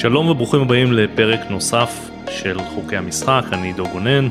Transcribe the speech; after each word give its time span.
שלום 0.00 0.28
וברוכים 0.28 0.60
הבאים 0.60 0.92
לפרק 0.92 1.40
נוסף 1.50 2.10
של 2.30 2.58
חוקי 2.58 2.96
המשחק, 2.96 3.42
אני 3.52 3.66
עידו 3.66 3.88
גונן. 3.88 4.28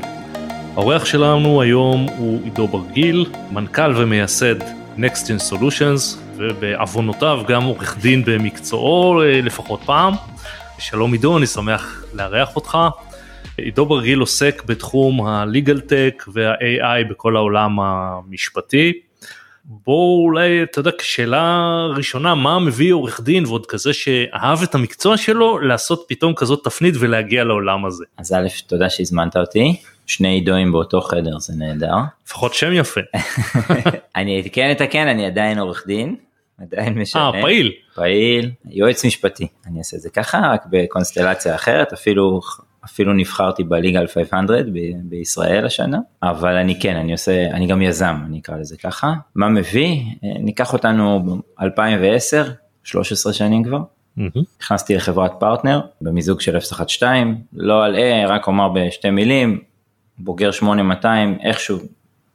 האורח 0.74 1.04
שלנו 1.04 1.62
היום 1.62 2.06
הוא 2.16 2.44
עידו 2.44 2.68
ברגיל, 2.68 3.26
מנכ"ל 3.52 3.92
ומייסד 3.96 4.54
NextGen 4.98 5.52
Solutions, 5.52 6.18
ובעוונותיו 6.36 7.42
גם 7.48 7.62
עורך 7.62 7.98
דין 7.98 8.22
במקצועו 8.26 9.22
אה, 9.22 9.40
לפחות 9.40 9.80
פעם. 9.86 10.14
שלום 10.78 11.12
עידו, 11.12 11.38
אני 11.38 11.46
שמח 11.46 12.04
לארח 12.14 12.56
אותך. 12.56 12.78
עידו 13.56 13.86
ברגיל 13.86 14.18
עוסק 14.18 14.62
בתחום 14.66 15.26
ה-legal 15.26 15.80
tech 15.80 16.30
וה-AI 16.32 17.10
בכל 17.10 17.36
העולם 17.36 17.80
המשפטי. 17.80 18.92
בואו 19.72 20.24
אולי 20.24 20.62
אתה 20.62 20.78
יודע 20.78 20.90
כשאלה 20.98 21.66
ראשונה 21.96 22.34
מה 22.34 22.58
מביא 22.58 22.92
עורך 22.92 23.20
דין 23.20 23.46
ועוד 23.46 23.66
כזה 23.66 23.92
שאהב 23.92 24.62
את 24.62 24.74
המקצוע 24.74 25.16
שלו 25.16 25.58
לעשות 25.58 26.04
פתאום 26.08 26.34
כזאת 26.34 26.64
תפנית 26.64 26.94
ולהגיע 26.98 27.44
לעולם 27.44 27.86
הזה. 27.86 28.04
אז 28.18 28.32
א' 28.32 28.48
תודה 28.66 28.90
שהזמנת 28.90 29.36
אותי 29.36 29.76
שני 30.06 30.28
עידואים 30.28 30.72
באותו 30.72 31.00
חדר 31.00 31.38
זה 31.38 31.52
נהדר. 31.56 31.94
לפחות 32.26 32.54
שם 32.54 32.72
יפה. 32.72 33.00
אני 34.16 34.42
כן 34.52 34.70
אתקן 34.70 35.08
אני 35.08 35.26
עדיין 35.26 35.58
עורך 35.58 35.84
דין. 35.86 36.16
עדיין 36.60 36.98
משנה. 36.98 37.26
אה 37.26 37.42
פעיל. 37.42 37.72
פעיל 37.94 38.50
יועץ 38.70 39.04
משפטי 39.04 39.46
אני 39.66 39.78
אעשה 39.78 39.96
את 39.96 40.02
זה 40.02 40.10
ככה 40.10 40.38
רק 40.52 40.66
בקונסטלציה 40.70 41.54
אחרת 41.54 41.92
אפילו 41.92 42.40
אפילו 42.92 43.12
נבחרתי 43.12 43.64
בליגה 43.64 44.00
על 44.00 44.06
500 44.06 44.50
ב- 44.72 44.78
בישראל 45.02 45.66
השנה 45.66 45.98
אבל 46.22 46.56
אני 46.56 46.80
כן 46.80 46.96
אני 46.96 47.12
עושה 47.12 47.46
אני 47.50 47.66
גם 47.66 47.82
יזם 47.82 48.16
אני 48.26 48.38
אקרא 48.38 48.56
לזה 48.56 48.76
ככה. 48.76 49.12
מה 49.34 49.48
מביא? 49.48 50.00
אה, 50.24 50.28
ניקח 50.40 50.72
אותנו 50.72 51.24
ב-2010 51.24 52.50
13 52.84 53.32
שנים 53.32 53.64
כבר. 53.64 53.78
נכנסתי 54.60 54.94
לחברת 54.94 55.32
פרטנר 55.38 55.80
במיזוג 56.00 56.40
של 56.40 56.60
012 56.60 57.22
לא 57.52 57.86
אלאה 57.86 58.24
רק 58.28 58.46
אומר 58.46 58.68
בשתי 58.68 59.10
מילים 59.10 59.58
בוגר 60.18 60.50
8200 60.50 61.38
איכשהו 61.42 61.78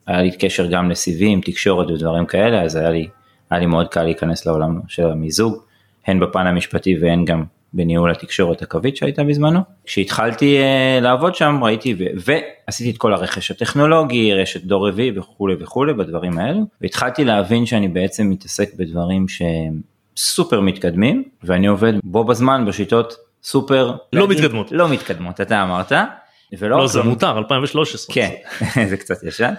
היה 0.06 0.22
לי 0.22 0.30
קשר 0.38 0.66
גם 0.66 0.90
לסיבים 0.90 1.40
תקשורת 1.40 1.90
ודברים 1.90 2.26
כאלה 2.26 2.62
אז 2.62 2.76
היה 2.76 2.90
לי 2.90 3.08
היה 3.50 3.60
לי 3.60 3.66
מאוד 3.66 3.88
קל 3.88 4.02
להיכנס 4.02 4.46
לעולם 4.46 4.80
של 4.88 5.10
המיזוג 5.10 5.62
הן 6.06 6.20
בפן 6.20 6.46
המשפטי 6.46 6.98
והן 7.00 7.24
גם 7.24 7.44
בניהול 7.76 8.10
התקשורת 8.10 8.62
הקווית 8.62 8.96
שהייתה 8.96 9.24
בזמנו. 9.24 9.60
כשהתחלתי 9.84 10.58
uh, 10.58 11.02
לעבוד 11.02 11.34
שם 11.34 11.64
ראיתי 11.64 11.94
ו- 11.98 12.30
ועשיתי 12.68 12.90
את 12.90 12.98
כל 12.98 13.14
הרכש 13.14 13.50
הטכנולוגי, 13.50 14.34
רשת 14.34 14.64
דור 14.64 14.88
רביעי 14.88 15.18
וכולי 15.18 15.54
וכולי 15.60 15.94
בדברים 15.94 16.38
האלו, 16.38 16.66
והתחלתי 16.80 17.24
להבין 17.24 17.66
שאני 17.66 17.88
בעצם 17.88 18.30
מתעסק 18.30 18.74
בדברים 18.74 19.28
שהם 19.28 19.80
סופר 20.16 20.60
מתקדמים, 20.60 21.22
ואני 21.42 21.66
עובד 21.66 21.92
בו 22.04 22.24
בזמן 22.24 22.64
בשיטות 22.66 23.16
סופר... 23.42 23.92
לא 24.12 24.28
להגיד, 24.28 24.38
מתקדמות. 24.38 24.72
לא 24.72 24.88
מתקדמות, 24.88 25.40
אתה 25.40 25.62
אמרת. 25.62 25.92
ולא 26.58 26.78
לא 26.78 26.86
זה 26.86 27.02
מותר 27.02 27.38
2013. 27.38 28.14
כן, 28.14 28.30
זה 28.90 28.96
קצת 28.96 29.22
ישן. 29.22 29.54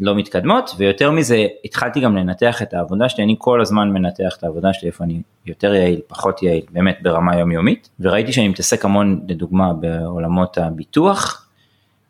לא 0.00 0.14
מתקדמות 0.14 0.70
ויותר 0.78 1.10
מזה 1.10 1.46
התחלתי 1.64 2.00
גם 2.00 2.16
לנתח 2.16 2.62
את 2.62 2.74
העבודה 2.74 3.08
שלי 3.08 3.24
אני 3.24 3.36
כל 3.38 3.60
הזמן 3.60 3.90
מנתח 3.90 4.36
את 4.38 4.44
העבודה 4.44 4.72
שלי 4.72 4.88
איפה 4.88 5.04
אני 5.04 5.22
יותר 5.46 5.74
יעיל 5.74 6.00
פחות 6.06 6.42
יעיל 6.42 6.64
באמת 6.70 6.98
ברמה 7.02 7.36
יומיומית 7.36 7.88
וראיתי 8.00 8.32
שאני 8.32 8.48
מתעסק 8.48 8.84
המון 8.84 9.20
לדוגמה 9.28 9.72
בעולמות 9.72 10.58
הביטוח 10.58 11.48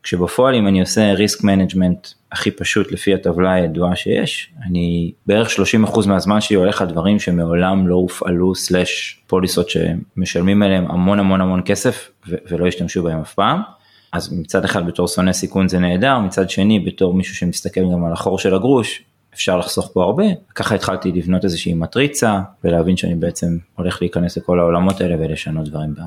כשבפועל 0.02 0.54
אם 0.54 0.66
אני 0.66 0.80
עושה 0.80 1.12
risk 1.12 1.44
management 1.44 2.08
הכי 2.32 2.50
פשוט 2.50 2.92
לפי 2.92 3.14
הטבלה 3.14 3.52
הידועה 3.52 3.96
שיש 3.96 4.52
אני 4.66 5.12
בערך 5.26 5.48
30% 5.84 6.08
מהזמן 6.08 6.40
שלי 6.40 6.56
הולך 6.56 6.82
על 6.82 6.88
דברים 6.88 7.18
שמעולם 7.18 7.88
לא 7.88 7.94
הופעלו 7.94 8.54
סלאש 8.54 9.20
פוליסות 9.26 9.70
שמשלמים 9.70 10.62
עליהם 10.62 10.90
המון 10.90 11.18
המון 11.18 11.40
המון 11.40 11.62
כסף 11.64 12.10
ו- 12.28 12.36
ולא 12.48 12.66
השתמשו 12.66 13.02
בהם 13.02 13.20
אף 13.20 13.34
פעם. 13.34 13.60
אז 14.14 14.32
מצד 14.32 14.64
אחד 14.64 14.86
בתור 14.86 15.08
שונא 15.08 15.32
סיכון 15.32 15.68
זה 15.68 15.78
נהדר, 15.78 16.18
מצד 16.18 16.50
שני 16.50 16.80
בתור 16.80 17.14
מישהו 17.14 17.36
שמסתכל 17.36 17.80
גם 17.92 18.04
על 18.04 18.12
החור 18.12 18.38
של 18.38 18.54
הגרוש, 18.54 19.02
אפשר 19.34 19.56
לחסוך 19.56 19.90
פה 19.92 20.02
הרבה. 20.04 20.24
ככה 20.54 20.74
התחלתי 20.74 21.12
לבנות 21.12 21.44
איזושהי 21.44 21.74
מטריצה 21.74 22.40
ולהבין 22.64 22.96
שאני 22.96 23.14
בעצם 23.14 23.58
הולך 23.76 24.02
להיכנס 24.02 24.36
לכל 24.36 24.60
העולמות 24.60 25.00
האלה 25.00 25.16
ולשנות 25.18 25.68
דברים. 25.68 25.94
ב... 25.94 26.00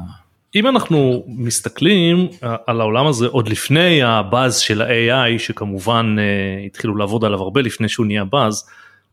אם 0.56 0.68
אנחנו 0.68 1.24
מסתכלים 1.28 2.28
אה, 2.44 2.56
על 2.68 2.82
העולם 2.82 3.08
הזה 3.08 3.28
עוד 3.28 3.50
לפני 3.50 4.04
הבאז 4.04 4.58
של 4.60 4.82
ה-AI 4.82 5.40
שכמובן 5.40 6.16
אה, 6.20 6.66
התחילו 6.66 6.96
לעבוד 6.96 7.26
עליו 7.26 7.42
הרבה 7.42 7.62
לפני 7.62 7.90
שהוא 7.90 8.06
נהיה 8.06 8.24
באז, 8.24 8.70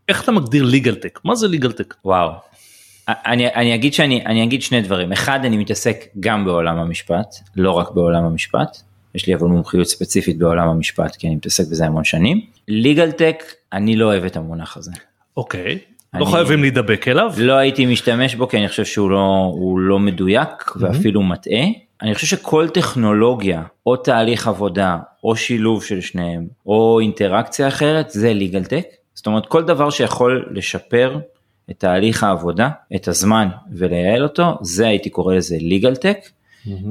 איך 0.08 0.22
אתה 0.24 0.32
מגדיר 0.32 0.64
legal 0.64 1.04
tech? 1.04 1.20
מה 1.24 1.34
זה 1.34 1.46
legal 1.46 1.70
tech? 1.70 1.94
וואו. 2.04 2.30
אני, 3.09 3.47
אני 3.54 3.75
אגיד 3.75 3.94
שאני 3.94 4.26
אני 4.26 4.44
אגיד 4.44 4.62
שני 4.62 4.81
דברים 4.82 5.12
אחד 5.12 5.41
אני 5.44 5.56
מתעסק 5.56 6.04
גם 6.20 6.44
בעולם 6.44 6.78
המשפט 6.78 7.34
לא 7.56 7.70
רק 7.70 7.91
בעולם 7.91 8.25
המשפט 8.25 8.76
יש 9.15 9.26
לי 9.26 9.34
אבל 9.34 9.47
מומחיות 9.47 9.87
ספציפית 9.87 10.38
בעולם 10.38 10.69
המשפט 10.69 11.16
כי 11.16 11.26
אני 11.26 11.37
מתעסק 11.37 11.64
בזה 11.70 11.87
המון 11.87 12.04
שנים 12.04 12.41
legal 12.70 13.12
tech 13.19 13.44
אני 13.72 13.97
לא 13.97 14.04
אוהב 14.04 14.25
את 14.25 14.37
המונח 14.37 14.76
הזה 14.76 14.93
אוקיי. 15.37 15.78
אני- 16.14 16.20
לא 16.20 16.26
חייבים 16.26 16.60
להידבק 16.60 17.09
אליו. 17.09 17.32
לא 17.38 17.53
הייתי 17.53 17.87
משתמש 17.87 18.34
בו 18.34 18.48
כי 18.48 18.59
אני 18.59 18.69
חושב 18.69 18.84
שהוא 18.84 19.10
לא, 19.10 19.54
לא 19.78 19.98
מדויק 19.98 20.48
ואפילו 20.76 21.22
מטעה. 21.22 21.64
אני 22.03 22.14
חושב 22.14 22.26
שכל 22.26 22.69
טכנולוגיה 22.69 23.62
או 23.87 23.97
תהליך 23.97 24.48
עבודה 24.48 24.97
או 25.25 25.37
שילוב 25.37 25.84
של 25.84 26.00
שניהם 26.00 26.47
או 26.66 27.00
אינטראקציה 27.00 27.69
אחרת 27.69 28.10
זה 28.10 28.32
legal 28.32 28.66
tech. 28.66 28.94
זאת 29.14 29.26
אומרת 29.26 29.47
כל 29.47 29.62
דבר 29.62 29.91
שיכול 29.91 30.48
לשפר 30.50 31.19
את 31.70 31.78
תהליך 31.78 32.25
העבודה, 32.25 32.70
את 32.94 33.08
הזמן 33.08 33.48
ולייעל 33.72 34.22
אותו, 34.22 34.58
זה 34.62 34.86
הייתי 34.86 35.10
קורא 35.10 35.34
לזה 35.34 35.56
legal 35.56 35.97
tech. 35.97 36.28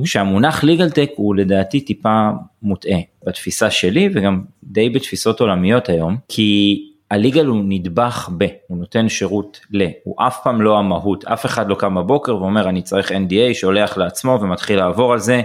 כשהמונח 0.03 0.63
legal 0.63 0.91
tech 0.91 1.11
הוא 1.15 1.35
לדעתי 1.35 1.81
טיפה 1.81 2.29
מוטעה 2.61 2.99
בתפיסה 3.25 3.71
שלי 3.71 4.09
וגם 4.13 4.43
די 4.63 4.89
בתפיסות 4.89 5.39
עולמיות 5.39 5.89
היום 5.89 6.17
כי 6.27 6.79
הליגל 7.11 7.45
הוא 7.45 7.63
נדבך 7.67 8.29
ב, 8.37 8.45
הוא 8.67 8.77
נותן 8.77 9.09
שירות 9.09 9.59
ל, 9.71 9.87
הוא 10.03 10.15
אף 10.27 10.39
פעם 10.43 10.61
לא 10.61 10.79
המהות, 10.79 11.25
אף 11.25 11.45
אחד 11.45 11.69
לא 11.69 11.75
קם 11.75 11.95
בבוקר 11.95 12.35
ואומר 12.35 12.69
אני 12.69 12.81
צריך 12.81 13.11
NDA, 13.11 13.53
שולח 13.53 13.97
לעצמו 13.97 14.39
ומתחיל 14.41 14.77
לעבור 14.77 15.13
על 15.13 15.19
זה, 15.19 15.41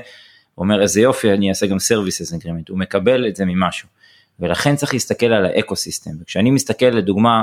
אומר 0.58 0.82
איזה 0.82 1.00
יופי 1.00 1.32
אני 1.32 1.48
אעשה 1.48 1.66
גם 1.66 1.76
services 1.76 2.42
agreement, 2.42 2.64
הוא 2.68 2.78
מקבל 2.78 3.28
את 3.28 3.36
זה 3.36 3.44
ממשהו. 3.44 3.88
ולכן 4.40 4.76
צריך 4.76 4.92
להסתכל 4.92 5.26
על 5.26 5.46
האקו 5.46 5.76
סיסטם, 5.76 6.10
וכשאני 6.20 6.50
מסתכל 6.50 6.86
לדוגמה 6.86 7.42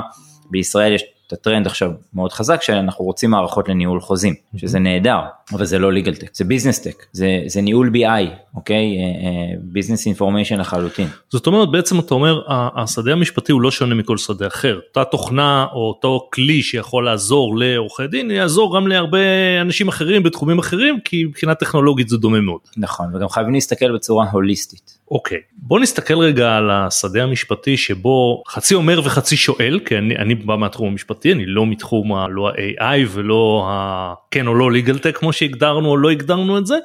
בישראל 0.50 0.92
יש 0.92 1.04
את 1.26 1.32
הטרנד 1.32 1.66
עכשיו 1.66 1.90
מאוד 2.14 2.32
חזק 2.32 2.62
שאנחנו 2.62 3.04
רוצים 3.04 3.30
מערכות 3.30 3.68
לניהול 3.68 4.00
חוזים, 4.00 4.34
שזה 4.56 4.78
נהדר, 4.78 5.20
אבל 5.52 5.64
זה 5.64 5.78
לא 5.78 5.92
legal 5.92 6.16
tech, 6.20 6.28
זה 6.32 6.44
business 6.44 6.78
tech, 6.82 7.04
זה, 7.12 7.40
זה 7.46 7.60
ניהול 7.60 7.90
BI, 7.94 8.26
אוקיי? 8.54 8.76
אה, 8.98 9.02
אה, 9.28 9.54
business 9.74 10.16
information 10.18 10.56
לחלוטין. 10.60 11.06
זאת 11.28 11.46
אומרת 11.46 11.70
בעצם 11.70 11.98
אתה 11.98 12.14
אומר 12.14 12.40
השדה 12.76 13.12
המשפטי 13.12 13.52
הוא 13.52 13.62
לא 13.62 13.70
שונה 13.70 13.94
מכל 13.94 14.16
שדה 14.16 14.46
אחר. 14.46 14.80
אותה 14.88 15.04
תוכנה 15.04 15.66
או 15.72 15.88
אותו 15.88 16.28
כלי 16.32 16.62
שיכול 16.62 17.04
לעזור 17.04 17.58
לעורכי 17.58 18.06
דין 18.06 18.30
יעזור 18.30 18.76
גם 18.76 18.86
להרבה 18.86 19.18
אנשים 19.60 19.88
אחרים 19.88 20.22
בתחומים 20.22 20.58
אחרים 20.58 20.98
כי 21.04 21.24
מבחינה 21.24 21.54
טכנולוגית 21.54 22.08
זה 22.08 22.16
דומה 22.16 22.40
מאוד. 22.40 22.60
נכון, 22.76 23.06
וגם 23.16 23.28
חייבים 23.28 23.54
להסתכל 23.54 23.94
בצורה 23.94 24.26
הוליסטית. 24.30 24.98
אוקיי 25.10 25.38
בוא 25.56 25.80
נסתכל 25.80 26.18
רגע 26.18 26.56
על 26.56 26.70
השדה 26.70 27.22
המשפטי 27.22 27.76
שבו 27.76 28.42
חצי 28.48 28.74
אומר 28.74 29.00
וחצי 29.04 29.36
שואל 29.36 29.80
כי 29.84 29.98
אני, 29.98 30.16
אני 30.16 30.34
בא 30.34 30.56
מהתחום 30.56 30.88
המשפטי 30.88 31.32
אני 31.32 31.46
לא 31.46 31.66
מתחום 31.66 32.12
ה- 32.12 32.26
לא 32.30 32.48
ה-AI 32.48 33.06
ולא 33.10 33.66
ה- 33.70 34.14
כן 34.30 34.46
או 34.46 34.54
לא 34.54 34.70
legal 34.78 34.98
tech 34.98 35.12
כמו 35.12 35.32
שהגדרנו 35.36 35.88
או 35.88 35.96
לא 35.96 36.10
הגדרנו 36.10 36.58
את 36.58 36.66
זה. 36.66 36.76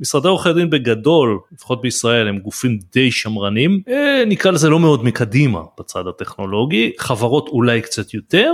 משרדי 0.00 0.28
עורכי 0.28 0.52
דין 0.52 0.70
בגדול 0.70 1.38
לפחות 1.52 1.82
בישראל 1.82 2.28
הם 2.28 2.38
גופים 2.38 2.78
די 2.92 3.10
שמרנים 3.10 3.80
אה, 3.88 4.22
נקרא 4.26 4.50
לזה 4.50 4.68
לא 4.68 4.80
מאוד 4.80 5.04
מקדימה 5.04 5.60
בצד 5.78 6.06
הטכנולוגי 6.06 6.92
חברות 6.98 7.48
אולי 7.48 7.82
קצת 7.82 8.14
יותר. 8.14 8.52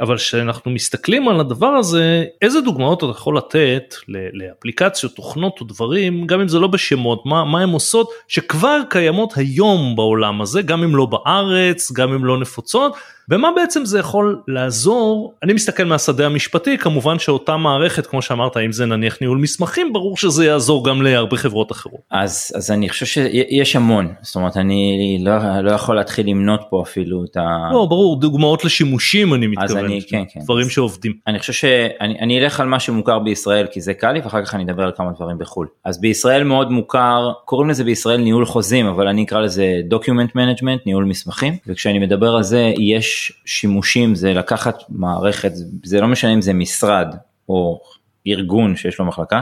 אבל 0.00 0.16
כשאנחנו 0.16 0.70
מסתכלים 0.70 1.28
על 1.28 1.40
הדבר 1.40 1.66
הזה 1.66 2.24
איזה 2.42 2.60
דוגמאות 2.60 2.98
אתה 2.98 3.10
יכול 3.10 3.36
לתת 3.36 3.94
לאפליקציות 4.32 5.14
תוכנות 5.14 5.60
או 5.60 5.66
דברים 5.66 6.26
גם 6.26 6.40
אם 6.40 6.48
זה 6.48 6.58
לא 6.58 6.68
בשמות 6.68 7.26
מה 7.26 7.44
מה 7.44 7.60
הן 7.60 7.70
עושות 7.70 8.10
שכבר 8.28 8.80
קיימות 8.90 9.32
היום 9.36 9.96
בעולם 9.96 10.40
הזה 10.40 10.62
גם 10.62 10.82
אם 10.82 10.96
לא 10.96 11.06
בארץ 11.06 11.92
גם 11.92 12.12
אם 12.12 12.24
לא 12.24 12.38
נפוצות 12.38 12.96
ומה 13.30 13.48
בעצם 13.56 13.84
זה 13.84 13.98
יכול 13.98 14.40
לעזור 14.48 15.34
אני 15.42 15.52
מסתכל 15.52 15.84
מהשדה 15.84 16.26
המשפטי 16.26 16.78
כמובן 16.78 17.18
שאותה 17.18 17.56
מערכת 17.56 18.06
כמו 18.06 18.22
שאמרת 18.22 18.56
אם 18.56 18.72
זה 18.72 18.86
נניח 18.86 19.18
ניהול 19.20 19.38
מסמכים 19.38 19.92
ברור 19.92 20.16
שזה 20.16 20.44
יעזור 20.46 20.84
גם 20.84 21.02
להרבה 21.02 21.36
חברות 21.36 21.72
אחרות. 21.72 22.00
אז, 22.10 22.52
אז 22.56 22.70
אני 22.70 22.88
חושב 22.88 23.06
שיש 23.06 23.76
המון, 23.76 24.12
זאת 24.22 24.36
אומרת 24.36 24.56
אני 24.56 25.18
לא, 25.24 25.32
לא 25.62 25.70
יכול 25.72 25.96
להתחיל 25.96 26.26
למנות 26.30 26.60
פה 26.70 26.82
אפילו 26.82 27.24
את 27.24 27.36
ה... 27.36 27.40
לא 27.72 27.86
ברור 27.86 28.20
דוגמאות 28.20 28.64
לשימושים 28.64 29.34
אני 29.34 29.46
אז 29.46 29.52
מתכוון 29.64 29.84
אני- 29.84 30.00
כן, 30.08 30.22
כן. 30.34 30.40
דברים 30.40 30.68
שעובדים. 30.68 31.12
אני 31.26 31.38
חושב 31.38 31.52
שאני 31.52 32.18
אני 32.20 32.40
אלך 32.40 32.60
על 32.60 32.66
מה 32.68 32.80
שמוכר 32.80 33.18
בישראל 33.18 33.66
כי 33.70 33.80
זה 33.80 33.94
קל 33.94 34.12
לי 34.12 34.20
ואחר 34.24 34.44
כך 34.44 34.54
אני 34.54 34.64
אדבר 34.64 34.82
על 34.82 34.92
כמה 34.96 35.10
דברים 35.16 35.38
בחו"ל. 35.38 35.66
אז 35.84 36.00
בישראל 36.00 36.44
מאוד 36.44 36.70
מוכר, 36.70 37.32
קוראים 37.44 37.70
לזה 37.70 37.84
בישראל 37.84 38.20
ניהול 38.20 38.46
חוזים 38.46 38.86
אבל 38.86 39.08
אני 39.08 39.24
אקרא 39.24 39.40
לזה 39.40 39.64
document 39.90 40.30
management, 40.30 40.82
ניהול 40.86 41.04
מסמכים, 41.04 41.56
וכשאני 41.66 41.98
מדבר 41.98 42.34
על 42.36 42.42
זה 42.42 42.72
יש 42.78 43.13
שימושים, 43.44 44.14
זה 44.14 44.34
לקחת 44.34 44.78
מערכת, 44.88 45.52
זה 45.84 46.00
לא 46.00 46.08
משנה 46.08 46.34
אם 46.34 46.42
זה 46.42 46.52
משרד 46.52 47.14
או 47.48 47.80
ארגון 48.26 48.76
שיש 48.76 48.98
לו 48.98 49.04
מחלקה, 49.04 49.40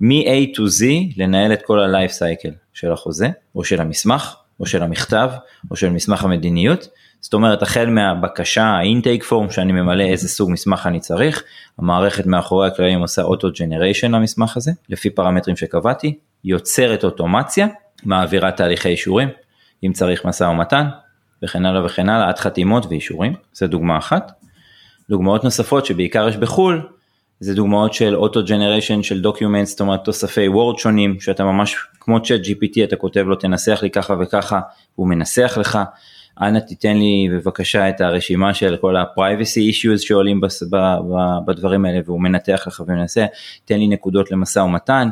מ-A 0.00 0.56
to 0.56 0.60
Z 0.60 0.84
לנהל 1.16 1.52
את 1.52 1.62
כל 1.62 1.80
ה-life 1.80 2.12
cycle 2.12 2.54
של 2.72 2.92
החוזה, 2.92 3.28
או 3.54 3.64
של 3.64 3.80
המסמך, 3.80 4.36
או 4.60 4.66
של 4.66 4.82
המכתב, 4.82 5.30
או 5.70 5.76
של 5.76 5.90
מסמך 5.90 6.24
המדיניות. 6.24 6.88
זאת 7.20 7.34
אומרת, 7.34 7.62
החל 7.62 7.86
מהבקשה, 7.86 8.64
האינטייק 8.64 9.24
פורם 9.24 9.50
שאני 9.50 9.72
ממלא 9.72 10.02
איזה 10.02 10.28
סוג 10.28 10.50
מסמך 10.50 10.86
אני 10.86 11.00
צריך, 11.00 11.42
המערכת 11.78 12.26
מאחורי 12.26 12.68
הקלעים 12.68 13.00
עושה 13.00 13.22
ג'נריישן 13.58 14.14
למסמך 14.14 14.56
הזה, 14.56 14.72
לפי 14.88 15.10
פרמטרים 15.10 15.56
שקבעתי, 15.56 16.18
יוצרת 16.44 17.04
אוטומציה, 17.04 17.66
מעבירה 18.04 18.52
תהליכי 18.52 18.88
אישורים, 18.88 19.28
אם 19.84 19.92
צריך 19.92 20.24
משא 20.24 20.44
ומתן, 20.44 20.86
וכן 21.42 21.66
הלאה 21.66 21.84
וכן 21.84 22.08
הלאה, 22.08 22.28
עד 22.28 22.38
חתימות 22.38 22.86
ואישורים, 22.86 23.32
זו 23.52 23.66
דוגמה 23.66 23.98
אחת. 23.98 24.32
דוגמאות 25.10 25.44
נוספות 25.44 25.86
שבעיקר 25.86 26.28
יש 26.28 26.36
בחו"ל, 26.36 26.88
זה 27.40 27.54
דוגמאות 27.54 27.94
של 27.94 28.16
auto 28.16 28.44
generation 28.44 29.02
של 29.02 29.20
document, 29.20 29.66
זאת 29.66 29.80
אומרת 29.80 30.04
תוספי 30.04 30.48
וורד 30.48 30.78
שונים, 30.78 31.20
שאתה 31.20 31.44
ממש 31.44 31.76
כמו 32.00 32.22
צ'אט 32.22 32.40
GPT 32.40 32.84
אתה 32.84 32.96
כותב 32.96 33.20
לו 33.20 33.36
תנסח 33.36 33.80
לי 33.82 33.90
ככה 33.90 34.14
וככה, 34.20 34.60
הוא 34.94 35.08
מנסח 35.08 35.58
לך, 35.60 35.78
אנא 36.40 36.58
תיתן 36.58 36.96
לי 36.96 37.28
בבקשה 37.32 37.88
את 37.88 38.00
הרשימה 38.00 38.54
של 38.54 38.76
כל 38.80 38.96
ה-privacy 38.96 39.72
issues 39.72 39.98
שעולים 39.98 40.40
בס, 40.40 40.62
ב, 40.62 40.76
ב, 40.76 41.14
בדברים 41.46 41.84
האלה 41.84 42.00
והוא 42.04 42.20
מנתח 42.20 42.64
לך 42.66 42.82
ומנסה, 42.88 43.26
תן 43.64 43.78
לי 43.78 43.88
נקודות 43.88 44.30
למשא 44.30 44.58
ומתן, 44.58 45.08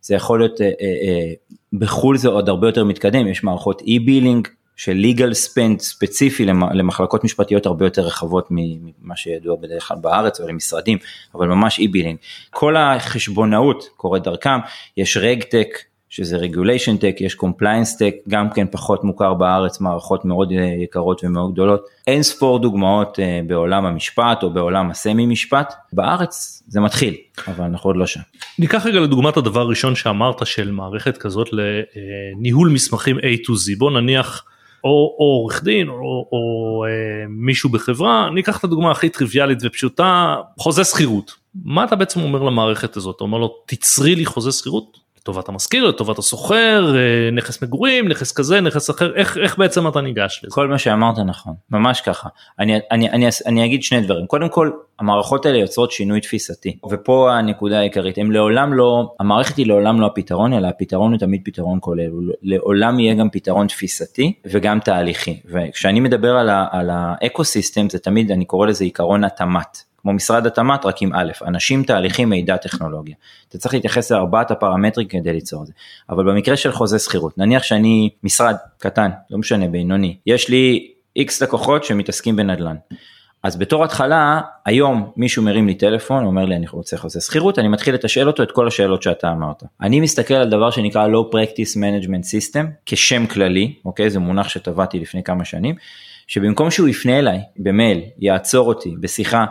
זה 0.00 0.14
יכול 0.14 0.38
להיות, 0.38 0.60
אה, 0.60 0.66
אה, 0.66 0.72
אה, 0.80 1.32
בחו"ל 1.72 2.16
זה 2.16 2.28
עוד 2.28 2.48
הרבה 2.48 2.68
יותר 2.68 2.84
מתקדם, 2.84 3.28
יש 3.28 3.44
מערכות 3.44 3.82
e-billing 3.82 4.48
של 4.78 5.04
legal 5.04 5.32
spend 5.32 5.78
ספציפי 5.78 6.44
למחלקות 6.74 7.24
משפטיות 7.24 7.66
הרבה 7.66 7.86
יותר 7.86 8.02
רחבות 8.02 8.46
ממה 8.50 9.16
שידוע 9.16 9.56
בדרך 9.56 9.88
כלל 9.88 9.96
בארץ 10.00 10.40
או 10.40 10.48
למשרדים, 10.48 10.98
אבל 11.34 11.46
ממש 11.48 11.80
e-billing. 11.80 12.16
כל 12.50 12.76
החשבונאות 12.76 13.88
קורית 13.96 14.22
דרכם, 14.22 14.58
יש 14.96 15.16
RegTech 15.16 15.68
שזה 16.08 16.36
regulation 16.36 16.96
tech, 16.96 17.16
יש 17.20 17.34
compliance 17.34 17.96
tech, 17.96 18.14
גם 18.28 18.50
כן 18.50 18.66
פחות 18.70 19.04
מוכר 19.04 19.34
בארץ, 19.34 19.80
מערכות 19.80 20.24
מאוד 20.24 20.52
אה, 20.52 20.64
יקרות 20.82 21.24
ומאוד 21.24 21.52
גדולות. 21.52 21.86
אין 22.06 22.22
ספור 22.22 22.58
דוגמאות 22.58 23.20
אה, 23.20 23.40
בעולם 23.46 23.86
המשפט 23.86 24.42
או 24.42 24.50
בעולם 24.50 24.90
הסמי 24.90 25.26
משפט, 25.26 25.74
בארץ 25.92 26.62
זה 26.68 26.80
מתחיל, 26.80 27.14
אבל 27.48 27.64
אנחנו 27.64 27.90
עוד 27.90 27.96
לא 27.96 28.06
שם. 28.06 28.20
ניקח 28.58 28.86
רגע 28.86 29.00
לדוגמת 29.00 29.36
הדבר 29.36 29.60
הראשון 29.60 29.94
שאמרת 29.94 30.46
של 30.46 30.70
מערכת 30.70 31.16
כזאת 31.16 31.48
לניהול 31.52 32.68
מסמכים 32.68 33.18
A 33.18 33.20
to 33.20 33.50
Z, 33.50 33.78
בוא 33.78 33.90
נניח 33.90 34.44
או 34.84 35.14
עורך 35.18 35.64
דין 35.64 35.88
או, 35.88 35.94
או, 35.94 36.28
או 36.32 36.84
אה, 36.84 36.90
מישהו 37.28 37.70
בחברה, 37.70 38.30
ניקח 38.34 38.58
את 38.58 38.64
הדוגמה 38.64 38.90
הכי 38.90 39.08
טריוויאלית 39.08 39.58
ופשוטה, 39.62 40.36
חוזה 40.58 40.84
שכירות. 40.84 41.32
מה 41.64 41.84
אתה 41.84 41.96
בעצם 41.96 42.20
אומר 42.20 42.42
למערכת 42.42 42.96
הזאת? 42.96 43.16
אתה 43.16 43.24
אומר 43.24 43.38
לו 43.38 43.54
תצרי 43.66 44.14
לי 44.14 44.26
חוזה 44.26 44.52
שכירות? 44.52 44.98
לטובת 45.28 45.48
המשכיר, 45.48 45.88
לטובת 45.88 46.18
הסוחר, 46.18 46.94
אה, 46.96 47.30
נכס 47.32 47.62
מגורים, 47.62 48.08
נכס 48.08 48.32
כזה, 48.32 48.60
נכס 48.60 48.90
אחר, 48.90 49.14
איך, 49.14 49.36
איך 49.36 49.58
בעצם 49.58 49.88
אתה 49.88 50.00
ניגש 50.00 50.40
לזה? 50.44 50.54
כל 50.54 50.68
מה 50.68 50.78
שאמרת 50.78 51.18
נכון, 51.18 51.54
ממש 51.70 52.00
ככה. 52.00 52.28
אני, 52.58 52.78
אני, 52.90 53.10
אני, 53.10 53.28
אני 53.46 53.64
אגיד 53.64 53.82
שני 53.82 54.00
דברים. 54.00 54.26
קודם 54.26 54.48
כל, 54.48 54.70
המערכות 54.98 55.46
האלה 55.46 55.58
יוצרות 55.58 55.90
שינוי 55.90 56.20
תפיסתי, 56.20 56.78
ופה 56.90 57.32
הנקודה 57.32 57.78
העיקרית, 57.78 58.18
הם 58.18 58.32
לעולם 58.32 58.74
לא, 58.74 59.14
המערכת 59.20 59.56
היא 59.56 59.66
לעולם 59.66 60.00
לא 60.00 60.06
הפתרון, 60.06 60.52
אלא 60.52 60.66
הפתרון 60.68 61.12
הוא 61.12 61.18
תמיד 61.18 61.40
פתרון 61.44 61.78
כולל, 61.80 62.10
לעולם 62.42 63.00
יהיה 63.00 63.14
גם 63.14 63.30
פתרון 63.30 63.66
תפיסתי 63.66 64.32
וגם 64.44 64.80
תהליכי. 64.80 65.40
וכשאני 65.44 66.00
מדבר 66.00 66.36
על, 66.36 66.50
על 66.70 66.90
ה 66.92 67.05
eco 67.05 67.44
system, 67.44 67.90
זה 67.90 67.98
תמיד, 67.98 68.32
אני 68.32 68.44
קורא 68.44 68.66
לזה 68.66 68.84
עיקרון 68.84 69.24
התמ"ת. 69.24 69.87
כמו 70.02 70.12
משרד 70.12 70.46
התמ"ת 70.46 70.86
רק 70.86 71.02
עם 71.02 71.14
א', 71.14 71.32
אנשים, 71.46 71.84
תהליכים, 71.84 72.28
מידע, 72.28 72.56
טכנולוגיה. 72.56 73.14
אתה 73.48 73.58
צריך 73.58 73.74
להתייחס 73.74 74.12
לארבעת 74.12 74.50
הפרמטרים 74.50 75.08
כדי 75.08 75.32
ליצור 75.32 75.62
את 75.62 75.66
זה. 75.66 75.72
אבל 76.10 76.24
במקרה 76.24 76.56
של 76.56 76.72
חוזה 76.72 76.98
שכירות, 76.98 77.38
נניח 77.38 77.62
שאני 77.62 78.10
משרד 78.22 78.56
קטן, 78.78 79.10
לא 79.30 79.38
משנה, 79.38 79.68
בינוני, 79.68 80.16
יש 80.26 80.48
לי 80.48 80.92
איקס 81.16 81.42
לקוחות 81.42 81.84
שמתעסקים 81.84 82.36
בנדל"ן. 82.36 82.76
אז 83.42 83.56
בתור 83.56 83.84
התחלה, 83.84 84.40
היום 84.66 85.12
מישהו 85.16 85.42
מרים 85.42 85.66
לי 85.66 85.74
טלפון, 85.74 86.24
אומר 86.24 86.44
לי 86.44 86.56
אני 86.56 86.66
רוצה 86.70 86.96
חוזה 86.96 87.20
שכירות, 87.20 87.58
אני 87.58 87.68
מתחיל 87.68 87.94
לתשאל 87.94 88.26
אותו 88.26 88.42
את 88.42 88.52
כל 88.52 88.66
השאלות 88.68 89.02
שאתה 89.02 89.32
אמרת. 89.32 89.62
אני 89.80 90.00
מסתכל 90.00 90.34
על 90.34 90.50
דבר 90.50 90.70
שנקרא 90.70 91.06
Law 91.08 91.34
Practice 91.34 91.76
Management 91.76 92.24
System 92.24 92.66
כשם 92.86 93.26
כללי, 93.26 93.74
אוקיי? 93.84 94.10
זה 94.10 94.18
מונח 94.18 94.48
שטבעתי 94.48 95.00
לפני 95.00 95.22
כמה 95.22 95.44
שנים, 95.44 95.74
שבמקום 96.28 96.70
שהוא 96.70 96.88
יפנה 96.88 97.18
אליי 97.18 97.38
במייל, 97.56 98.00
יעצור 98.18 98.68
אותי 98.68 98.94
בשיחה, 99.00 99.44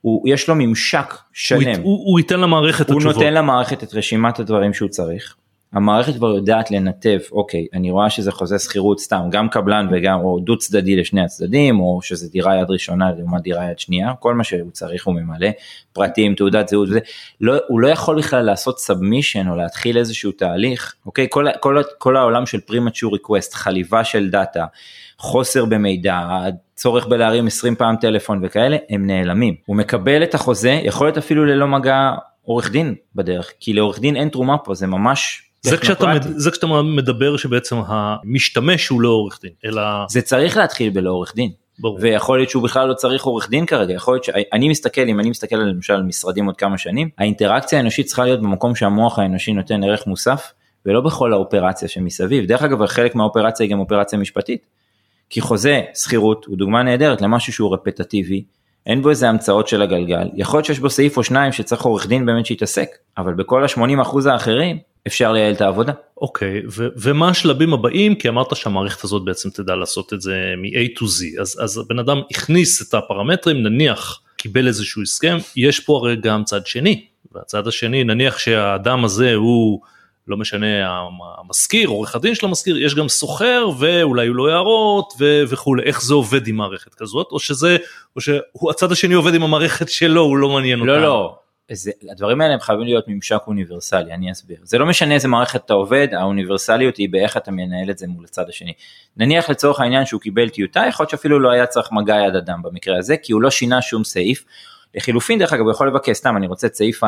הוא, 0.00 0.28
יש 0.28 0.48
לו 0.48 0.54
ממשק 0.54 1.14
שלם. 1.32 1.60
הוא, 1.60 1.82
הוא, 1.82 2.10
הוא 2.10 2.18
ייתן 2.18 2.40
למערכת 2.40 2.90
הוא 2.90 2.96
התשובות. 2.96 3.16
הוא 3.16 3.24
נותן 3.24 3.34
למערכת 3.34 3.82
את 3.82 3.94
רשימת 3.94 4.38
הדברים 4.38 4.74
שהוא 4.74 4.88
צריך. 4.88 5.36
המערכת 5.74 6.14
כבר 6.14 6.34
יודעת 6.34 6.70
לנתב, 6.70 7.18
אוקיי, 7.32 7.66
אני 7.72 7.90
רואה 7.90 8.10
שזה 8.10 8.32
חוזה 8.32 8.58
שכירות 8.58 9.00
סתם, 9.00 9.20
גם 9.30 9.48
קבלן 9.48 9.88
וגם, 9.92 10.20
או 10.20 10.40
דו 10.40 10.58
צדדי 10.58 10.96
לשני 10.96 11.24
הצדדים, 11.24 11.80
או 11.80 11.98
שזה 12.02 12.28
דירה 12.28 12.56
יד 12.56 12.70
ראשונה 12.70 13.10
לעומת 13.18 13.42
דירה 13.42 13.70
יד 13.70 13.78
שנייה, 13.78 14.12
כל 14.20 14.34
מה 14.34 14.44
שהוא 14.44 14.70
צריך 14.70 15.06
הוא 15.06 15.14
ממלא, 15.14 15.48
פרטים, 15.92 16.34
תעודת 16.34 16.68
זהות 16.68 16.88
וזה, 16.88 17.00
לא, 17.40 17.54
הוא 17.68 17.80
לא 17.80 17.88
יכול 17.88 18.18
בכלל 18.18 18.42
לעשות 18.42 18.78
submission 18.78 19.48
או 19.48 19.56
להתחיל 19.56 19.98
איזשהו 19.98 20.32
תהליך, 20.32 20.94
אוקיי, 21.06 21.26
כל, 21.30 21.46
כל, 21.60 21.82
כל 21.98 22.16
העולם 22.16 22.46
של 22.46 22.60
premature 22.60 23.12
request, 23.12 23.54
חליבה 23.54 24.04
של 24.04 24.30
data, 24.30 24.64
חוסר 25.18 25.64
במידע, 25.64 26.20
צורך 26.74 27.06
בלהרים 27.06 27.46
20 27.46 27.74
פעם 27.76 27.96
טלפון 27.96 28.40
וכאלה, 28.42 28.76
הם 28.90 29.06
נעלמים. 29.06 29.54
הוא 29.66 29.76
מקבל 29.76 30.22
את 30.22 30.34
החוזה, 30.34 30.80
יכול 30.84 31.06
להיות 31.06 31.18
אפילו 31.18 31.44
ללא 31.44 31.66
מגע 31.66 32.10
עורך 32.42 32.70
דין 32.70 32.94
בדרך, 33.14 33.52
כי 33.60 33.72
לעורך 33.72 34.00
דין 34.00 34.16
אין 34.16 34.28
תרומה 34.28 34.58
פה, 34.58 34.74
זה 34.74 34.86
ממש 34.86 35.42
זה 35.64 35.76
כשאתה, 35.76 36.12
זה 36.22 36.50
כשאתה 36.50 36.66
מדבר 36.82 37.36
שבעצם 37.36 37.76
המשתמש 37.86 38.88
הוא 38.88 39.00
לא 39.00 39.08
עורך 39.08 39.38
דין, 39.42 39.52
אלא... 39.64 39.82
זה 40.08 40.22
צריך 40.22 40.56
להתחיל 40.56 40.90
בלא 40.90 41.10
עורך 41.10 41.34
דין. 41.34 41.50
ברור. 41.78 41.98
ויכול 42.00 42.38
להיות 42.38 42.50
שהוא 42.50 42.62
בכלל 42.62 42.88
לא 42.88 42.94
צריך 42.94 43.24
עורך 43.24 43.50
דין 43.50 43.66
כרגע, 43.66 43.94
יכול 43.94 44.14
להיות 44.14 44.24
שאני 44.24 44.68
מסתכל, 44.68 45.00
אם 45.00 45.20
אני 45.20 45.30
מסתכל 45.30 45.56
על 45.56 45.68
למשל 45.68 46.02
משרדים 46.02 46.46
עוד 46.46 46.56
כמה 46.56 46.78
שנים, 46.78 47.08
האינטראקציה 47.18 47.78
האנושית 47.78 48.06
צריכה 48.06 48.24
להיות 48.24 48.40
במקום 48.40 48.74
שהמוח 48.74 49.18
האנושי 49.18 49.52
נותן 49.52 49.84
ערך 49.84 50.06
מוסף, 50.06 50.52
ולא 50.86 51.00
בכל 51.00 51.32
האופרציה 51.32 51.88
שמסביב. 51.88 52.46
דרך 52.46 52.62
אגב, 52.62 52.86
חלק 52.86 53.14
מהאופרציה 53.14 53.64
היא 53.64 53.72
גם 53.72 53.80
אופרציה 53.80 54.18
משפטית. 54.18 54.66
כי 55.30 55.40
חוזה 55.40 55.82
שכירות 55.94 56.44
הוא 56.44 56.56
דוגמה 56.56 56.82
נהדרת 56.82 57.20
למשהו 57.20 57.52
שהוא 57.52 57.74
רפטטיבי, 57.74 58.44
אין 58.86 59.02
בו 59.02 59.10
איזה 59.10 59.28
המצאות 59.28 59.68
של 59.68 59.82
הגלגל, 59.82 60.28
יכול 60.34 60.58
להיות 60.58 60.66
שיש 60.66 60.78
בו 60.78 60.90
סעיף 60.90 61.16
או 61.16 61.24
שניים 61.24 61.52
שצריך 61.52 61.82
עורך 61.82 62.06
דין 62.06 62.26
באמת 62.26 62.46
שיתעסק, 62.46 62.88
אבל 63.18 63.34
בכל 63.34 63.64
ה-80% 63.64 64.30
האחרים 64.30 64.78
אפשר 65.06 65.32
לייעל 65.32 65.52
את 65.52 65.60
העבודה. 65.60 65.92
אוקיי, 66.16 66.60
okay, 66.60 66.82
ומה 66.96 67.28
השלבים 67.28 67.74
הבאים? 67.74 68.14
כי 68.14 68.28
אמרת 68.28 68.56
שהמערכת 68.56 69.04
הזאת 69.04 69.24
בעצם 69.24 69.50
תדע 69.50 69.74
לעשות 69.74 70.12
את 70.12 70.20
זה 70.20 70.36
מ-A 70.56 70.98
to 70.98 71.02
Z, 71.02 71.40
אז, 71.40 71.58
אז 71.62 71.78
הבן 71.78 71.98
אדם 71.98 72.20
הכניס 72.30 72.88
את 72.88 72.94
הפרמטרים, 72.94 73.62
נניח 73.62 74.20
קיבל 74.36 74.66
איזשהו 74.66 75.02
הסכם, 75.02 75.36
יש 75.56 75.80
פה 75.80 75.96
הרי 75.96 76.16
גם 76.16 76.44
צד 76.44 76.66
שני, 76.66 77.04
והצד 77.32 77.66
השני, 77.66 78.04
נניח 78.04 78.38
שהאדם 78.38 79.04
הזה 79.04 79.34
הוא 79.34 79.80
לא 80.28 80.36
משנה 80.36 80.66
המשכיר, 81.38 81.88
עורך 81.88 82.14
הדין 82.14 82.34
של 82.34 82.46
המשכיר, 82.46 82.84
יש 82.84 82.94
גם 82.94 83.08
סוחר 83.08 83.68
ואולי 83.78 84.26
הוא 84.26 84.36
לא 84.36 84.48
הערות 84.48 85.12
וכולי, 85.48 85.82
איך 85.82 86.02
זה 86.02 86.14
עובד 86.14 86.46
עם 86.46 86.56
מערכת 86.56 86.94
כזאת, 86.94 87.28
או 87.32 87.38
שזה, 87.38 87.76
או 88.16 88.20
שהצד 88.20 88.92
השני 88.92 89.14
עובד 89.14 89.34
עם 89.34 89.42
המערכת 89.42 89.88
שלו, 89.88 90.20
הוא 90.20 90.36
לא 90.36 90.48
מעניין 90.48 90.80
אותנו. 90.80 90.92
לא, 90.92 91.02
לא, 91.02 91.36
זה, 91.72 91.90
הדברים 92.10 92.40
האלה 92.40 92.54
הם 92.54 92.60
חייבים 92.60 92.84
להיות 92.84 93.04
ממשק 93.08 93.40
אוניברסלי, 93.46 94.14
אני 94.14 94.32
אסביר. 94.32 94.56
זה 94.62 94.78
לא 94.78 94.86
משנה 94.86 95.14
איזה 95.14 95.28
מערכת 95.28 95.64
אתה 95.64 95.74
עובד, 95.74 96.08
האוניברסליות 96.12 96.96
היא 96.96 97.08
באיך 97.10 97.36
אתה 97.36 97.50
מנהל 97.50 97.90
את 97.90 97.98
זה 97.98 98.06
מול 98.06 98.24
הצד 98.24 98.48
השני. 98.48 98.72
נניח 99.16 99.50
לצורך 99.50 99.80
העניין 99.80 100.06
שהוא 100.06 100.20
קיבל 100.20 100.48
טיוטה, 100.48 100.84
יכול 100.88 101.04
להיות 101.04 101.10
שאפילו 101.10 101.40
לא 101.40 101.50
היה 101.50 101.66
צריך 101.66 101.92
מגע 101.92 102.16
יד 102.28 102.36
אדם 102.36 102.62
במקרה 102.62 102.98
הזה, 102.98 103.16
כי 103.16 103.32
הוא 103.32 103.42
לא 103.42 103.50
שינה 103.50 103.82
שום 103.82 104.04
סעיף. 104.04 104.44
לחילופין, 104.94 105.38
דרך 105.38 105.52
אגב, 105.52 105.62
הוא 105.62 105.70
יכול 105.70 105.88
לבקש, 105.88 106.16
סתם, 106.16 106.36
אני 106.36 106.46
רוצה 106.46 106.66
את 106.66 106.74
סעיף 106.74 107.00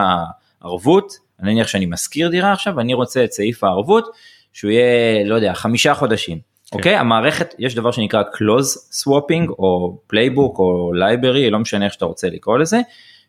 הערבות, 0.63 1.26
נניח 1.41 1.67
שאני 1.67 1.87
משכיר 1.87 2.29
דירה 2.29 2.53
עכשיו 2.53 2.77
ואני 2.77 2.95
רוצה 2.95 3.25
את 3.25 3.33
סעיף 3.33 3.65
הערבות 3.65 4.05
שהוא 4.53 4.71
יהיה 4.71 5.25
לא 5.25 5.35
יודע 5.35 5.55
חמישה 5.55 5.95
חודשים. 5.95 6.39
כן. 6.71 6.79
אוקיי? 6.79 6.97
המערכת 6.97 7.55
יש 7.59 7.75
דבר 7.75 7.91
שנקרא 7.91 8.23
close 8.23 9.03
swapping 9.03 9.51
או 9.59 9.99
playbook 10.13 10.59
או 10.59 10.93
library 10.95 11.51
לא 11.51 11.59
משנה 11.59 11.85
איך 11.85 11.93
שאתה 11.93 12.05
רוצה 12.05 12.29
לקרוא 12.29 12.59
לזה 12.59 12.81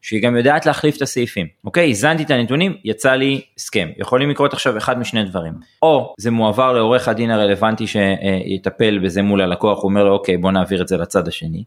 שהיא 0.01 0.21
גם 0.21 0.37
יודעת 0.37 0.65
להחליף 0.65 0.97
את 0.97 1.01
הסעיפים. 1.01 1.47
אוקיי? 1.65 1.89
הזנתי 1.89 2.23
את 2.23 2.31
הנתונים 2.31 2.77
יצא 2.83 3.11
לי 3.11 3.41
הסכם. 3.57 3.89
יכולים 3.97 4.29
לקרות 4.29 4.53
עכשיו 4.53 4.77
אחד 4.77 4.99
משני 4.99 5.23
דברים. 5.23 5.53
או 5.81 6.13
זה 6.17 6.31
מועבר 6.31 6.73
לעורך 6.73 7.07
הדין 7.07 7.31
הרלוונטי 7.31 7.85
שיטפל 7.87 8.99
בזה 8.99 9.21
מול 9.21 9.41
הלקוח 9.41 9.77
הוא 9.77 9.89
אומר 9.89 10.03
לו 10.03 10.13
אוקיי 10.13 10.37
בוא 10.37 10.51
נעביר 10.51 10.81
את 10.81 10.87
זה 10.87 10.97
לצד 10.97 11.27
השני 11.27 11.63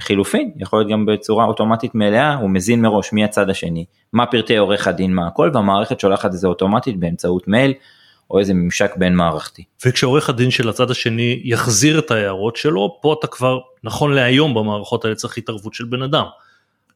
חילופין, 0.00 0.50
יכול 0.56 0.78
להיות 0.78 0.90
גם 0.90 1.06
בצורה 1.06 1.44
אוטומטית 1.44 1.94
מלאה, 1.94 2.34
הוא 2.34 2.50
מזין 2.50 2.82
מראש 2.82 3.12
מי 3.12 3.24
הצד 3.24 3.50
השני, 3.50 3.84
מה 4.12 4.26
פרטי 4.26 4.56
עורך 4.56 4.88
הדין, 4.88 5.14
מה 5.14 5.26
הכל, 5.26 5.50
והמערכת 5.54 6.00
שולחת 6.00 6.26
את 6.26 6.38
זה 6.38 6.48
אוטומטית 6.48 7.00
באמצעות 7.00 7.48
מייל. 7.48 7.72
או 8.30 8.38
איזה 8.38 8.54
ממשק 8.54 8.96
בין 8.96 9.14
מערכתי. 9.14 9.64
וכשעורך 9.86 10.28
הדין 10.28 10.50
של 10.50 10.68
הצד 10.68 10.90
השני 10.90 11.40
יחזיר 11.44 11.98
את 11.98 12.10
ההערות 12.10 12.56
שלו, 12.56 12.98
פה 13.02 13.16
אתה 13.18 13.26
כבר, 13.26 13.58
נכון 13.84 14.14
להיום 14.14 14.54
במערכות 14.54 15.04
האלה 15.04 15.16
צריך 15.16 15.38
התערבות 15.38 15.74
של 15.74 15.84
בן 15.84 16.02
אדם. 16.02 16.24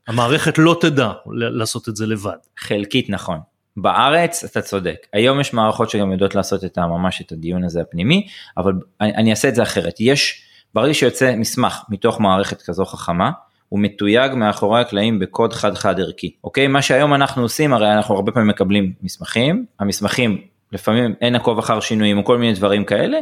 המערכת 0.09 0.59
לא 0.59 0.77
תדע 0.81 1.13
לעשות 1.27 1.89
את 1.89 1.97
זה 1.97 2.07
לבד. 2.07 2.37
חלקית 2.59 3.11
נכון. 3.11 3.39
בארץ 3.77 4.45
אתה 4.45 4.63
צודק 4.63 5.07
היום 5.13 5.41
יש 5.41 5.55
מערכות 5.55 5.91
שגם 5.91 6.13
יודעות 6.13 6.35
לעשות 6.35 6.65
את 6.65 6.79
ממש 6.79 7.23
את 7.23 7.33
הדיון 7.33 7.65
הזה 7.65 7.81
הפנימי 7.81 8.27
אבל 8.57 8.73
אני, 9.01 9.15
אני 9.15 9.31
אעשה 9.31 9.49
את 9.49 9.55
זה 9.55 9.63
אחרת 9.63 9.95
יש 10.01 10.42
ברגע 10.75 10.95
שיוצא 10.95 11.35
מסמך 11.37 11.83
מתוך 11.89 12.21
מערכת 12.21 12.63
כזו 12.63 12.85
חכמה 12.85 13.31
הוא 13.69 13.81
מתויג 13.81 14.35
מאחורי 14.35 14.81
הקלעים 14.81 15.19
בקוד 15.19 15.53
חד 15.53 15.75
חד 15.75 16.01
ערכי. 16.01 16.31
אוקיי? 16.45 16.67
מה 16.67 16.83
שהיום 16.83 17.15
אנחנו 17.15 17.43
עושים 17.43 17.73
הרי 17.73 17.93
אנחנו 17.93 18.15
הרבה 18.15 18.33
פעמים 18.33 18.49
מקבלים 18.49 18.93
מסמכים 19.03 19.67
המסמכים 19.81 20.41
לפעמים 20.73 21.15
אין 21.21 21.35
עקוב 21.35 21.59
אחר 21.59 21.81
שינויים 21.81 22.19
או 22.19 22.25
כל 22.25 22.39
מיני 22.39 22.53
דברים 22.53 22.85
כאלה. 22.85 23.19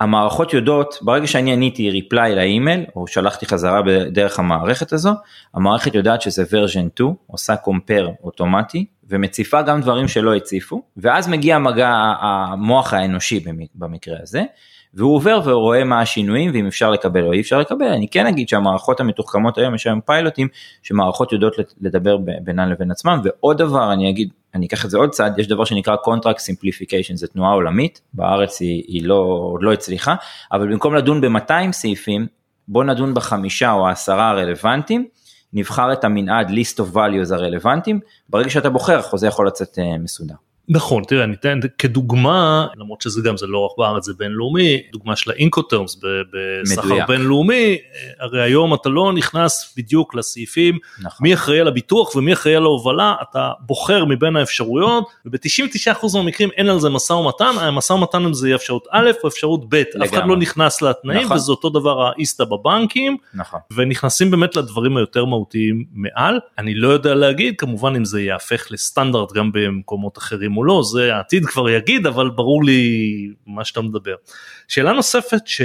המערכות 0.00 0.54
יודעות, 0.54 0.98
ברגע 1.02 1.26
שאני 1.26 1.52
עניתי 1.52 1.90
ריפליי 1.90 2.34
לאימייל, 2.34 2.84
או 2.96 3.06
שלחתי 3.06 3.46
חזרה 3.46 3.82
בדרך 3.82 4.38
המערכת 4.38 4.92
הזו, 4.92 5.10
המערכת 5.54 5.94
יודעת 5.94 6.22
שזה 6.22 6.42
version 6.42 6.94
2, 6.94 7.14
עושה 7.26 7.54
compare 7.54 8.08
אוטומטי, 8.24 8.86
ומציפה 9.08 9.62
גם 9.62 9.80
דברים 9.80 10.08
שלא 10.08 10.34
הציפו, 10.34 10.82
ואז 10.96 11.28
מגיע 11.28 11.58
מגע 11.58 11.90
המוח 12.20 12.94
האנושי 12.94 13.44
במקרה 13.74 14.16
הזה, 14.22 14.42
והוא 14.94 15.14
עובר 15.14 15.40
ורואה 15.44 15.84
מה 15.84 16.00
השינויים 16.00 16.50
ואם 16.54 16.66
אפשר 16.66 16.90
לקבל 16.90 17.24
או 17.26 17.32
אי 17.32 17.40
אפשר 17.40 17.58
לקבל. 17.58 17.86
אני 17.86 18.08
כן 18.08 18.26
אגיד 18.26 18.48
שהמערכות 18.48 19.00
המתוחכמות 19.00 19.58
היום, 19.58 19.74
יש 19.74 19.86
היום 19.86 20.00
פיילוטים 20.00 20.48
שמערכות 20.82 21.32
יודעות 21.32 21.56
לדבר 21.80 22.16
בינן 22.42 22.68
לבין 22.68 22.90
עצמם, 22.90 23.20
ועוד 23.24 23.58
דבר 23.58 23.92
אני 23.92 24.10
אגיד, 24.10 24.28
אני 24.54 24.66
אקח 24.66 24.84
את 24.84 24.90
זה 24.90 24.98
עוד 24.98 25.10
צעד, 25.10 25.38
יש 25.38 25.48
דבר 25.48 25.64
שנקרא 25.64 25.96
contract 25.96 26.38
simplification, 26.38 27.14
זו 27.14 27.26
תנועה 27.26 27.52
עולמית, 27.52 28.00
בארץ 28.14 28.60
היא, 28.60 28.84
היא 28.86 29.06
לא, 29.06 29.14
עוד 29.52 29.62
לא 29.62 29.72
הצליחה, 29.72 30.14
אבל 30.52 30.72
במקום 30.72 30.94
לדון 30.94 31.20
ב-200 31.20 31.72
סעיפים, 31.72 32.26
בוא 32.68 32.84
נדון 32.84 33.14
בחמישה 33.14 33.72
או 33.72 33.88
העשרה 33.88 34.30
הרלוונטיים, 34.30 35.06
נבחר 35.52 35.92
את 35.92 36.04
המנעד 36.04 36.48
list 36.50 36.76
of 36.78 36.94
values 36.94 37.34
הרלוונטיים, 37.34 38.00
ברגע 38.28 38.50
שאתה 38.50 38.70
בוחר 38.70 38.98
החוזה 38.98 39.26
יכול 39.26 39.46
לצאת 39.46 39.78
אה, 39.78 39.98
מסודר. 39.98 40.34
נכון 40.72 41.04
תראה 41.04 41.24
אני 41.24 41.34
אתן 41.34 41.60
כדוגמה 41.78 42.66
למרות 42.76 43.00
שזה 43.00 43.22
גם 43.22 43.36
זה 43.36 43.46
לא 43.46 43.58
רק 43.58 43.78
בארץ 43.78 44.04
זה 44.04 44.12
בינלאומי 44.18 44.82
דוגמה 44.92 45.16
של 45.16 45.30
האינקוטרמס 45.30 46.00
בסחר 46.62 47.06
בינלאומי 47.08 47.78
הרי 48.20 48.42
היום 48.42 48.74
אתה 48.74 48.88
לא 48.88 49.12
נכנס 49.12 49.74
בדיוק 49.76 50.14
לסעיפים 50.14 50.78
נכון. 51.02 51.18
מי 51.20 51.34
אחראי 51.34 51.60
על 51.60 51.68
הביטוח 51.68 52.16
ומי 52.16 52.32
אחראי 52.32 52.56
על 52.56 52.62
ההובלה 52.62 53.14
אתה 53.30 53.50
בוחר 53.60 54.04
מבין 54.04 54.36
האפשרויות 54.36 55.04
וב-99% 55.26 56.06
מהמקרים 56.14 56.48
אין 56.56 56.68
על 56.68 56.80
זה 56.80 56.88
משא 56.88 57.12
ומתן 57.12 57.52
המשא 57.60 57.92
ומתן 57.92 58.32
זה 58.32 58.48
יהיה 58.48 58.56
אפשרות 58.56 58.86
א' 58.90 59.10
או 59.24 59.28
אפשרות 59.28 59.68
ב' 59.68 59.74
אף 59.74 60.12
אחד 60.12 60.26
לא 60.26 60.36
נכנס 60.36 60.82
לתנאים 60.82 61.24
נכון. 61.24 61.36
וזה 61.36 61.52
אותו 61.52 61.70
דבר 61.70 62.06
האיסטה 62.06 62.44
בבנקים 62.44 63.16
נכון. 63.34 63.60
ונכנסים 63.72 64.30
באמת 64.30 64.56
לדברים 64.56 64.96
היותר 64.96 65.24
מהותיים 65.24 65.84
מעל 65.92 66.40
אני 66.58 66.74
לא 66.74 66.88
יודע 66.88 67.14
להגיד 67.14 67.54
כמובן 67.58 67.96
אם 67.96 68.04
זה 68.04 68.20
יהפך 68.22 68.66
לסטנדרט 68.70 69.32
גם 69.32 69.52
במקומות 69.52 70.18
אחרים. 70.18 70.59
או 70.60 70.64
לא, 70.64 70.82
זה 70.92 71.14
העתיד 71.14 71.46
כבר 71.46 71.70
יגיד, 71.70 72.06
אבל 72.06 72.30
ברור 72.30 72.64
לי 72.64 73.28
מה 73.46 73.64
שאתה 73.64 73.80
מדבר. 73.80 74.14
שאלה 74.68 74.92
נוספת 74.92 75.46
ש... 75.46 75.62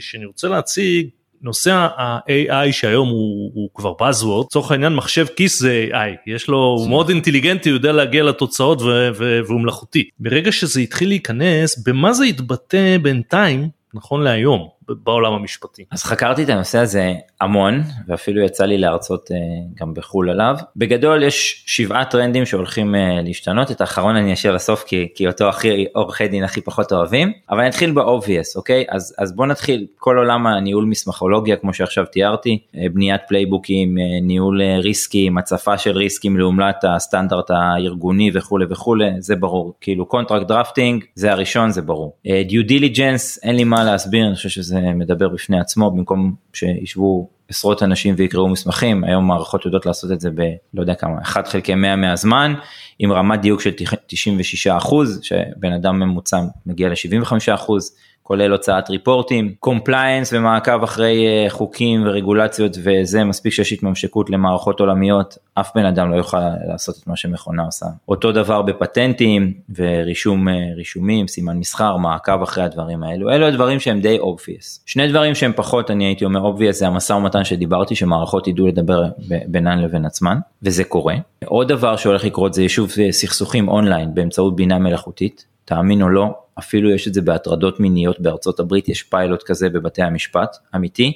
שאני 0.00 0.24
רוצה 0.24 0.48
להציג, 0.48 1.08
נושא 1.42 1.72
ה-AI 1.72 2.72
שהיום 2.72 3.08
הוא, 3.08 3.50
הוא 3.54 3.68
כבר 3.74 3.92
Buzzword, 3.92 4.44
לצורך 4.46 4.70
העניין 4.70 4.94
מחשב 4.94 5.26
כיס 5.36 5.60
זה 5.60 5.86
AI, 5.90 5.96
יש 6.26 6.48
לו, 6.48 6.58
הוא 6.58 6.88
מאוד 6.88 7.08
אינטליגנטי, 7.08 7.68
הוא 7.68 7.76
יודע 7.76 7.92
להגיע 7.92 8.22
לתוצאות 8.22 8.82
ו- 8.82 9.08
ו- 9.14 9.40
והוא 9.46 9.60
מלאכותי. 9.60 10.08
ברגע 10.18 10.52
שזה 10.52 10.80
התחיל 10.80 11.08
להיכנס, 11.08 11.82
במה 11.86 12.12
זה 12.12 12.26
יתבטא 12.26 12.96
בינתיים, 13.02 13.68
נכון 13.94 14.22
להיום? 14.22 14.77
בעולם 14.88 15.32
המשפטי. 15.32 15.84
אז 15.90 16.04
חקרתי 16.04 16.44
את 16.44 16.48
הנושא 16.48 16.78
הזה 16.78 17.14
המון 17.40 17.82
ואפילו 18.06 18.42
יצא 18.42 18.64
לי 18.64 18.78
להרצות 18.78 19.30
אה, 19.30 19.36
גם 19.74 19.94
בחו"ל 19.94 20.30
עליו. 20.30 20.56
בגדול 20.76 21.22
יש 21.22 21.64
שבעה 21.66 22.04
טרנדים 22.04 22.46
שהולכים 22.46 22.94
אה, 22.94 23.20
להשתנות. 23.22 23.70
את 23.70 23.80
האחרון 23.80 24.16
אני 24.16 24.32
אשאיר 24.32 24.54
לסוף 24.54 24.84
כי, 24.84 25.08
כי 25.14 25.26
אותו 25.26 25.48
הכי 25.48 25.86
עורכי 25.94 26.28
דין 26.28 26.44
הכי 26.44 26.60
פחות 26.60 26.92
אוהבים. 26.92 27.32
אבל 27.50 27.60
אני 27.60 27.68
אתחיל 27.68 27.90
ב 27.90 27.98
obvious 27.98 28.56
אוקיי? 28.56 28.84
אז 28.88 29.14
אז 29.18 29.36
בוא 29.36 29.46
נתחיל. 29.46 29.86
כל 29.98 30.18
עולם 30.18 30.46
הניהול 30.46 30.84
מסמכולוגיה 30.84 31.56
כמו 31.56 31.74
שעכשיו 31.74 32.04
תיארתי 32.04 32.58
אה, 32.76 32.86
בניית 32.92 33.20
playbookים 33.28 33.94
ניהול 34.22 34.62
riskים 34.62 35.38
הצפה 35.38 35.78
של 35.78 35.96
riskים 35.96 36.36
לעומת 36.36 36.84
הסטנדרט 36.84 37.50
הארגוני 37.50 38.30
וכולי 38.34 38.66
וכולי 38.70 39.10
זה 39.18 39.36
ברור. 39.36 39.74
כאילו 39.80 40.06
contract 40.06 40.46
drafting 40.46 41.04
זה 41.14 41.32
הראשון 41.32 41.70
זה 41.70 41.82
ברור. 41.82 42.16
due 42.48 42.66
diligence 42.66 43.38
אין 43.42 43.56
לי 43.56 43.64
מה 43.64 43.84
להסביר 43.84 44.26
אני 44.26 44.34
חושב 44.34 44.48
שזה 44.48 44.77
מדבר 44.94 45.28
בפני 45.28 45.60
עצמו 45.60 45.90
במקום 45.90 46.34
שישבו 46.52 47.28
עשרות 47.48 47.82
אנשים 47.82 48.14
ויקראו 48.18 48.48
מסמכים 48.48 49.04
היום 49.04 49.26
מערכות 49.26 49.64
יודעות 49.64 49.86
לעשות 49.86 50.12
את 50.12 50.20
זה 50.20 50.30
ב... 50.30 50.42
לא 50.74 50.80
יודע 50.80 50.94
כמה 50.94 51.22
1 51.22 51.48
חלקי 51.48 51.74
100 51.74 51.96
מהזמן 51.96 52.54
עם 52.98 53.12
רמת 53.12 53.40
דיוק 53.40 53.60
של 53.60 53.70
96 54.06 54.66
אחוז 54.66 55.20
שבן 55.22 55.72
אדם 55.72 56.00
ממוצע 56.00 56.40
מגיע 56.66 56.88
ל-75 56.88 57.54
אחוז 57.54 57.96
כולל 58.28 58.52
הוצאת 58.52 58.90
reportים, 58.90 59.54
compliance 59.60 60.32
ומעקב 60.32 60.82
אחרי 60.82 61.26
אה, 61.26 61.50
חוקים 61.50 62.02
ורגולציות 62.06 62.76
וזה 62.82 63.24
מספיק 63.24 63.52
שיש 63.52 63.72
התממשקות 63.72 64.30
למערכות 64.30 64.80
עולמיות, 64.80 65.38
אף 65.54 65.70
בן 65.74 65.84
אדם 65.84 66.10
לא 66.10 66.16
יוכל 66.16 66.40
לעשות 66.68 66.98
את 67.02 67.06
מה 67.06 67.16
שמכונה 67.16 67.62
עושה. 67.62 67.86
אותו 68.08 68.32
דבר 68.32 68.62
בפטנטים 68.62 69.52
ורישום 69.76 70.48
אה, 70.48 70.54
רישומים, 70.76 71.28
סימן 71.28 71.56
מסחר, 71.56 71.96
מעקב 71.96 72.42
אחרי 72.42 72.64
הדברים 72.64 73.02
האלו, 73.02 73.30
אלו 73.30 73.46
הדברים 73.46 73.80
שהם 73.80 74.00
די 74.00 74.18
obvious. 74.20 74.80
שני 74.86 75.08
דברים 75.08 75.34
שהם 75.34 75.52
פחות 75.56 75.90
אני 75.90 76.04
הייתי 76.04 76.24
אומר 76.24 76.52
obvious 76.52 76.72
זה 76.72 76.86
המשא 76.86 77.12
ומתן 77.12 77.44
שדיברתי 77.44 77.94
שמערכות 77.94 78.48
ידעו 78.48 78.66
לדבר 78.66 79.04
בינן 79.46 79.78
לבין 79.78 80.06
עצמן 80.06 80.38
וזה 80.62 80.84
קורה. 80.84 81.14
עוד 81.44 81.68
דבר 81.68 81.96
שהולך 81.96 82.24
לקרות 82.24 82.54
זה 82.54 82.62
יישוב 82.62 82.90
אה, 82.98 83.12
סכסוכים 83.12 83.68
אונליין 83.68 84.14
באמצעות 84.14 84.56
בינה 84.56 84.78
מלאכותית, 84.78 85.44
תאמין 85.64 86.02
או 86.02 86.08
לא, 86.08 86.34
אפילו 86.58 86.90
יש 86.90 87.08
את 87.08 87.14
זה 87.14 87.22
בהטרדות 87.22 87.80
מיניות 87.80 88.20
בארצות 88.20 88.60
הברית, 88.60 88.88
יש 88.88 89.02
פיילוט 89.02 89.42
כזה 89.42 89.68
בבתי 89.68 90.02
המשפט, 90.02 90.56
אמיתי, 90.76 91.12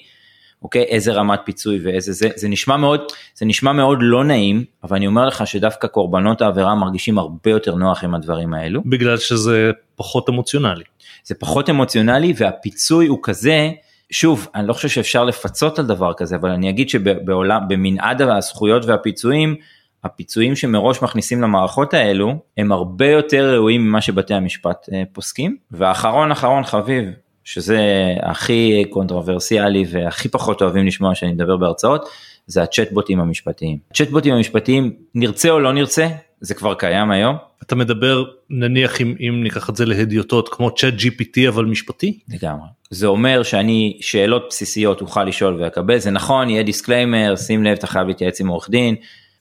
אוקיי, 0.62 0.82
איזה 0.82 1.12
רמת 1.12 1.40
פיצוי 1.44 1.80
ואיזה 1.82 2.12
זה, 2.12 2.28
זה 2.37 2.49
נשמע 2.49 2.76
מאוד, 2.76 3.00
זה 3.34 3.46
נשמע 3.46 3.72
מאוד 3.72 3.99
לא 4.00 4.25
נעים, 4.25 4.64
אבל 4.84 4.96
אני 4.96 5.06
אומר 5.06 5.26
לך 5.26 5.46
שדווקא 5.46 5.88
קורבנות 5.88 6.42
העבירה 6.42 6.75
מרגישים 6.75 7.18
הרבה 7.18 7.50
יותר 7.50 7.75
נוח 7.75 8.04
עם 8.04 8.14
הדברים 8.14 8.54
האלו. 8.54 8.82
בגלל 8.87 9.16
שזה 9.16 9.70
פחות 9.96 10.28
אמוציונלי. 10.28 10.84
זה 11.25 11.34
פחות 11.34 11.70
אמוציונלי 11.70 12.32
והפיצוי 12.37 13.06
הוא 13.06 13.18
כזה, 13.22 13.70
שוב, 14.11 14.49
אני 14.54 14.68
לא 14.68 14.72
חושב 14.72 14.88
שאפשר 14.88 15.25
לפצות 15.25 15.78
על 15.78 15.87
דבר 15.87 16.12
כזה, 16.16 16.37
אבל 16.37 16.50
אני 16.50 16.70
אגיד 16.70 16.88
שבעולם, 16.88 17.61
במנעד 17.68 18.22
הזכויות 18.22 18.84
והפיצויים, 18.84 19.56
הפיצויים 20.04 20.56
שמראש 20.56 21.02
מכניסים 21.02 21.42
למערכות 21.42 21.94
האלו 21.94 22.35
הם 22.56 22.73
הרבה 22.73 23.06
יותר 23.06 23.54
ראויים 23.54 23.88
ממה 23.88 24.00
שבתי 24.00 24.35
המשפט 24.35 24.88
אה, 24.92 25.02
פוסקים 25.12 25.56
ואחרון 25.71 26.30
אחרון 26.30 26.64
חביב 26.64 27.04
שזה 27.44 27.80
הכי 28.23 28.85
controversial 28.90 29.84
והכי 29.90 30.28
פחות 30.28 30.62
אוהבים 30.62 30.87
לשמוע 30.87 31.14
שאני 31.14 31.32
מדבר 31.32 31.56
בהרצאות 31.56 32.09
זה 32.47 32.62
הצ'טבוטים 32.62 33.21
המשפטיים. 33.21 33.78
הצ'טבוטים 33.90 34.35
המשפטיים 34.35 34.92
נרצה 35.14 35.50
או 35.50 35.61
לא 35.61 35.73
נרצה 35.73 36.09
זה 36.40 36.54
כבר 36.54 36.75
קיים 36.75 37.11
היום. 37.11 37.37
אתה 37.62 37.75
מדבר 37.75 38.25
נניח 38.50 39.00
אם, 39.00 39.14
אם 39.21 39.40
ניקח 39.42 39.71
את 39.71 39.76
זה 39.76 39.87
להדיוטות 39.87 40.49
כמו 40.49 40.75
ChatGPT 40.75 41.49
אבל 41.49 41.64
משפטי? 41.64 42.18
לגמרי. 42.28 42.66
זה 42.90 43.06
אומר 43.06 43.42
שאני 43.42 43.99
שאלות 44.00 44.47
בסיסיות 44.50 45.00
אוכל 45.00 45.25
לשאול 45.25 45.54
ולקבל 45.54 45.99
זה 45.99 46.11
נכון 46.11 46.50
יהיה 46.50 46.62
דיסקליימר 46.62 47.37
שים 47.37 47.64
לב 47.64 47.73
אתה 47.73 47.87
חייב 47.87 48.06
להתייעץ 48.06 48.40
עם 48.40 48.49
עורך 48.49 48.71
דין 48.71 48.94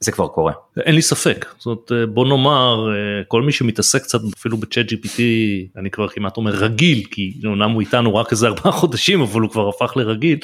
זה 0.04 0.12
כבר 0.12 0.28
קורה. 0.28 0.54
אין 0.86 0.96
לי 0.96 1.02
ספק 1.02 1.46
זאת 1.58 1.66
אומרת 1.66 1.92
אה, 1.92 2.06
בוא 2.06 2.26
נאמר 2.26 2.90
אה, 2.90 3.24
כל 3.28 3.42
מי 3.42 3.52
שמתעסק 3.52 4.04
קצת 4.04 4.20
אפילו 4.38 4.58
ב-ChatGPT 4.58 5.20
אני 5.78 5.92
כבר 5.92 6.08
כמעט 6.08 6.38
אומר 6.38 6.52
רגיל 6.52 7.04
כי 7.12 7.34
אומנם 7.46 7.72
הוא 7.72 7.82
איתנו 7.82 8.16
רק 8.16 8.32
איזה 8.32 8.48
ארבעה 8.48 8.72
חודשים 8.82 9.22
אבל 9.22 9.42
הוא 9.42 9.50
כבר 9.50 9.70
הפך 9.70 9.98
לרגיל. 9.98 10.40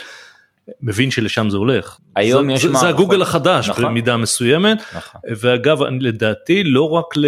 מבין 0.81 1.11
שלשם 1.11 1.49
זה 1.49 1.57
הולך. 1.57 1.97
היום 2.15 2.47
זה, 2.47 2.53
יש 2.53 2.61
זה, 2.61 2.67
מערכות. 2.67 2.81
זה 2.81 2.89
הגוגל 2.89 3.21
החדש 3.21 3.69
נכון. 3.69 3.85
במידה 3.85 4.17
מסוימת. 4.17 4.77
נכון. 4.95 5.21
ואגב 5.39 5.77
לדעתי 5.99 6.63
לא 6.63 6.89
רק 6.89 7.17
ל, 7.17 7.25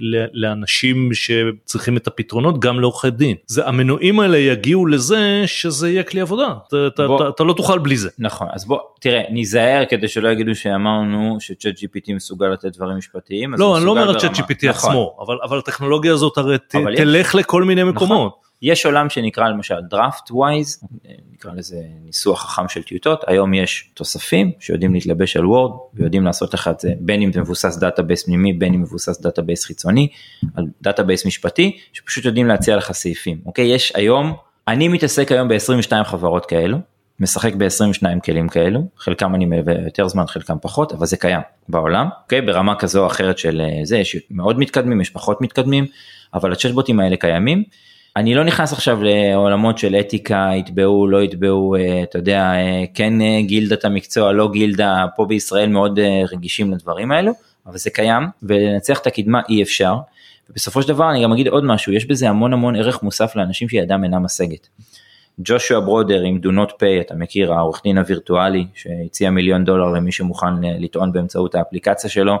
ל, 0.00 0.24
לאנשים 0.32 1.10
שצריכים 1.14 1.96
את 1.96 2.06
הפתרונות 2.06 2.60
גם 2.60 2.80
לעורכי 2.80 3.10
דין. 3.10 3.36
זה 3.46 3.66
המנועים 3.68 4.20
האלה 4.20 4.38
יגיעו 4.38 4.86
לזה 4.86 5.42
שזה 5.46 5.90
יהיה 5.90 6.02
כלי 6.02 6.20
עבודה. 6.20 6.48
אתה, 6.68 7.06
בוא, 7.06 7.16
אתה, 7.16 7.28
אתה 7.28 7.44
לא 7.44 7.52
תוכל 7.52 7.78
בלי 7.78 7.96
זה. 7.96 8.08
נכון 8.18 8.46
אז 8.52 8.64
בוא 8.64 8.78
תראה 9.00 9.22
ניזהר 9.30 9.84
כדי 9.88 10.08
שלא 10.08 10.28
יגידו 10.28 10.54
שאמרנו 10.54 11.36
שצ'אט 11.40 11.74
gpt 11.78 12.14
מסוגל 12.14 12.46
לתת 12.46 12.76
דברים 12.76 12.96
משפטיים. 12.96 13.54
לא 13.54 13.76
אני 13.76 13.84
לא 13.84 13.90
אומר 13.90 14.18
צ'אט 14.18 14.36
gpt 14.36 14.68
נכון. 14.68 14.90
עצמו 14.90 15.16
אבל, 15.26 15.36
אבל 15.44 15.58
הטכנולוגיה 15.58 16.12
הזאת 16.12 16.38
הרי 16.38 16.56
תלך 16.68 17.28
יש. 17.28 17.34
לכל 17.34 17.64
מיני. 17.64 17.80
מקומות. 17.84 18.32
נכון. 18.32 18.49
יש 18.62 18.86
עולם 18.86 19.10
שנקרא 19.10 19.48
למשל 19.48 19.74
Draftwise, 19.90 20.84
נקרא 21.32 21.52
לזה 21.54 21.76
ניסוח 22.04 22.42
חכם 22.42 22.68
של 22.68 22.82
טיוטות, 22.82 23.24
היום 23.26 23.54
יש 23.54 23.90
תוספים 23.94 24.52
שיודעים 24.60 24.94
להתלבש 24.94 25.36
על 25.36 25.46
וורד 25.46 25.72
ויודעים 25.94 26.24
לעשות 26.24 26.54
לך 26.54 26.68
את 26.68 26.80
זה 26.80 26.92
בין 27.00 27.22
אם 27.22 27.32
זה 27.32 27.40
מבוסס 27.40 27.76
database 27.76 28.24
פנימי 28.24 28.52
בין 28.52 28.74
אם 28.74 28.82
מבוסס 28.82 29.20
database 29.20 29.64
חיצוני, 29.64 30.08
על 30.54 30.66
database 30.82 31.26
משפטי, 31.26 31.78
שפשוט 31.92 32.24
יודעים 32.24 32.46
להציע 32.46 32.76
לך 32.76 32.92
סעיפים, 32.92 33.40
אוקיי? 33.46 33.74
יש 33.74 33.92
היום, 33.96 34.34
אני 34.68 34.88
מתעסק 34.88 35.32
היום 35.32 35.48
ב-22 35.48 36.04
חברות 36.04 36.46
כאלו, 36.46 36.78
משחק 37.20 37.54
ב-22 37.54 38.20
כלים 38.24 38.48
כאלו, 38.48 38.80
חלקם 38.96 39.34
אני 39.34 39.46
מלווה 39.46 39.74
יותר 39.84 40.08
זמן, 40.08 40.26
חלקם 40.26 40.56
פחות, 40.62 40.92
אבל 40.92 41.06
זה 41.06 41.16
קיים 41.16 41.40
בעולם, 41.68 42.08
אוקיי? 42.22 42.40
ברמה 42.40 42.74
כזו 42.74 43.02
או 43.02 43.06
אחרת 43.06 43.38
של 43.38 43.60
אה, 43.60 43.84
זה, 43.84 43.98
יש 43.98 44.16
מאוד 44.30 44.58
מתקדמים, 44.58 45.00
יש 45.00 45.10
פחות 45.10 45.40
מתקדמים, 45.40 45.86
אבל 46.34 46.52
הצ'טבוטים 46.52 47.00
האלה 47.00 47.16
קיימים. 47.16 47.64
אני 48.16 48.34
לא 48.34 48.44
נכנס 48.44 48.72
עכשיו 48.72 48.98
לעולמות 49.02 49.78
של 49.78 49.94
אתיקה, 49.94 50.50
יתבעו, 50.56 51.08
לא 51.08 51.22
יתבעו, 51.22 51.76
אה, 51.76 52.02
אתה 52.02 52.18
יודע, 52.18 52.52
אה, 52.52 52.84
כן 52.94 53.12
גילדת 53.40 53.84
המקצוע, 53.84 54.32
לא 54.32 54.50
גילדה, 54.52 55.04
פה 55.16 55.26
בישראל 55.26 55.68
מאוד 55.68 55.98
רגישים 56.32 56.72
לדברים 56.72 57.12
האלו, 57.12 57.32
אבל 57.66 57.78
זה 57.78 57.90
קיים, 57.90 58.22
ולנצח 58.42 58.98
את 58.98 59.06
הקדמה 59.06 59.40
אי 59.48 59.62
אפשר. 59.62 59.94
ובסופו 60.50 60.82
של 60.82 60.88
דבר 60.88 61.10
אני 61.10 61.22
גם 61.22 61.32
אגיד 61.32 61.48
עוד 61.48 61.64
משהו, 61.64 61.92
יש 61.92 62.06
בזה 62.06 62.28
המון 62.28 62.52
המון 62.52 62.76
ערך 62.76 63.02
מוסף 63.02 63.36
לאנשים 63.36 63.68
שידם 63.68 64.04
אינה 64.04 64.18
משגת. 64.18 64.68
ג'ושוע 65.38 65.80
ברודר 65.80 66.20
עם 66.20 66.40
do 66.42 66.48
not 66.48 66.70
pay, 66.70 67.00
אתה 67.00 67.14
מכיר, 67.14 67.52
העורך 67.52 67.80
דין 67.84 67.98
הווירטואלי 67.98 68.66
שהציע 68.74 69.30
מיליון 69.30 69.64
דולר 69.64 69.86
למי 69.86 70.12
שמוכן 70.12 70.64
אה, 70.64 70.76
לטעון 70.78 71.12
באמצעות 71.12 71.54
האפליקציה 71.54 72.10
שלו, 72.10 72.38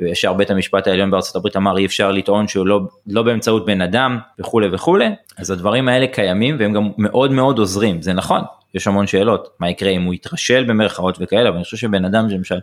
וישר 0.00 0.32
בית 0.32 0.50
המשפט 0.50 0.86
העליון 0.86 1.10
בארצות 1.10 1.36
הברית 1.36 1.56
אמר 1.56 1.78
אי 1.78 1.86
אפשר 1.86 2.12
לטעון 2.12 2.48
שהוא 2.48 2.66
לא, 2.66 2.80
לא 3.06 3.22
באמצעות 3.22 3.66
בן 3.66 3.80
אדם 3.80 4.18
וכולי 4.38 4.68
וכולי, 4.72 5.08
אז 5.38 5.50
הדברים 5.50 5.88
האלה 5.88 6.06
קיימים 6.06 6.56
והם 6.58 6.72
גם 6.72 6.90
מאוד 6.98 7.32
מאוד 7.32 7.58
עוזרים, 7.58 8.02
זה 8.02 8.12
נכון, 8.12 8.40
יש 8.74 8.86
המון 8.86 9.06
שאלות, 9.06 9.48
מה 9.60 9.70
יקרה 9.70 9.90
אם 9.90 10.02
הוא 10.02 10.14
יתרשל 10.14 10.64
במרכאות 10.64 11.18
וכאלה, 11.20 11.48
אבל 11.48 11.56
אני 11.56 11.64
חושב 11.64 11.76
שבן 11.76 12.04
אדם 12.04 12.28
למשל 12.28 12.58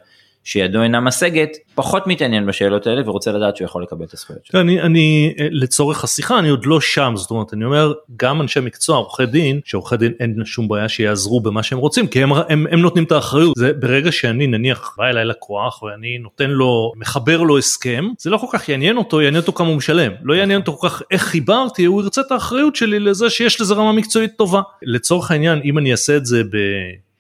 שידו 0.47 0.83
אינה 0.83 0.99
משגת, 0.99 1.57
פחות 1.75 2.07
מתעניין 2.07 2.45
בשאלות 2.45 2.87
האלה 2.87 3.09
ורוצה 3.09 3.31
לדעת 3.31 3.57
שהוא 3.57 3.65
יכול 3.65 3.83
לקבל 3.83 4.05
את 4.05 4.13
הזכויות 4.13 4.45
שלו. 4.45 4.59
אני, 4.59 4.81
אני 4.81 5.33
לצורך 5.37 6.03
השיחה 6.03 6.39
אני 6.39 6.49
עוד 6.49 6.65
לא 6.65 6.81
שם 6.81 7.13
זאת 7.15 7.31
אומרת 7.31 7.53
אני 7.53 7.65
אומר 7.65 7.93
גם 8.17 8.41
אנשי 8.41 8.59
מקצוע 8.59 8.97
עורכי 8.97 9.25
דין 9.25 9.59
שעורכי 9.65 9.97
דין 9.97 10.11
אין 10.19 10.45
שום 10.45 10.67
בעיה 10.67 10.89
שיעזרו 10.89 11.41
במה 11.41 11.63
שהם 11.63 11.77
רוצים 11.77 12.07
כי 12.07 12.23
הם, 12.23 12.33
הם, 12.33 12.65
הם 12.71 12.79
נותנים 12.79 13.03
את 13.03 13.11
האחריות. 13.11 13.55
זה 13.57 13.73
ברגע 13.73 14.11
שאני 14.11 14.47
נניח 14.47 14.95
בא 14.97 15.05
אליי 15.05 15.25
לקוח 15.25 15.83
ואני 15.83 16.17
נותן 16.17 16.49
לו 16.49 16.91
מחבר 16.95 17.41
לו 17.41 17.57
הסכם 17.57 18.05
זה 18.19 18.29
לא 18.29 18.37
כל 18.37 18.47
כך 18.51 18.69
יעניין 18.69 18.97
אותו 18.97 19.21
יעניין 19.21 19.41
אותו 19.41 19.53
כמה 19.53 19.67
הוא 19.67 19.77
משלם. 19.77 20.11
לא 20.23 20.33
יעניין 20.33 20.59
אותו 20.59 20.73
כל 20.73 20.89
כך 20.89 21.01
איך 21.11 21.21
חיברתי 21.21 21.85
הוא 21.85 22.01
ירצה 22.01 22.21
את 22.21 22.31
האחריות 22.31 22.75
שלי 22.75 22.99
לזה 22.99 23.29
שיש 23.29 23.61
לזה 23.61 23.73
רמה 23.73 23.91
מקצועית 23.91 24.31
טובה. 24.37 24.61
לצורך 24.83 25.31
העניין 25.31 25.61
אם 25.63 25.77
אני 25.77 25.91
אעשה 25.91 26.17
את 26.17 26.25
זה 26.25 26.43
ב... 26.43 26.57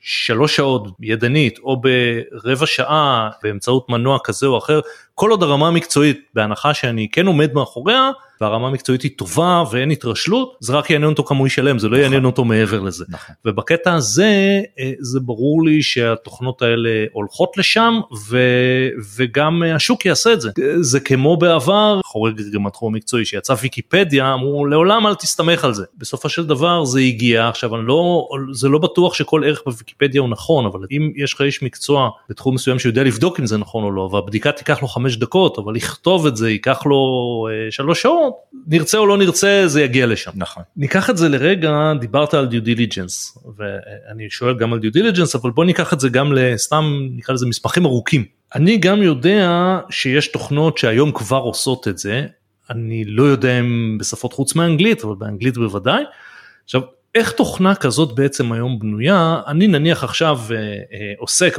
שלוש 0.09 0.55
שעות 0.55 0.87
ידנית 0.99 1.59
או 1.59 1.81
ברבע 1.81 2.65
שעה 2.65 3.29
באמצעות 3.43 3.89
מנוע 3.89 4.17
כזה 4.23 4.45
או 4.45 4.57
אחר 4.57 4.79
כל 5.19 5.31
עוד 5.31 5.43
הרמה 5.43 5.67
המקצועית 5.67 6.19
בהנחה 6.33 6.73
שאני 6.73 7.07
כן 7.11 7.27
עומד 7.27 7.53
מאחוריה 7.53 8.11
והרמה 8.41 8.67
המקצועית 8.67 9.01
היא 9.01 9.11
טובה 9.17 9.63
ואין 9.71 9.91
התרשלות 9.91 10.55
זה 10.59 10.73
רק 10.73 10.89
יעניין 10.89 11.11
אותו 11.11 11.23
כמה 11.23 11.39
הוא 11.39 11.47
ישלם 11.47 11.79
זה 11.79 11.89
לא 11.89 11.97
יעניין 11.97 12.25
אותו 12.25 12.45
מעבר 12.45 12.81
לזה. 12.81 13.05
נכון. 13.09 13.35
ובקטע 13.45 13.93
הזה 13.93 14.61
אה, 14.79 14.91
זה 14.99 15.19
ברור 15.19 15.63
לי 15.63 15.81
שהתוכנות 15.81 16.61
האלה 16.61 16.89
הולכות 17.11 17.57
לשם 17.57 17.99
ו, 18.29 18.39
וגם 19.17 19.63
השוק 19.75 20.05
יעשה 20.05 20.33
את 20.33 20.41
זה. 20.41 20.51
זה 20.79 20.99
כמו 20.99 21.37
בעבר 21.37 21.99
חורג 22.05 22.41
גם 22.53 22.67
התחום 22.67 22.93
המקצועי 22.93 23.25
שיצא 23.25 23.55
ויקיפדיה 23.61 24.33
אמרו 24.33 24.65
לעולם 24.65 25.07
אל 25.07 25.15
תסתמך 25.15 25.65
על 25.65 25.73
זה. 25.73 25.85
בסופו 25.97 26.29
של 26.29 26.45
דבר 26.45 26.85
זה 26.85 26.99
הגיע. 26.99 27.47
עכשיו 27.47 27.75
אני 27.75 27.87
לא 27.87 28.27
זה 28.51 28.69
לא 28.69 28.79
בטוח 28.79 29.13
שכל 29.13 29.43
ערך 29.45 29.61
בוויקיפדיה 29.65 30.21
הוא 30.21 30.29
נכון 30.29 30.65
אבל 30.65 30.79
אם 30.91 31.11
יש 31.15 31.33
לך 31.33 31.41
איש 31.41 31.63
מקצוע 31.63 32.09
בתחום 32.29 32.55
מסוים 32.55 32.79
שיודע 32.79 33.03
לבדוק 33.03 33.39
אם 33.39 33.45
זה 33.45 33.57
נכון 33.57 33.83
או 33.83 33.91
לא 33.91 34.09
והבדיקה 34.11 34.51
תיקח 34.51 34.81
לו 34.81 34.87
חמש 34.87 35.06
דקות 35.15 35.57
אבל 35.57 35.73
לכתוב 35.73 36.25
את 36.25 36.37
זה 36.37 36.49
ייקח 36.49 36.85
לו 36.85 36.97
אה, 37.51 37.71
שלוש 37.71 38.01
שעות 38.01 38.33
נרצה 38.67 38.97
או 38.97 39.05
לא 39.07 39.17
נרצה 39.17 39.63
זה 39.65 39.81
יגיע 39.81 40.05
לשם. 40.05 40.31
נכון. 40.35 40.63
ניקח 40.77 41.09
את 41.09 41.17
זה 41.17 41.29
לרגע 41.29 41.93
דיברת 41.99 42.33
על 42.33 42.45
due 42.45 42.63
diligence 42.63 43.37
ואני 43.57 44.29
שואל 44.29 44.57
גם 44.57 44.73
על 44.73 44.79
due 44.79 44.91
diligence 44.91 45.35
אבל 45.35 45.51
בוא 45.51 45.65
ניקח 45.65 45.93
את 45.93 45.99
זה 45.99 46.09
גם 46.09 46.33
לסתם 46.33 47.07
נקרא 47.11 47.35
לזה 47.35 47.45
מסמכים 47.45 47.85
ארוכים. 47.85 48.25
אני 48.55 48.77
גם 48.77 49.03
יודע 49.03 49.79
שיש 49.89 50.27
תוכנות 50.27 50.77
שהיום 50.77 51.11
כבר 51.11 51.37
עושות 51.37 51.87
את 51.87 51.97
זה 51.97 52.25
אני 52.69 53.05
לא 53.05 53.23
יודע 53.23 53.59
אם 53.59 53.97
בשפות 53.99 54.33
חוץ 54.33 54.55
מאנגלית 54.55 55.03
אבל 55.03 55.15
באנגלית 55.15 55.57
בוודאי. 55.57 56.03
עכשיו 56.63 56.81
איך 57.15 57.31
תוכנה 57.31 57.75
כזאת 57.75 58.15
בעצם 58.15 58.51
היום 58.51 58.79
בנויה 58.79 59.41
אני 59.47 59.67
נניח 59.67 60.03
עכשיו 60.03 60.39
אה, 60.51 60.55
אה, 60.57 61.13
עוסק 61.17 61.57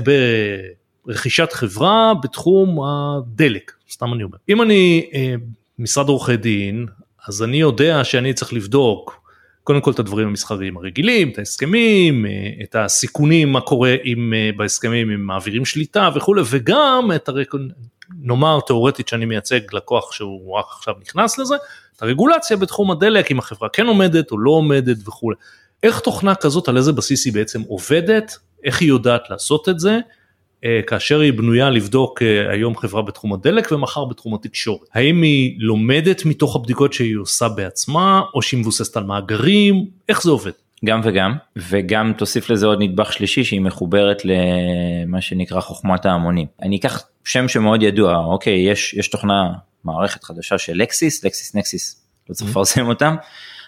ברכישת 1.09 1.53
חברה 1.53 2.13
בתחום 2.23 2.79
הדלק 2.85 3.73
סתם 3.91 4.15
אני 4.15 4.23
אומר. 4.23 4.37
אם 4.49 4.63
אני 4.63 5.11
אה, 5.15 5.35
משרד 5.79 6.09
עורכי 6.09 6.37
דין, 6.37 6.87
אז 7.29 7.43
אני 7.43 7.61
יודע 7.61 8.05
שאני 8.05 8.35
צריך 8.35 8.53
לבדוק 8.53 9.21
קודם 9.65 9.81
כל 9.81 9.91
את 9.91 9.99
הדברים 9.99 10.29
המסחריים 10.29 10.77
הרגילים, 10.77 11.31
את 11.31 11.39
ההסכמים, 11.39 12.27
אה, 12.27 12.31
את 12.63 12.77
הסיכונים, 12.77 13.53
מה 13.53 13.61
קורה 13.61 13.95
אם 14.05 14.35
אה, 14.37 14.51
בהסכמים 14.57 15.11
אם 15.11 15.21
מעבירים 15.21 15.65
שליטה 15.65 16.11
וכולי, 16.15 16.43
וגם 16.51 17.11
את 17.15 17.29
הרק... 17.29 17.55
נאמר 18.23 18.61
תאורטית 18.67 19.09
שאני 19.09 19.25
מייצג 19.25 19.61
לקוח 19.73 20.13
שהוא 20.13 20.59
רק 20.59 20.65
עכשיו 20.77 20.95
נכנס 21.01 21.39
לזה, 21.39 21.55
את 21.97 22.03
הרגולציה 22.03 22.57
בתחום 22.57 22.91
הדלק, 22.91 23.31
אם 23.31 23.39
החברה 23.39 23.69
כן 23.69 23.87
עומדת 23.87 24.31
או 24.31 24.39
לא 24.39 24.51
עומדת 24.51 24.97
וכולי. 25.09 25.37
איך 25.83 26.01
תוכנה 26.01 26.35
כזאת, 26.35 26.69
על 26.69 26.77
איזה 26.77 26.93
בסיס 26.93 27.25
היא 27.25 27.33
בעצם 27.33 27.63
עובדת, 27.63 28.39
איך 28.65 28.81
היא 28.81 28.89
יודעת 28.89 29.31
לעשות 29.31 29.69
את 29.69 29.81
זה, 29.81 29.99
כאשר 30.87 31.21
היא 31.21 31.33
בנויה 31.33 31.71
לבדוק 31.71 32.23
אה, 32.23 32.53
היום 32.53 32.77
חברה 32.77 33.03
בתחום 33.03 33.33
הדלק 33.33 33.73
ומחר 33.73 34.05
בתחום 34.05 34.35
התקשורת. 34.35 34.89
האם 34.95 35.23
היא 35.23 35.57
לומדת 35.59 36.25
מתוך 36.25 36.57
הבדיקות 36.57 36.93
שהיא 36.93 37.17
עושה 37.17 37.49
בעצמה 37.49 38.23
או 38.35 38.43
שהיא 38.43 38.61
מבוססת 38.61 38.97
על 38.97 39.05
מאגרים, 39.05 39.87
איך 40.09 40.23
זה 40.23 40.31
עובד? 40.31 40.51
גם 40.85 41.01
וגם 41.05 41.35
וגם 41.57 42.13
תוסיף 42.17 42.51
לזה 42.51 42.67
עוד 42.67 42.79
נדבך 42.83 43.13
שלישי 43.13 43.45
שהיא 43.45 43.61
מחוברת 43.61 44.23
למה 44.25 45.21
שנקרא 45.21 45.61
חוכמת 45.61 46.07
ההמונים. 46.07 46.47
אני 46.63 46.77
אקח 46.77 47.03
שם 47.25 47.49
שמאוד 47.49 47.83
ידוע 47.83 48.17
אוקיי 48.17 48.71
יש 48.71 48.95
יש 48.95 49.09
תוכנה 49.09 49.53
מערכת 49.85 50.25
חדשה 50.25 50.59
של 50.59 50.77
לקסיס 50.77 51.25
לקסיס 51.25 51.55
נקסיס 51.55 52.03
לא 52.29 52.35
צריך 52.35 52.51
לפרסם 52.51 52.87
אותם 52.87 53.17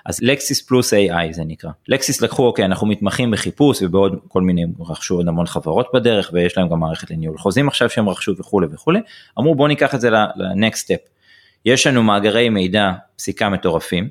אז 0.07 0.19
Lexis 0.23 0.63
Plus 0.63 0.95
AI 0.95 1.33
זה 1.33 1.43
נקרא. 1.47 1.71
Lexis 1.89 2.23
לקחו 2.23 2.47
אוקיי 2.47 2.65
אנחנו 2.65 2.87
מתמחים 2.87 3.31
בחיפוש 3.31 3.83
ובעוד 3.83 4.19
כל 4.29 4.43
מיני 4.43 4.65
רכשו 4.81 5.15
עוד 5.15 5.29
המון 5.29 5.47
חברות 5.47 5.87
בדרך 5.95 6.31
ויש 6.33 6.59
להם 6.59 6.69
גם 6.69 6.81
מערכת 6.81 7.11
לניהול 7.11 7.39
חוזים 7.39 7.69
עכשיו 7.69 7.91
שהם 7.91 8.09
רכשו 8.09 8.33
וכולי 8.39 8.67
וכולי 8.71 9.01
אמרו 9.39 9.55
בוא 9.55 9.69
ניקח 9.69 9.95
את 9.95 10.01
זה 10.01 10.11
ל-next 10.37 10.85
step. 10.85 11.01
יש 11.65 11.87
לנו 11.87 12.03
מאגרי 12.03 12.49
מידע 12.49 12.91
פסיקה 13.17 13.49
מטורפים 13.49 14.09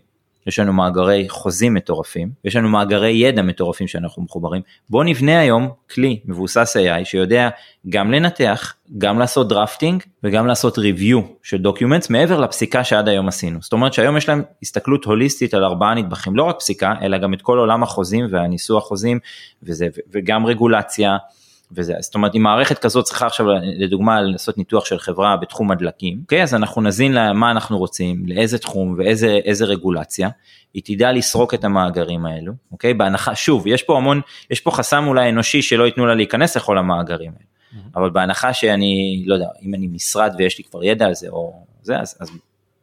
יש 0.47 0.59
לנו 0.59 0.73
מאגרי 0.73 1.25
חוזים 1.29 1.73
מטורפים, 1.73 2.29
יש 2.45 2.55
לנו 2.55 2.69
מאגרי 2.69 3.11
ידע 3.11 3.41
מטורפים 3.41 3.87
שאנחנו 3.87 4.23
מחוברים. 4.23 4.61
בוא 4.89 5.03
נבנה 5.03 5.39
היום 5.39 5.69
כלי 5.93 6.19
מבוסס 6.25 6.77
AI 6.77 7.05
שיודע 7.05 7.49
גם 7.89 8.11
לנתח, 8.11 8.73
גם 8.97 9.19
לעשות 9.19 9.49
drafting 9.49 10.03
וגם 10.23 10.47
לעשות 10.47 10.77
review 10.77 11.21
של 11.43 11.57
documents 11.57 12.09
מעבר 12.09 12.39
לפסיקה 12.39 12.83
שעד 12.83 13.07
היום 13.07 13.27
עשינו. 13.27 13.59
זאת 13.61 13.73
אומרת 13.73 13.93
שהיום 13.93 14.17
יש 14.17 14.29
להם 14.29 14.43
הסתכלות 14.63 15.05
הוליסטית 15.05 15.53
על 15.53 15.63
ארבעה 15.63 15.93
נדבכים, 15.93 16.35
לא 16.35 16.43
רק 16.43 16.59
פסיקה, 16.59 16.93
אלא 17.01 17.17
גם 17.17 17.33
את 17.33 17.41
כל 17.41 17.57
עולם 17.57 17.83
החוזים 17.83 18.25
והניסוח 18.29 18.83
חוזים 18.83 19.19
וזה, 19.63 19.87
וגם 20.11 20.45
רגולציה. 20.45 21.17
וזה 21.71 21.93
זאת 21.99 22.15
אומרת 22.15 22.35
אם 22.35 22.41
מערכת 22.41 22.79
כזאת 22.79 23.05
צריכה 23.05 23.25
עכשיו 23.25 23.45
לדוגמה 23.77 24.21
לעשות 24.21 24.57
ניתוח 24.57 24.85
של 24.85 24.99
חברה 24.99 25.37
בתחום 25.37 25.71
הדלקים 25.71 26.19
אוקיי? 26.21 26.43
אז 26.43 26.53
אנחנו 26.53 26.81
נזין 26.81 27.11
לה 27.11 27.33
מה 27.33 27.51
אנחנו 27.51 27.77
רוצים 27.77 28.23
לאיזה 28.27 28.57
תחום 28.57 28.95
ואיזה 28.97 29.65
רגולציה. 29.65 30.29
היא 30.73 30.81
תדע 30.85 31.11
לסרוק 31.11 31.53
את 31.53 31.63
המאגרים 31.63 32.25
האלו 32.25 32.53
אוקיי? 32.71 32.93
בהנחה 32.93 33.35
שוב 33.35 33.67
יש 33.67 33.83
פה 33.83 33.97
המון 33.97 34.21
יש 34.51 34.59
פה 34.59 34.71
חסם 34.71 35.07
אולי 35.07 35.29
אנושי 35.29 35.61
שלא 35.61 35.83
ייתנו 35.83 36.05
לה 36.05 36.15
להיכנס 36.15 36.57
לכל 36.57 36.77
המאגרים 36.77 37.31
האלה 37.31 37.43
mm-hmm. 37.43 37.99
אבל 37.99 38.09
בהנחה 38.09 38.53
שאני 38.53 39.23
לא 39.25 39.33
יודע 39.33 39.47
אם 39.61 39.73
אני 39.73 39.87
משרד 39.87 40.33
ויש 40.37 40.57
לי 40.57 40.63
כבר 40.63 40.83
ידע 40.83 41.05
על 41.05 41.15
זה 41.15 41.29
או 41.29 41.65
זה 41.81 41.99
אז, 41.99 42.17
אז 42.19 42.31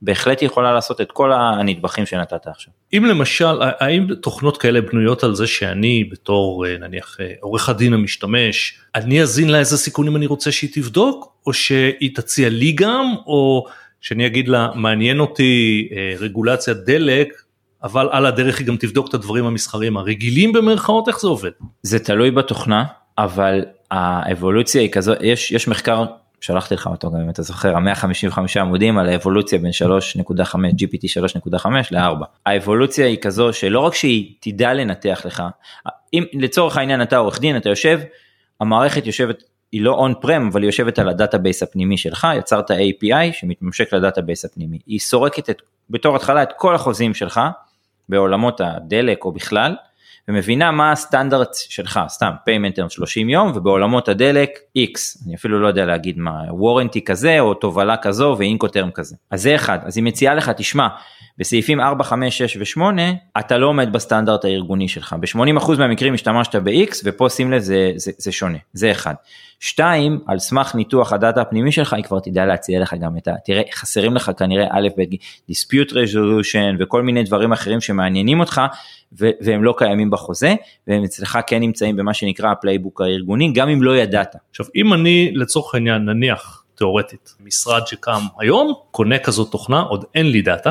בהחלט 0.02 0.42
יכולה 0.42 0.74
לעשות 0.74 1.00
את 1.00 1.12
כל 1.12 1.32
הנדבכים 1.32 2.06
שנתת 2.06 2.46
עכשיו. 2.46 2.72
אם 2.92 3.04
למשל, 3.04 3.60
האם 3.60 4.14
תוכנות 4.14 4.56
כאלה 4.56 4.80
בנויות 4.80 5.24
על 5.24 5.34
זה 5.34 5.46
שאני 5.46 6.04
בתור 6.10 6.66
אה, 6.66 6.78
נניח 6.78 7.16
אה, 7.20 7.32
עורך 7.40 7.68
הדין 7.68 7.92
המשתמש, 7.92 8.78
אני 8.94 9.22
אזין 9.22 9.48
לה 9.48 9.58
איזה 9.58 9.78
סיכונים 9.78 10.16
אני 10.16 10.26
רוצה 10.26 10.52
שהיא 10.52 10.70
תבדוק, 10.72 11.32
או 11.46 11.52
שהיא 11.52 12.14
תציע 12.14 12.48
לי 12.48 12.72
גם, 12.72 13.14
או 13.26 13.66
שאני 14.00 14.26
אגיד 14.26 14.48
לה 14.48 14.68
מעניין 14.74 15.20
אותי 15.20 15.88
אה, 15.92 16.14
רגולציית 16.18 16.78
דלק, 16.78 17.42
אבל 17.82 18.08
על 18.12 18.26
הדרך 18.26 18.58
היא 18.58 18.66
גם 18.66 18.76
תבדוק 18.76 19.08
את 19.08 19.14
הדברים 19.14 19.46
המסחריים 19.46 19.96
הרגילים 19.96 20.52
במרכאות, 20.52 21.08
איך 21.08 21.20
זה 21.20 21.28
עובד? 21.28 21.50
זה 21.82 21.98
תלוי 21.98 22.30
בתוכנה, 22.30 22.84
אבל 23.18 23.64
האבולוציה 23.90 24.82
היא 24.82 24.90
כזו, 24.90 25.12
יש, 25.20 25.52
יש 25.52 25.68
מחקר 25.68 26.04
שלחתי 26.40 26.74
לך 26.74 26.86
אותו 26.86 27.10
גם 27.10 27.20
אם 27.20 27.30
אתה 27.30 27.42
זוכר, 27.42 27.76
ה-155 27.76 28.38
עמודים 28.60 28.98
על 28.98 29.08
האבולוציה 29.08 29.58
בין 29.58 29.70
3.5 29.70 30.54
GPT 30.54 31.28
3.5 31.58 31.68
ל-4. 31.90 32.24
האבולוציה 32.46 33.06
היא 33.06 33.18
כזו 33.18 33.52
שלא 33.52 33.80
רק 33.80 33.94
שהיא 33.94 34.34
תדע 34.40 34.74
לנתח 34.74 35.22
לך, 35.24 35.42
אם 36.14 36.24
לצורך 36.32 36.76
העניין 36.76 37.02
אתה 37.02 37.16
עורך 37.16 37.40
דין, 37.40 37.56
אתה 37.56 37.68
יושב, 37.68 38.00
המערכת 38.60 39.06
יושבת, 39.06 39.42
היא 39.72 39.82
לא 39.82 39.92
on-prem 39.92 40.48
אבל 40.52 40.62
היא 40.62 40.68
יושבת 40.68 40.98
על 40.98 41.08
ה 41.08 41.14
database 41.14 41.62
הפנימי 41.62 41.98
שלך, 41.98 42.26
יצרת 42.38 42.70
API 42.70 43.32
שמתממשק 43.32 43.92
ל 43.92 43.98
database 43.98 44.44
הפנימי, 44.44 44.78
היא 44.86 45.00
סורקת 45.00 45.50
את, 45.50 45.62
בתור 45.90 46.16
התחלה 46.16 46.42
את 46.42 46.52
כל 46.56 46.74
החוזים 46.74 47.14
שלך 47.14 47.40
בעולמות 48.08 48.60
הדלק 48.60 49.24
או 49.24 49.32
בכלל, 49.32 49.74
ומבינה 50.28 50.70
מה 50.70 50.92
הסטנדרט 50.92 51.54
שלך, 51.54 52.00
סתם 52.08 52.30
payment 52.48 52.78
term 52.78 52.88
30 52.88 53.28
יום 53.28 53.52
ובעולמות 53.54 54.08
הדלק 54.08 54.50
X, 54.78 55.24
אני 55.26 55.34
אפילו 55.34 55.60
לא 55.60 55.68
יודע 55.68 55.84
להגיד 55.84 56.18
מה, 56.18 56.40
warranty 56.50 57.04
כזה 57.04 57.40
או 57.40 57.54
תובלה 57.54 57.96
כזו 57.96 58.36
ו 58.38 58.44
incoterm 58.44 58.90
כזה. 58.90 59.16
אז 59.30 59.42
זה 59.42 59.54
אחד, 59.54 59.78
אז 59.82 59.96
היא 59.96 60.04
מציעה 60.04 60.34
לך, 60.34 60.50
תשמע, 60.56 60.88
בסעיפים 61.38 61.80
4, 61.80 62.04
5, 62.04 62.42
6 62.42 62.76
ו-8 62.78 62.80
אתה 63.38 63.58
לא 63.58 63.66
עומד 63.66 63.92
בסטנדרט 63.92 64.44
הארגוני 64.44 64.88
שלך, 64.88 65.16
ב-80% 65.20 65.78
מהמקרים 65.78 66.14
השתמשת 66.14 66.54
ב-X 66.54 66.96
ופה 67.04 67.28
שים 67.28 67.52
לב 67.52 67.60
זה, 67.60 67.92
זה, 67.96 68.12
זה 68.18 68.32
שונה, 68.32 68.58
זה 68.72 68.90
אחד. 68.90 69.14
שתיים, 69.60 70.20
על 70.26 70.38
סמך 70.38 70.74
ניתוח 70.74 71.12
ה 71.12 71.18
data 71.18 71.40
הפנימי 71.40 71.72
שלך 71.72 71.92
היא 71.92 72.04
כבר 72.04 72.20
תדע 72.20 72.46
להציע 72.46 72.80
לך 72.80 72.94
גם 73.00 73.16
את 73.16 73.28
ה... 73.28 73.34
תראה, 73.44 73.62
חסרים 73.74 74.14
לך 74.14 74.30
כנראה 74.38 74.66
א' 74.70 74.88
ב' 74.96 75.02
dispute 75.52 75.90
resolution 75.90 76.76
וכל 76.78 77.02
מיני 77.02 77.22
דברים 77.22 77.52
אחרים 77.52 77.80
שמעניינים 77.80 78.40
אותך 78.40 78.60
ו- 79.20 79.30
והם 79.40 79.64
לא 79.64 79.74
קיימים 79.78 80.10
בחוזה 80.10 80.54
והם 80.86 81.04
אצלך 81.04 81.38
כן 81.46 81.60
נמצאים 81.60 81.96
במה 81.96 82.14
שנקרא 82.14 82.50
ה 82.50 82.56
playbook 82.56 83.00
הארגוני 83.00 83.52
גם 83.52 83.68
אם 83.68 83.82
לא 83.82 83.96
ידעת. 83.96 84.36
עכשיו 84.50 84.66
אם 84.76 84.94
אני 84.94 85.32
לצורך 85.34 85.74
העניין 85.74 86.04
נניח 86.04 86.62
תאורטית 86.74 87.34
משרד 87.40 87.86
שקם 87.86 88.20
היום 88.38 88.74
קונה 88.90 89.18
כזאת 89.18 89.50
תוכנה 89.50 89.80
עוד 89.80 90.04
אין 90.14 90.30
לי 90.30 90.42
data 90.42 90.70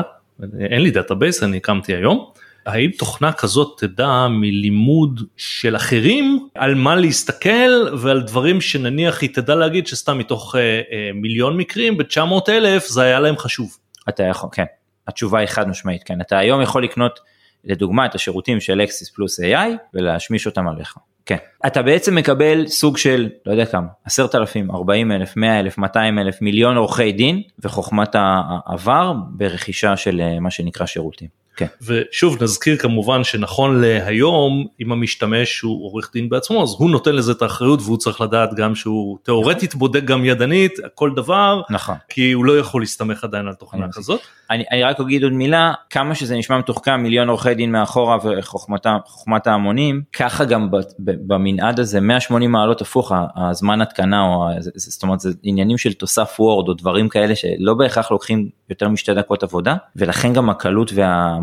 אין 0.60 0.82
לי 0.82 0.90
database 0.90 1.42
אני 1.42 1.56
הקמתי 1.56 1.94
היום. 1.94 2.30
האם 2.66 2.90
תוכנה 2.90 3.32
כזאת 3.32 3.80
תדע 3.80 4.26
מלימוד 4.30 5.20
של 5.36 5.76
אחרים 5.76 6.48
על 6.54 6.74
מה 6.74 6.96
להסתכל 6.96 7.96
ועל 7.98 8.22
דברים 8.22 8.60
שנניח 8.60 9.22
היא 9.22 9.30
תדע 9.34 9.54
להגיד 9.54 9.86
שסתם 9.86 10.18
מתוך 10.18 10.56
אה, 10.56 10.60
אה, 10.60 11.10
מיליון 11.14 11.56
מקרים 11.56 11.96
ב-900 11.96 12.48
אלף 12.48 12.86
זה 12.88 13.02
היה 13.02 13.20
להם 13.20 13.36
חשוב. 13.36 13.76
אתה 14.08 14.22
יכול, 14.22 14.50
כן, 14.52 14.64
התשובה 15.08 15.38
היא 15.38 15.48
חד 15.48 15.68
משמעית, 15.68 16.02
כן, 16.02 16.20
אתה 16.20 16.38
היום 16.38 16.62
יכול 16.62 16.84
לקנות 16.84 17.20
לדוגמה 17.64 18.06
את 18.06 18.14
השירותים 18.14 18.60
של 18.60 18.80
Lexis 18.80 19.10
Plus 19.10 19.40
AI 19.40 19.68
ולהשמיש 19.94 20.46
אותם 20.46 20.68
עליך. 20.68 20.94
כן. 21.26 21.36
אתה 21.66 21.82
בעצם 21.82 22.14
מקבל 22.14 22.66
סוג 22.66 22.96
של, 22.96 23.28
לא 23.46 23.52
יודע 23.52 23.66
כמה, 23.66 23.86
עשרת 24.04 24.34
אלפים, 24.34 24.70
ארבעים 24.70 25.12
אלף, 25.12 25.36
מאה 25.36 25.60
אלף, 25.60 25.78
מאתיים 25.78 26.18
אלף, 26.18 26.42
מיליון 26.42 26.76
עורכי 26.76 27.12
דין 27.12 27.42
וחוכמת 27.58 28.14
העבר 28.14 29.12
ברכישה 29.30 29.96
של 29.96 30.20
אה, 30.20 30.40
מה 30.40 30.50
שנקרא 30.50 30.86
שירותים. 30.86 31.45
כן. 31.56 31.66
ושוב 31.82 32.42
נזכיר 32.42 32.76
כמובן 32.76 33.24
שנכון 33.24 33.80
להיום 33.80 34.66
אם 34.80 34.92
המשתמש 34.92 35.60
הוא 35.60 35.84
עורך 35.84 36.10
דין 36.12 36.28
בעצמו 36.28 36.62
אז 36.62 36.68
הוא 36.78 36.90
נותן 36.90 37.14
לזה 37.14 37.32
את 37.32 37.42
האחריות 37.42 37.80
והוא 37.82 37.98
צריך 37.98 38.20
לדעת 38.20 38.54
גם 38.54 38.74
שהוא 38.74 39.18
תאורטית 39.22 39.70
נכון. 39.70 39.78
בודק 39.78 40.04
גם 40.04 40.24
ידנית 40.24 40.72
כל 40.94 41.10
דבר 41.16 41.62
נכון 41.70 41.94
כי 42.08 42.32
הוא 42.32 42.44
לא 42.44 42.58
יכול 42.58 42.82
להסתמך 42.82 43.24
עדיין 43.24 43.46
על 43.46 43.54
תוכנה 43.54 43.86
כזאת. 43.92 44.20
אני, 44.50 44.64
אני 44.72 44.82
רק 44.82 45.00
אגיד 45.00 45.22
עוד 45.22 45.32
מילה 45.32 45.72
כמה 45.90 46.14
שזה 46.14 46.36
נשמע 46.36 46.58
מתוחכם 46.58 47.02
מיליון 47.02 47.28
עורכי 47.28 47.54
דין 47.54 47.72
מאחורה 47.72 48.18
וחוכמת 48.24 49.46
ההמונים 49.46 50.02
ככה 50.12 50.44
גם 50.44 50.68
במנעד 50.98 51.80
הזה 51.80 52.00
180 52.00 52.52
מעלות 52.52 52.80
הפוך 52.80 53.12
הזמן 53.36 53.80
התקנה 53.80 54.22
או 54.22 54.48
זאת 54.60 55.02
אומרת 55.02 55.20
זה 55.20 55.30
עניינים 55.42 55.78
של 55.78 55.92
תוסף 55.92 56.36
וורד 56.38 56.68
או 56.68 56.74
דברים 56.74 57.08
כאלה 57.08 57.36
שלא 57.36 57.74
בהכרח 57.74 58.10
לוקחים 58.10 58.48
יותר 58.70 58.88
משתי 58.88 59.14
דקות 59.14 59.42
עבודה 59.42 59.76
ולכן 59.96 60.32
גם 60.32 60.50
הקלות 60.50 60.92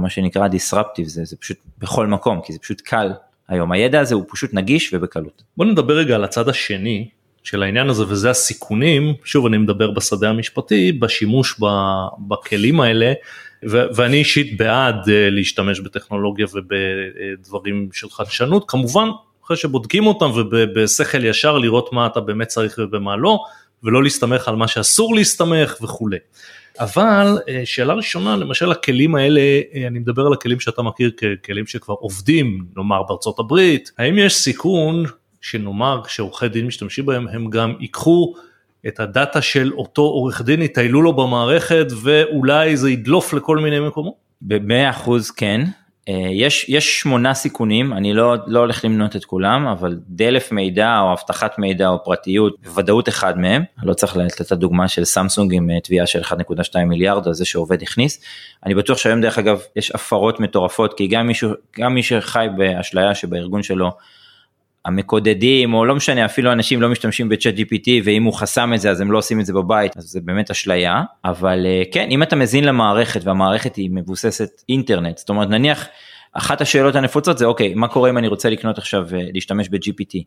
ומה 0.03 0.09
שנקרא 0.09 0.47
disruptive 0.47 1.05
זה, 1.05 1.25
זה 1.25 1.35
פשוט 1.37 1.57
בכל 1.79 2.07
מקום 2.07 2.41
כי 2.45 2.53
זה 2.53 2.59
פשוט 2.59 2.81
קל 2.81 3.11
היום 3.47 3.71
הידע 3.71 3.99
הזה 3.99 4.15
הוא 4.15 4.23
פשוט 4.29 4.53
נגיש 4.53 4.93
ובקלות. 4.93 5.43
בוא 5.57 5.65
נדבר 5.65 5.97
רגע 5.97 6.15
על 6.15 6.23
הצד 6.23 6.49
השני 6.49 7.09
של 7.43 7.63
העניין 7.63 7.89
הזה 7.89 8.03
וזה 8.07 8.29
הסיכונים 8.29 9.13
שוב 9.23 9.45
אני 9.45 9.57
מדבר 9.57 9.91
בשדה 9.91 10.29
המשפטי 10.29 10.91
בשימוש 10.91 11.59
בכלים 12.27 12.79
האלה 12.79 13.13
ו- 13.69 13.85
ואני 13.95 14.17
אישית 14.17 14.57
בעד 14.57 15.03
uh, 15.05 15.09
להשתמש 15.09 15.79
בטכנולוגיה 15.79 16.45
ובדברים 16.53 17.89
של 17.93 18.09
חדשנות 18.09 18.63
כמובן 18.67 19.09
אחרי 19.45 19.57
שבודקים 19.57 20.07
אותם 20.07 20.31
ובשכל 20.35 21.25
ישר 21.25 21.57
לראות 21.57 21.93
מה 21.93 22.07
אתה 22.07 22.19
באמת 22.19 22.47
צריך 22.47 22.75
ובמה 22.77 23.15
לא 23.15 23.39
ולא 23.83 24.03
להסתמך 24.03 24.47
על 24.47 24.55
מה 24.55 24.67
שאסור 24.67 25.15
להסתמך 25.15 25.77
וכולי. 25.81 26.17
אבל 26.79 27.37
אה, 27.49 27.61
שאלה 27.65 27.93
ראשונה 27.93 28.35
למשל 28.35 28.71
הכלים 28.71 29.15
האלה 29.15 29.41
אה, 29.73 29.87
אני 29.87 29.99
מדבר 29.99 30.25
על 30.25 30.33
הכלים 30.33 30.59
שאתה 30.59 30.81
מכיר 30.81 31.11
ככלים 31.43 31.67
שכבר 31.67 31.93
עובדים 31.93 32.65
נאמר 32.77 33.03
בארצות 33.03 33.39
הברית 33.39 33.91
האם 33.97 34.17
יש 34.17 34.35
סיכון 34.35 35.03
שנאמר 35.41 36.01
שעורכי 36.07 36.47
דין 36.47 36.67
משתמשים 36.67 37.05
בהם 37.05 37.27
הם 37.27 37.49
גם 37.49 37.73
ייקחו 37.79 38.33
את 38.87 38.99
הדאטה 38.99 39.41
של 39.41 39.71
אותו 39.73 40.01
עורך 40.01 40.41
דין 40.41 40.61
יטיילו 40.61 41.01
לו 41.01 41.13
במערכת 41.13 41.85
ואולי 42.01 42.77
זה 42.77 42.91
ידלוף 42.91 43.33
לכל 43.33 43.57
מיני 43.57 43.79
מקומות? 43.79 44.13
במאה 44.41 44.89
אחוז 44.89 45.31
כן 45.31 45.61
יש 46.31 46.69
יש 46.69 46.99
שמונה 46.99 47.33
סיכונים 47.33 47.93
אני 47.93 48.13
לא 48.13 48.35
לא 48.47 48.59
הולך 48.59 48.85
למנות 48.85 49.15
את 49.15 49.25
כולם 49.25 49.67
אבל 49.67 49.99
דלף 50.07 50.51
מידע 50.51 50.99
או 50.99 51.13
אבטחת 51.13 51.59
מידע 51.59 51.89
או 51.89 52.03
פרטיות 52.03 52.55
בוודאות 52.63 53.09
אחד 53.09 53.39
מהם 53.39 53.63
אני 53.79 53.87
לא 53.87 53.93
צריך 53.93 54.17
לתת 54.17 54.41
את 54.41 54.51
הדוגמה 54.51 54.87
של 54.87 55.05
סמסונג 55.05 55.53
עם 55.53 55.69
אה, 55.69 55.79
תביעה 55.79 56.07
של 56.07 56.21
1.2 56.21 56.79
מיליארד 56.85 57.33
זה 57.33 57.45
שעובד 57.45 57.81
הכניס. 57.81 58.21
אני 58.65 58.75
בטוח 58.75 58.97
שהיום 58.97 59.21
דרך 59.21 59.37
אגב 59.37 59.61
יש 59.75 59.91
הפרות 59.91 60.39
מטורפות 60.39 60.93
כי 60.93 61.07
גם 61.07 61.27
מישהו 61.27 61.51
גם 61.79 61.93
מי 61.93 62.03
שחי 62.03 62.47
באשליה 62.57 63.15
שבארגון 63.15 63.63
שלו 63.63 63.91
המקודדים 64.85 65.73
או 65.73 65.85
לא 65.85 65.95
משנה 65.95 66.25
אפילו 66.25 66.51
אנשים 66.51 66.81
לא 66.81 66.89
משתמשים 66.89 67.29
ב-ChatGPT 67.29 67.89
ואם 68.03 68.23
הוא 68.23 68.33
חסם 68.33 68.73
את 68.73 68.81
זה 68.81 68.91
אז 68.91 69.01
הם 69.01 69.11
לא 69.11 69.17
עושים 69.17 69.39
את 69.39 69.45
זה 69.45 69.53
בבית 69.53 69.97
אז 69.97 70.03
זה 70.03 70.19
באמת 70.23 70.51
אשליה. 70.51 71.01
אבל 71.25 71.65
אה, 71.65 71.83
כן 71.91 72.07
אם 72.11 72.23
אתה 72.23 72.35
מזין 72.35 72.63
למערכת 72.63 73.23
והמערכת 73.23 73.75
היא 73.75 73.89
מבוססת 73.93 74.49
אינטרנט 74.69 75.17
זאת 75.17 75.29
אומרת 75.29 75.49
נניח 75.49 75.87
אחת 76.33 76.61
השאלות 76.61 76.95
הנפוצות 76.95 77.37
זה 77.37 77.45
אוקיי 77.45 77.73
מה 77.73 77.87
קורה 77.87 78.09
אם 78.09 78.17
אני 78.17 78.27
רוצה 78.27 78.49
לקנות 78.49 78.77
עכשיו 78.77 79.07
אה, 79.13 79.19
להשתמש 79.33 79.69
ב-GPT 79.69 80.23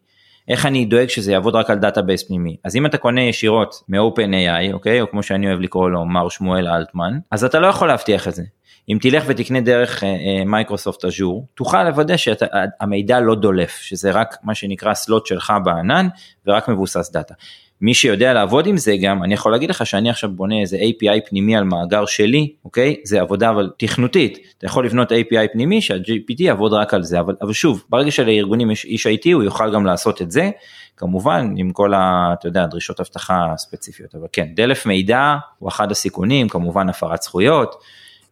איך 0.48 0.66
אני 0.66 0.84
דואג 0.84 1.08
שזה 1.08 1.32
יעבוד 1.32 1.54
רק 1.54 1.70
על 1.70 1.78
database 1.78 2.22
פנימי? 2.22 2.56
אז 2.64 2.76
אם 2.76 2.86
אתה 2.86 2.98
קונה 2.98 3.20
ישירות 3.20 3.74
מ- 3.88 4.30
OpenAI 4.32 4.72
אוקיי 4.72 5.00
או 5.00 5.10
כמו 5.10 5.22
שאני 5.22 5.48
אוהב 5.48 5.60
לקרוא 5.60 5.90
לו 5.90 6.04
מר 6.04 6.28
שמואל 6.28 6.68
אלטמן 6.68 7.18
אז 7.30 7.44
אתה 7.44 7.60
לא 7.60 7.66
יכול 7.66 7.88
להבטיח 7.88 8.28
את 8.28 8.34
זה 8.34 8.42
אם 8.88 8.98
תלך 9.00 9.24
ותקנה 9.26 9.60
דרך 9.60 10.02
Microsoft 10.46 11.04
uh, 11.04 11.08
אג'ור, 11.08 11.46
תוכל 11.54 11.84
לוודא 11.84 12.14
שהמידע 12.16 13.20
לא 13.20 13.34
דולף, 13.34 13.70
שזה 13.70 14.10
רק 14.10 14.36
מה 14.42 14.54
שנקרא 14.54 14.94
slot 14.94 15.26
שלך 15.26 15.52
בענן 15.64 16.08
ורק 16.46 16.68
מבוסס 16.68 17.10
data. 17.12 17.34
מי 17.80 17.94
שיודע 17.94 18.32
לעבוד 18.32 18.66
עם 18.66 18.76
זה 18.76 18.96
גם, 19.02 19.22
אני 19.22 19.34
יכול 19.34 19.52
להגיד 19.52 19.70
לך 19.70 19.86
שאני 19.86 20.10
עכשיו 20.10 20.30
בונה 20.30 20.60
איזה 20.60 20.76
API 20.76 21.28
פנימי 21.28 21.56
על 21.56 21.64
מאגר 21.64 22.06
שלי, 22.06 22.52
אוקיי? 22.64 22.96
זה 23.04 23.20
עבודה 23.20 23.50
אבל 23.50 23.70
תכנותית. 23.76 24.38
אתה 24.58 24.66
יכול 24.66 24.86
לבנות 24.86 25.12
API 25.12 25.52
פנימי 25.52 25.82
שה-GPT 25.82 26.36
יעבוד 26.38 26.72
רק 26.72 26.94
על 26.94 27.02
זה, 27.02 27.20
אבל, 27.20 27.34
אבל 27.42 27.52
שוב, 27.52 27.84
ברגע 27.88 28.10
שלארגונים 28.10 28.70
יש 28.70 28.84
איש 28.84 29.06
IT 29.06 29.32
הוא 29.34 29.42
יוכל 29.42 29.74
גם 29.74 29.86
לעשות 29.86 30.22
את 30.22 30.30
זה, 30.30 30.50
כמובן 30.96 31.54
עם 31.56 31.70
כל 31.70 31.94
ה... 31.94 32.34
אתה 32.38 32.48
יודע, 32.48 32.66
דרישות 32.66 33.00
אבטחה 33.00 33.54
ספציפיות, 33.56 34.14
אבל 34.14 34.26
כן, 34.32 34.48
דלף 34.54 34.86
מידע 34.86 35.36
הוא 35.58 35.68
אחד 35.68 35.90
הסיכונים, 35.90 36.48
כמובן 36.48 36.88
הפרת 36.88 37.22
זכויות. 37.22 37.74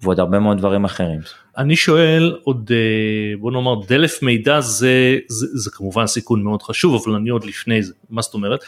ועוד 0.04 0.20
הרבה 0.20 0.38
מאוד 0.38 0.58
דברים 0.58 0.84
אחרים. 0.84 1.20
אני 1.58 1.76
שואל 1.76 2.36
עוד 2.42 2.70
אה, 2.74 3.36
בוא 3.38 3.52
נאמר 3.52 3.74
דלף 3.88 4.22
מידע 4.22 4.60
זה, 4.60 5.18
זה, 5.28 5.46
זה 5.52 5.70
כמובן 5.70 6.06
סיכון 6.06 6.42
מאוד 6.42 6.62
חשוב 6.62 7.02
אבל 7.04 7.14
אני 7.14 7.30
עוד 7.30 7.44
לפני 7.44 7.82
זה 7.82 7.92
מה 8.10 8.22
זאת 8.22 8.34
אומרת 8.34 8.64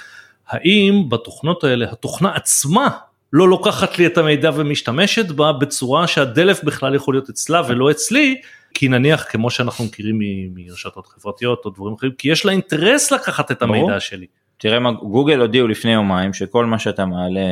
האם 0.48 1.04
בתוכנות 1.08 1.64
האלה 1.64 1.86
התוכנה 1.92 2.34
עצמה 2.34 2.88
לא 3.32 3.48
לוקחת 3.48 3.98
לי 3.98 4.06
את 4.06 4.18
המידע 4.18 4.50
ומשתמשת 4.54 5.28
בה 5.28 5.52
בצורה 5.52 6.06
שהדלף 6.06 6.64
בכלל 6.64 6.94
יכול 6.94 7.14
להיות 7.14 7.28
אצלה 7.28 7.62
ולא 7.68 7.90
אצלי 7.90 8.40
כי 8.74 8.88
נניח 8.88 9.24
כמו 9.28 9.50
שאנחנו 9.50 9.84
מכירים 9.84 10.18
מרשתות 10.54 11.06
חברתיות 11.06 11.64
או 11.64 11.70
דברים 11.70 11.94
אחרים 11.94 12.12
כי 12.18 12.28
יש 12.30 12.46
לה 12.46 12.52
אינטרס 12.52 13.12
לקחת 13.12 13.50
את 13.50 13.62
המידע 13.62 13.86
ברור. 13.86 13.98
שלי. 13.98 14.26
תראה 14.58 14.78
מה 14.78 14.92
גוגל 14.92 15.40
הודיעו 15.40 15.68
לפני 15.68 15.92
יומיים 15.92 16.32
שכל 16.32 16.64
מה 16.64 16.78
שאתה 16.78 17.06
מעלה 17.06 17.50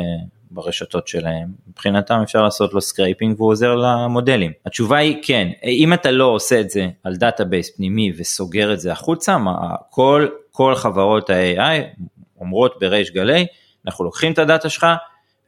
ברשתות 0.55 1.09
שלהם 1.09 1.49
מבחינתם 1.69 2.21
אפשר 2.23 2.43
לעשות 2.43 2.75
לו 2.75 2.81
scraping 2.81 3.40
והוא 3.40 3.51
עוזר 3.51 3.75
למודלים. 3.75 4.53
התשובה 4.67 4.97
היא 4.97 5.17
כן 5.23 5.49
אם 5.64 5.93
אתה 5.93 6.11
לא 6.11 6.25
עושה 6.25 6.61
את 6.61 6.71
זה 6.71 6.88
על 7.05 7.17
database 7.16 7.77
פנימי 7.77 8.12
וסוגר 8.17 8.73
את 8.73 8.81
זה 8.81 8.93
החוצה 8.93 9.38
מה, 9.38 9.55
כל 9.90 10.29
כל 10.51 10.75
חברות 10.75 11.31
ה-AI 11.31 12.03
אומרות 12.40 12.77
בריש 12.81 13.11
גלי 13.11 13.47
אנחנו 13.87 14.05
לוקחים 14.05 14.33
את 14.33 14.38
ה 14.38 14.44
data 14.44 14.68
שלך 14.69 14.87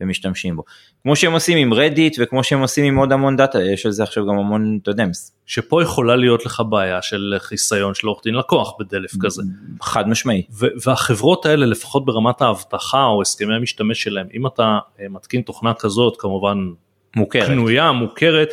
ומשתמשים 0.01 0.57
בו. 0.57 0.63
כמו 1.03 1.17
שהם 1.17 1.33
עושים 1.33 1.59
עם 1.59 1.75
Reddit 1.75 2.17
וכמו 2.21 2.45
שהם 2.45 2.61
עושים 2.61 2.85
עם 2.85 2.97
עוד 2.97 3.13
המון 3.13 3.37
data 3.37 3.63
יש 3.63 3.87
על 3.87 3.93
זה 3.93 4.03
עכשיו 4.03 4.27
גם 4.27 4.39
המון 4.39 4.79
אתה 4.83 4.91
יודע. 4.91 5.05
שפה 5.47 5.83
יכולה 5.83 6.17
להיות 6.17 6.47
לך 6.47 6.63
בעיה 6.69 7.03
של 7.03 7.35
חיסיון 7.39 7.95
של 7.95 8.07
עורך 8.07 8.21
דין 8.25 8.35
לקוח 8.35 8.73
בדלף 8.81 9.11
כזה. 9.21 9.43
חד 9.83 10.09
משמעי. 10.09 10.43
והחברות 10.85 11.47
האלה 11.47 11.67
לפחות 11.67 12.05
ברמת 12.05 12.43
האבטחה 12.43 13.05
או 13.05 13.23
הסכמי 13.23 13.55
המשתמש 13.55 14.03
שלהם 14.03 14.27
אם 14.35 14.47
אתה 14.47 14.79
אה, 15.01 15.07
מתקין 15.11 15.43
תוכנה 15.43 15.75
כזאת 15.75 16.17
כמובן 16.19 16.59
מוכרת. 17.17 17.47
קנויה 17.47 17.93
מוכרת 17.93 18.49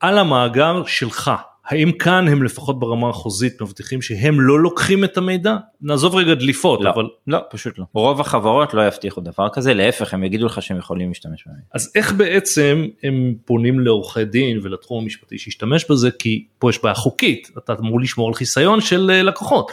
על 0.00 0.18
המאגר 0.18 0.82
שלך 0.86 1.30
האם 1.66 1.92
כאן 1.92 2.28
הם 2.28 2.42
לפחות 2.42 2.78
ברמה 2.78 3.08
החוזית 3.08 3.62
מבטיחים 3.62 4.02
שהם 4.02 4.40
לא 4.40 4.60
לוקחים 4.60 5.04
את 5.04 5.16
המידע? 5.16 5.56
נעזוב 5.80 6.14
רגע 6.14 6.34
דליפות, 6.34 6.80
לא, 6.80 6.90
אבל... 6.90 7.04
לא, 7.26 7.38
פשוט 7.50 7.78
לא. 7.78 7.84
רוב 7.92 8.20
החברות 8.20 8.74
לא 8.74 8.86
יבטיחו 8.86 9.20
דבר 9.20 9.48
כזה, 9.52 9.74
להפך, 9.74 10.14
הם 10.14 10.24
יגידו 10.24 10.46
לך 10.46 10.62
שהם 10.62 10.78
יכולים 10.78 11.08
להשתמש 11.08 11.44
בהם. 11.46 11.56
אז 11.74 11.92
איך 11.94 12.12
בעצם 12.12 12.86
הם 13.02 13.34
פונים 13.44 13.80
לעורכי 13.80 14.24
דין 14.24 14.60
ולתחום 14.62 15.02
המשפטי 15.02 15.38
שישתמש 15.38 15.90
בזה? 15.90 16.10
כי 16.10 16.44
פה 16.58 16.70
יש 16.70 16.82
בעיה 16.82 16.94
חוקית, 16.94 17.50
אתה 17.58 17.72
אמור 17.80 18.00
לשמור 18.00 18.28
על 18.28 18.34
חיסיון 18.34 18.80
של 18.80 19.10
אה, 19.10 19.22
לקוחות. 19.22 19.72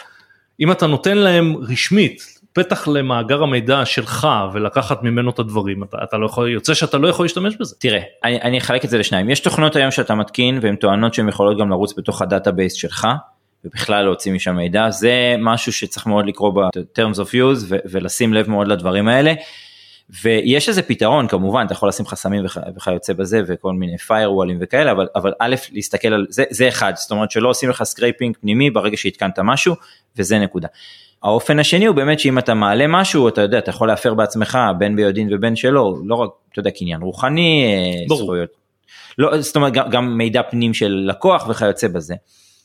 אם 0.59 0.71
אתה 0.71 0.87
נותן 0.87 1.17
להם 1.17 1.55
רשמית 1.57 2.32
פתח 2.53 2.87
למאגר 2.87 3.43
המידע 3.43 3.85
שלך 3.85 4.27
ולקחת 4.53 5.03
ממנו 5.03 5.29
את 5.29 5.39
הדברים 5.39 5.83
אתה, 5.83 5.97
אתה 6.03 6.17
לא 6.17 6.25
יכול 6.25 6.49
יוצא 6.49 6.73
שאתה 6.73 6.97
לא 6.97 7.07
יכול 7.07 7.25
להשתמש 7.25 7.55
בזה. 7.59 7.75
תראה 7.79 8.01
אני, 8.23 8.41
אני 8.41 8.57
אחלק 8.57 8.85
את 8.85 8.89
זה 8.89 8.97
לשניים 8.97 9.29
יש 9.29 9.39
תוכנות 9.39 9.75
היום 9.75 9.91
שאתה 9.91 10.15
מתקין 10.15 10.59
והן 10.61 10.75
טוענות 10.75 11.13
שהן 11.13 11.29
יכולות 11.29 11.59
גם 11.59 11.69
לרוץ 11.69 11.93
בתוך 11.97 12.21
ה 12.21 12.27
database 12.27 12.73
שלך 12.73 13.07
ובכלל 13.65 14.03
להוציא 14.03 14.33
משם 14.33 14.55
מידע 14.55 14.89
זה 14.89 15.35
משהו 15.39 15.73
שצריך 15.73 16.07
מאוד 16.07 16.25
לקרוא 16.25 16.51
ב-terms 16.53 17.15
of 17.15 17.29
use 17.33 17.65
ו- 17.67 17.77
ולשים 17.85 18.33
לב 18.33 18.49
מאוד 18.49 18.67
לדברים 18.67 19.07
האלה. 19.07 19.33
ויש 20.23 20.69
איזה 20.69 20.81
פתרון 20.81 21.27
כמובן 21.27 21.63
אתה 21.65 21.73
יכול 21.73 21.89
לשים 21.89 22.05
חסמים 22.05 22.45
וכ... 22.45 22.57
וכיוצא 22.75 23.13
בזה 23.13 23.41
וכל 23.47 23.73
מיני 23.73 23.95
firewallים 24.07 24.57
וכאלה 24.59 24.91
אבל 24.91 25.07
אבל 25.15 25.33
א' 25.39 25.55
להסתכל 25.71 26.07
על 26.07 26.25
זה 26.29 26.43
זה 26.49 26.67
אחד 26.67 26.93
זאת 26.95 27.11
אומרת 27.11 27.31
שלא 27.31 27.49
עושים 27.49 27.69
לך 27.69 27.83
scraping 27.83 28.37
פנימי 28.41 28.69
ברגע 28.69 28.97
שהתקנת 28.97 29.39
משהו 29.39 29.75
וזה 30.17 30.39
נקודה. 30.39 30.67
האופן 31.23 31.59
השני 31.59 31.85
הוא 31.85 31.95
באמת 31.95 32.19
שאם 32.19 32.37
אתה 32.37 32.53
מעלה 32.53 32.87
משהו 32.87 33.27
אתה 33.27 33.41
יודע 33.41 33.57
אתה 33.57 33.69
יכול 33.69 33.87
להפר 33.87 34.13
בעצמך 34.13 34.59
בין 34.77 34.95
ביודעין 34.95 35.29
ובין 35.31 35.55
שלא 35.55 35.93
לא 36.05 36.15
רק 36.15 36.29
אתה 36.51 36.59
יודע 36.59 36.71
קניין 36.71 37.01
רוחני 37.01 37.65
אה, 37.65 38.07
ברור. 38.07 38.23
זכויות. 38.23 38.49
לא 39.17 39.41
זאת 39.41 39.55
אומרת 39.55 39.73
גם, 39.73 39.89
גם 39.89 40.17
מידע 40.17 40.41
פנים 40.43 40.73
של 40.73 41.05
לקוח 41.07 41.45
וכיוצא 41.49 41.87
בזה. 41.87 42.15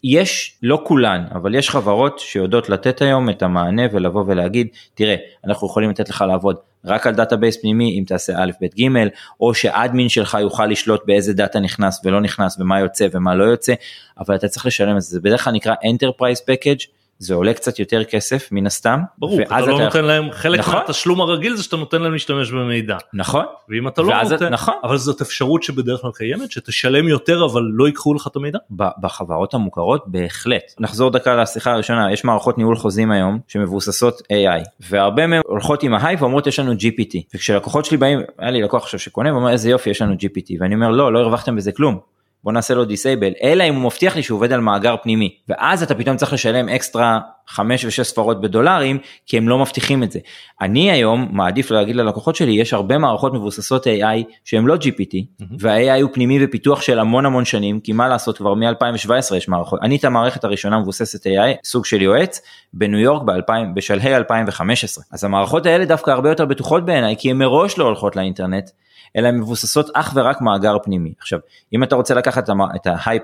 יש 0.04 0.58
לא 0.62 0.80
כולן 0.84 1.24
אבל 1.34 1.54
יש 1.54 1.70
חברות 1.70 2.18
שיודעות 2.18 2.68
לתת 2.68 3.02
היום 3.02 3.30
את 3.30 3.42
המענה 3.42 3.82
ולבוא 3.92 4.24
ולהגיד 4.26 4.68
תראה 4.94 5.14
אנחנו 5.44 5.66
יכולים 5.66 5.90
לתת 5.90 6.08
לך 6.08 6.24
לעבוד 6.28 6.56
רק 6.84 7.06
על 7.06 7.14
database 7.14 7.60
פנימי 7.60 7.98
אם 7.98 8.04
תעשה 8.06 8.32
א' 8.36 8.50
ב' 8.60 8.80
ג' 8.80 9.08
או 9.40 9.54
ש 9.54 9.70
admin 9.70 10.08
שלך 10.08 10.36
יוכל 10.40 10.66
לשלוט 10.66 11.02
באיזה 11.06 11.32
דאטה 11.32 11.60
נכנס 11.60 12.00
ולא 12.04 12.20
נכנס 12.20 12.60
ומה 12.60 12.80
יוצא 12.80 13.06
ומה 13.12 13.34
לא 13.34 13.44
יוצא 13.44 13.74
אבל 14.18 14.34
אתה 14.34 14.48
צריך 14.48 14.66
לשלם 14.66 14.96
את 14.96 15.02
זה 15.02 15.08
זה 15.08 15.20
בדרך 15.20 15.44
כלל 15.44 15.52
נקרא 15.52 15.74
enterprise 15.74 16.40
package 16.40 16.97
זה 17.18 17.34
עולה 17.34 17.54
קצת 17.54 17.78
יותר 17.78 18.04
כסף 18.04 18.48
מן 18.52 18.66
הסתם. 18.66 19.00
ברור, 19.18 19.42
אתה 19.42 19.60
לא 19.60 19.76
אתה... 19.76 19.84
נותן 19.84 20.04
להם, 20.04 20.32
חלק 20.32 20.58
נכון? 20.58 20.74
מהתשלום 20.74 21.20
הרגיל 21.20 21.56
זה 21.56 21.62
שאתה 21.62 21.76
נותן 21.76 22.02
להם 22.02 22.12
להשתמש 22.12 22.50
במידע. 22.50 22.96
נכון. 23.14 23.44
ואם 23.68 23.88
אתה 23.88 24.02
לא 24.02 24.22
נותן, 24.22 24.48
נכון. 24.48 24.74
אבל 24.84 24.96
זאת 24.96 25.20
אפשרות 25.20 25.62
שבדרך 25.62 26.00
כלל 26.00 26.10
קיימת, 26.14 26.50
שתשלם 26.50 27.08
יותר 27.08 27.44
אבל 27.44 27.62
לא 27.72 27.86
ייקחו 27.86 28.14
לך 28.14 28.26
את 28.26 28.36
המידע? 28.36 28.58
בחברות 28.70 29.54
המוכרות 29.54 30.04
בהחלט. 30.06 30.74
נחזור 30.80 31.10
דקה 31.10 31.36
לשיחה 31.36 31.72
הראשונה, 31.72 32.12
יש 32.12 32.24
מערכות 32.24 32.58
ניהול 32.58 32.76
חוזים 32.76 33.10
היום 33.10 33.38
שמבוססות 33.48 34.20
AI, 34.20 34.68
והרבה 34.80 35.26
מהן 35.26 35.40
הולכות 35.46 35.82
עם 35.82 35.94
ההייפ 35.94 36.22
ואומרות 36.22 36.46
יש 36.46 36.58
לנו 36.58 36.72
GPT, 36.72 37.18
וכשלקוחות 37.34 37.84
שלי 37.84 37.96
באים, 37.96 38.20
היה 38.38 38.50
לי 38.50 38.62
לקוח 38.62 38.82
עכשיו 38.82 39.00
שקונה 39.00 39.32
ואומר 39.32 39.50
איזה 39.50 39.70
יופי 39.70 39.90
יש 39.90 40.02
לנו 40.02 40.14
GPT, 40.14 40.56
ואני 40.60 40.74
אומר 40.74 40.90
לא, 40.90 41.12
לא 41.12 41.18
הרווחתם 41.18 41.56
בזה 41.56 41.72
כלום. 41.72 41.98
בוא 42.44 42.52
נעשה 42.52 42.74
לו 42.74 42.84
דיסייבל, 42.84 43.32
אלא 43.42 43.64
אם 43.64 43.74
הוא 43.74 43.82
מבטיח 43.82 44.16
לי 44.16 44.22
שהוא 44.22 44.36
עובד 44.36 44.52
על 44.52 44.60
מאגר 44.60 44.96
פנימי, 45.02 45.36
ואז 45.48 45.82
אתה 45.82 45.94
פתאום 45.94 46.16
צריך 46.16 46.32
לשלם 46.32 46.68
אקסטרה 46.68 47.20
5 47.48 47.84
ו-6 47.84 48.02
ספרות 48.02 48.40
בדולרים, 48.40 48.98
כי 49.26 49.36
הם 49.36 49.48
לא 49.48 49.58
מבטיחים 49.58 50.02
את 50.02 50.12
זה. 50.12 50.18
אני 50.60 50.90
היום 50.90 51.28
מעדיף 51.32 51.70
להגיד 51.70 51.96
ללקוחות 51.96 52.36
שלי, 52.36 52.52
יש 52.52 52.72
הרבה 52.72 52.98
מערכות 52.98 53.34
מבוססות 53.34 53.86
AI 53.86 54.24
שהם 54.44 54.66
לא 54.66 54.74
GPT, 54.74 55.14
mm-hmm. 55.14 55.44
וה-AI 55.60 56.02
הוא 56.02 56.10
פנימי 56.12 56.44
ופיתוח 56.44 56.80
של 56.80 56.98
המון 56.98 57.26
המון 57.26 57.44
שנים, 57.44 57.80
כי 57.80 57.92
מה 57.92 58.08
לעשות, 58.08 58.38
כבר 58.38 58.54
מ-2017 58.54 59.36
יש 59.36 59.48
מערכות, 59.48 59.80
אני 59.82 59.96
את 59.96 60.04
המערכת 60.04 60.44
הראשונה 60.44 60.78
מבוססת 60.78 61.26
AI, 61.26 61.56
סוג 61.64 61.84
של 61.84 62.02
יועץ, 62.02 62.40
בניו 62.72 63.00
יורק 63.00 63.22
ב-2000, 63.22 63.52
בשלהי 63.74 64.16
2015. 64.16 65.04
אז 65.12 65.24
המערכות 65.24 65.66
האלה 65.66 65.84
דווקא 65.84 66.10
הרבה 66.10 66.28
יותר 66.28 66.44
בטוחות 66.44 66.84
בעיניי, 66.84 67.16
כי 67.18 67.30
הן 67.30 67.36
מראש 67.36 67.78
לא 67.78 67.84
הולכות 67.84 68.16
לאינטרנט. 68.16 68.70
אלא 69.16 69.28
הן 69.28 69.38
מבוססות 69.38 69.90
אך 69.94 70.12
ורק 70.14 70.40
מאגר 70.40 70.76
פנימי. 70.82 71.12
עכשיו, 71.20 71.38
אם 71.72 71.82
אתה 71.82 71.96
רוצה 71.96 72.14
לקחת 72.14 72.50
את 72.76 72.86
ההייפ, 72.86 73.22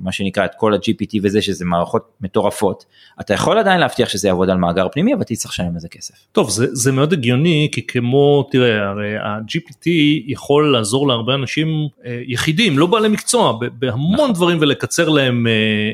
מה 0.00 0.12
שנקרא, 0.12 0.44
את 0.44 0.54
כל 0.56 0.74
ה-GPT 0.74 1.20
וזה, 1.22 1.42
שזה 1.42 1.64
מערכות 1.64 2.08
מטורפות, 2.20 2.84
אתה 3.20 3.34
יכול 3.34 3.58
עדיין 3.62 3.80
להבטיח 3.80 4.08
שזה 4.08 4.28
יעבוד 4.28 4.50
על 4.50 4.58
מאגר 4.58 4.88
פנימי, 4.92 5.14
אבל 5.14 5.22
תצטרך 5.22 5.52
לשלם 5.52 5.76
לזה 5.76 5.88
כסף. 5.88 6.14
טוב, 6.32 6.50
זה, 6.50 6.66
זה 6.72 6.92
מאוד 6.92 7.12
הגיוני, 7.12 7.68
כי 7.72 7.86
כמו, 7.86 8.48
תראה, 8.50 8.88
הרי 8.88 9.16
ה-GPT 9.16 9.88
יכול 10.26 10.72
לעזור 10.72 11.08
להרבה 11.08 11.34
אנשים 11.34 11.88
אה, 12.04 12.22
יחידים, 12.26 12.78
לא 12.78 12.86
בעלי 12.86 13.08
מקצוע, 13.08 13.58
בהמון 13.72 14.14
נכון. 14.14 14.32
דברים 14.32 14.58
ולקצר 14.60 15.08
להם 15.08 15.46
אה, 15.46 15.52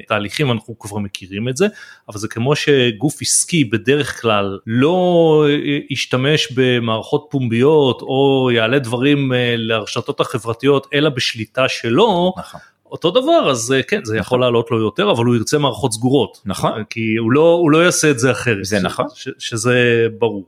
תהליכים, 0.08 0.52
אנחנו 0.52 0.78
כבר 0.78 0.98
מכירים 0.98 1.48
את 1.48 1.56
זה, 1.56 1.66
אבל 2.08 2.18
זה 2.18 2.28
כמו 2.28 2.56
שגוף 2.56 3.22
עסקי 3.22 3.64
בדרך 3.64 4.20
כלל 4.20 4.58
לא 4.66 5.44
אה, 5.48 5.78
ישתמש 5.90 6.52
במערכות 6.54 7.26
פומביות 7.30 8.02
או 8.02 8.50
יעלה 8.54 8.78
דברים 8.78 9.32
אה, 9.32 9.54
לרשתות 9.56 10.20
החברתיות 10.20 10.86
אלא 10.94 11.08
בשליטה 11.08 11.68
שלו. 11.68 12.32
נכון. 12.38 12.60
אותו 12.90 13.10
דבר 13.10 13.50
אז 13.50 13.72
אה, 13.72 13.82
כן 13.82 14.04
זה 14.04 14.12
נכון. 14.12 14.20
יכול 14.20 14.40
לעלות 14.40 14.70
לו 14.70 14.80
יותר 14.80 15.10
אבל 15.10 15.24
הוא 15.24 15.36
ירצה 15.36 15.58
מערכות 15.58 15.92
סגורות 15.92 16.42
נכון 16.46 16.84
כי 16.90 17.16
הוא 17.16 17.32
לא 17.32 17.58
הוא 17.62 17.70
לא 17.70 17.84
יעשה 17.84 18.10
את 18.10 18.18
זה 18.18 18.30
אחרת 18.30 18.64
זה 18.64 18.80
נכון 18.80 19.06
ש, 19.14 19.28
שזה 19.38 20.06
ברור. 20.18 20.46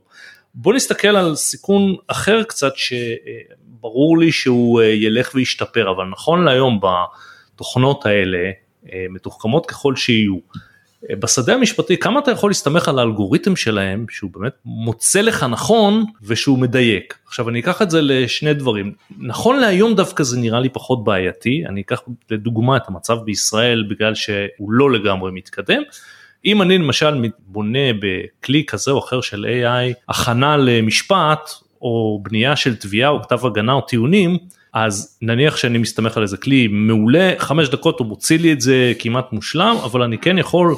בוא 0.53 0.73
נסתכל 0.73 1.07
על 1.07 1.35
סיכון 1.35 1.95
אחר 2.07 2.43
קצת 2.43 2.73
שברור 2.75 4.17
לי 4.17 4.31
שהוא 4.31 4.81
אה, 4.81 4.85
ילך 4.85 5.31
וישתפר 5.35 5.91
אבל 5.91 6.05
נכון 6.05 6.43
להיום 6.43 6.79
בתוכנות 7.55 8.05
האלה 8.05 8.51
מתוחכמות 9.09 9.65
ככל 9.65 9.95
שיהיו 9.95 10.37
בשדה 11.09 11.53
המשפטי 11.53 11.97
כמה 11.97 12.19
אתה 12.19 12.31
יכול 12.31 12.49
להסתמך 12.49 12.87
על 12.87 12.99
האלגוריתם 12.99 13.55
שלהם 13.55 14.05
שהוא 14.09 14.31
באמת 14.33 14.53
מוצא 14.65 15.21
לך 15.21 15.43
נכון 15.43 16.05
ושהוא 16.23 16.59
מדייק. 16.59 17.17
עכשיו 17.27 17.49
אני 17.49 17.59
אקח 17.59 17.81
את 17.81 17.91
זה 17.91 18.01
לשני 18.01 18.53
דברים 18.53 18.93
נכון 19.19 19.59
להיום 19.59 19.95
דווקא 19.95 20.23
זה 20.23 20.39
נראה 20.39 20.59
לי 20.59 20.69
פחות 20.69 21.03
בעייתי 21.03 21.63
אני 21.69 21.81
אקח 21.81 22.01
לדוגמה 22.31 22.77
את 22.77 22.81
המצב 22.87 23.17
בישראל 23.25 23.83
בגלל 23.89 24.15
שהוא 24.15 24.71
לא 24.71 24.91
לגמרי 24.91 25.31
מתקדם. 25.31 25.81
אם 26.45 26.61
אני 26.61 26.77
למשל 26.77 27.25
בונה 27.47 27.93
בכלי 28.01 28.65
כזה 28.67 28.91
או 28.91 28.99
אחר 28.99 29.21
של 29.21 29.45
AI 29.45 29.93
הכנה 30.09 30.57
למשפט 30.57 31.49
או 31.81 32.19
בנייה 32.23 32.55
של 32.55 32.75
תביעה 32.75 33.09
או 33.09 33.21
כתב 33.21 33.45
הגנה 33.45 33.73
או 33.73 33.81
טיעונים 33.81 34.37
אז 34.73 35.17
נניח 35.21 35.57
שאני 35.57 35.77
מסתמך 35.77 36.17
על 36.17 36.23
איזה 36.23 36.37
כלי 36.37 36.67
מעולה 36.67 37.33
חמש 37.37 37.69
דקות 37.69 37.99
הוא 37.99 38.07
מוציא 38.07 38.39
לי 38.39 38.53
את 38.53 38.61
זה 38.61 38.93
כמעט 38.99 39.33
מושלם 39.33 39.75
אבל 39.83 40.01
אני 40.01 40.17
כן 40.17 40.37
יכול 40.37 40.67
אה, 40.71 40.75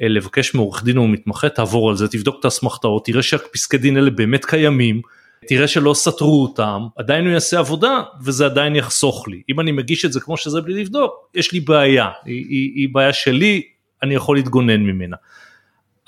לבקש 0.00 0.54
מעורך 0.54 0.84
דין 0.84 0.96
או 0.96 1.08
מתמחה 1.08 1.48
תעבור 1.48 1.90
על 1.90 1.96
זה 1.96 2.08
תבדוק 2.08 2.36
את 2.40 2.44
האסמכתאות 2.44 3.04
תראה 3.04 3.22
שהפסקי 3.22 3.78
דין 3.78 3.96
האלה 3.96 4.10
באמת 4.10 4.44
קיימים 4.44 5.00
תראה 5.48 5.68
שלא 5.68 5.94
סתרו 5.94 6.42
אותם 6.42 6.82
עדיין 6.96 7.24
הוא 7.24 7.32
יעשה 7.32 7.58
עבודה 7.58 8.02
וזה 8.24 8.46
עדיין 8.46 8.76
יחסוך 8.76 9.28
לי 9.28 9.42
אם 9.48 9.60
אני 9.60 9.72
מגיש 9.72 10.04
את 10.04 10.12
זה 10.12 10.20
כמו 10.20 10.36
שזה 10.36 10.60
בלי 10.60 10.80
לבדוק 10.80 11.12
יש 11.34 11.52
לי 11.52 11.60
בעיה 11.60 12.08
היא, 12.24 12.44
היא, 12.48 12.72
היא 12.74 12.88
בעיה 12.92 13.12
שלי 13.12 13.62
אני 14.02 14.14
יכול 14.14 14.36
להתגונן 14.36 14.80
ממנה. 14.80 15.16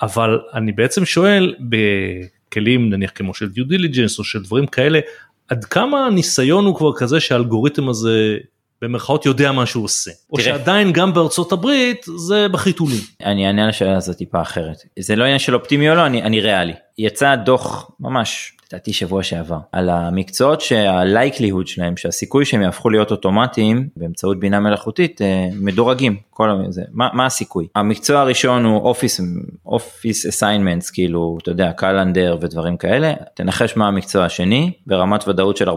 אבל 0.01 0.39
אני 0.53 0.71
בעצם 0.71 1.05
שואל 1.05 1.55
בכלים 1.59 2.89
נניח 2.89 3.11
כמו 3.15 3.33
של 3.33 3.49
due 3.49 3.65
diligence 3.65 4.19
או 4.19 4.23
של 4.23 4.43
דברים 4.43 4.67
כאלה 4.67 4.99
עד 5.47 5.65
כמה 5.65 6.05
הניסיון 6.05 6.65
הוא 6.65 6.75
כבר 6.75 6.91
כזה 6.97 7.19
שהאלגוריתם 7.19 7.89
הזה 7.89 8.37
במרכאות 8.81 9.25
יודע 9.25 9.51
מה 9.51 9.65
שהוא 9.65 9.83
עושה. 9.83 10.11
תראה. 10.11 10.23
או 10.31 10.39
שעדיין 10.41 10.93
גם 10.93 11.13
בארצות 11.13 11.51
הברית 11.51 12.05
זה 12.15 12.47
בחיתולים. 12.47 13.01
אני 13.25 13.47
אענה 13.47 13.63
על 13.63 13.69
השאלה 13.69 13.97
הזאת 13.97 14.17
טיפה 14.17 14.41
אחרת. 14.41 14.77
זה 14.99 15.15
לא 15.15 15.23
עניין 15.23 15.39
של 15.39 15.55
אופטימי 15.55 15.89
או 15.89 15.95
לא, 15.95 16.05
אני, 16.05 16.23
אני 16.23 16.41
ריאלי. 16.41 16.73
יצא 16.97 17.35
דוח 17.35 17.91
ממש 17.99 18.53
לדעתי 18.73 18.93
שבוע 18.93 19.23
שעבר, 19.23 19.57
על 19.71 19.89
המקצועות 19.89 20.61
שה 20.61 20.86
likelihood 20.86 21.67
שלהם, 21.67 21.97
שהסיכוי 21.97 22.45
שהם 22.45 22.61
יהפכו 22.61 22.89
להיות 22.89 23.11
אוטומטיים 23.11 23.87
באמצעות 23.97 24.39
בינה 24.39 24.59
מלאכותית, 24.59 25.21
אה, 25.21 25.47
מדורגים, 25.53 26.17
כל 26.29 26.49
זה, 26.69 26.81
מה, 26.91 27.09
מה 27.13 27.25
הסיכוי? 27.25 27.67
המקצוע 27.75 28.19
הראשון 28.19 28.65
הוא 28.65 28.81
office, 28.81 29.21
אופיס 29.65 30.25
אסיינמנטס, 30.25 30.89
כאילו, 30.89 31.37
אתה 31.41 31.51
יודע, 31.51 31.71
קלנדר 31.71 32.37
ודברים 32.41 32.77
כאלה, 32.77 33.13
תנחש 33.33 33.77
מה 33.77 33.87
המקצוע 33.87 34.25
השני, 34.25 34.71
ברמת 34.87 35.27
ודאות 35.27 35.57
של 35.57 35.69
44% 35.69 35.73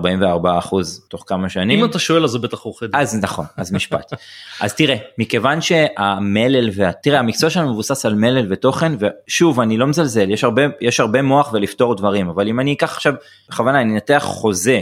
תוך 1.08 1.24
כמה 1.26 1.48
שנים. 1.48 1.78
אם 1.78 1.84
אתה 1.84 1.98
שואל 1.98 2.24
אז 2.24 2.30
זה 2.30 2.38
בטח 2.38 2.60
עורכי 2.60 2.86
דין. 2.86 3.00
אז 3.00 3.18
נכון, 3.22 3.44
אז 3.56 3.72
משפט. 3.72 4.12
אז 4.60 4.74
תראה, 4.74 4.96
מכיוון 5.18 5.60
שהמלל, 5.60 6.70
וה... 6.76 6.92
תראה, 6.92 7.18
המקצוע 7.18 7.50
שלנו 7.50 7.72
מבוסס 7.72 8.06
על 8.06 8.14
מלל 8.14 8.46
ותוכן, 8.52 8.92
ושוב, 8.98 9.60
אני 9.60 9.76
לא 9.76 9.86
מזלזל, 9.86 10.30
יש 10.30 10.44
הרבה, 10.44 10.62
יש 10.80 11.00
הרבה 11.00 11.22
מוח 11.22 11.52
ולפתור 11.52 11.94
דברים, 11.94 12.28
אבל 12.28 12.48
אם 12.48 12.60
אני 12.60 12.72
אקח 12.72 12.83
עכשיו, 12.90 13.14
בכוונה 13.48 13.80
אני 13.80 13.94
אנתח 13.94 14.22
חוזה, 14.26 14.80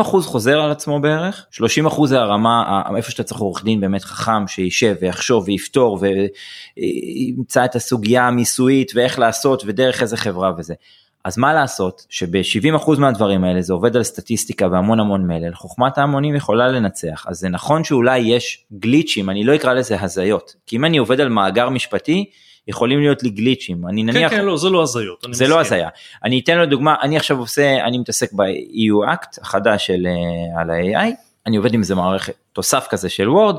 70% 0.00 0.02
חוזר 0.02 0.60
על 0.60 0.70
עצמו 0.70 1.00
בערך, 1.00 1.46
30% 1.88 2.06
זה 2.06 2.20
הרמה, 2.20 2.82
איפה 2.96 3.10
שאתה 3.10 3.22
צריך 3.22 3.40
עורך 3.40 3.64
דין 3.64 3.80
באמת 3.80 4.04
חכם, 4.04 4.48
שישב 4.48 4.94
ויחשוב 5.00 5.44
ויפתור 5.46 6.00
וימצא 6.76 7.64
את 7.64 7.74
הסוגיה 7.74 8.28
המיסויית 8.28 8.92
ואיך 8.94 9.18
לעשות 9.18 9.62
ודרך 9.66 10.02
איזה 10.02 10.16
חברה 10.16 10.52
וזה. 10.58 10.74
אז 11.24 11.38
מה 11.38 11.54
לעשות 11.54 12.06
שב-70% 12.08 12.98
מהדברים 12.98 13.44
האלה 13.44 13.62
זה 13.62 13.72
עובד 13.72 13.96
על 13.96 14.02
סטטיסטיקה 14.02 14.68
והמון 14.72 15.00
המון 15.00 15.26
מלל, 15.26 15.54
חוכמת 15.54 15.98
ההמונים 15.98 16.36
יכולה 16.36 16.68
לנצח, 16.68 17.24
אז 17.28 17.38
זה 17.38 17.48
נכון 17.48 17.84
שאולי 17.84 18.18
יש 18.18 18.64
גליצ'ים, 18.72 19.30
אני 19.30 19.44
לא 19.44 19.54
אקרא 19.54 19.72
לזה 19.72 20.00
הזיות, 20.00 20.54
כי 20.66 20.76
אם 20.76 20.84
אני 20.84 20.98
עובד 20.98 21.20
על 21.20 21.28
מאגר 21.28 21.68
משפטי, 21.68 22.30
יכולים 22.68 23.00
להיות 23.00 23.22
לי 23.22 23.30
גליצ'ים, 23.30 23.86
אני 23.88 24.02
נניח, 24.02 24.30
כן 24.30 24.36
כן 24.36 24.44
לא 24.44 24.56
זה 24.56 24.70
לא 24.70 24.82
הזיות, 24.82 25.26
זה 25.30 25.48
לא 25.48 25.60
הזיה, 25.60 25.88
אני 26.24 26.40
אתן 26.40 26.58
לו 26.58 26.66
דוגמה, 26.66 26.94
אני 27.02 27.16
עכשיו 27.16 27.38
עושה, 27.38 27.84
אני 27.84 27.98
מתעסק 27.98 28.32
ב-EU 28.32 29.14
Act 29.14 29.40
החדש 29.40 29.86
של, 29.86 30.06
uh, 30.06 30.60
על 30.60 30.70
ה-AI, 30.70 31.10
אני 31.46 31.56
עובד 31.56 31.74
עם 31.74 31.80
איזה 31.80 31.94
מערכת, 31.94 32.34
תוסף 32.52 32.86
כזה 32.90 33.08
של 33.08 33.30
וורד, 33.30 33.56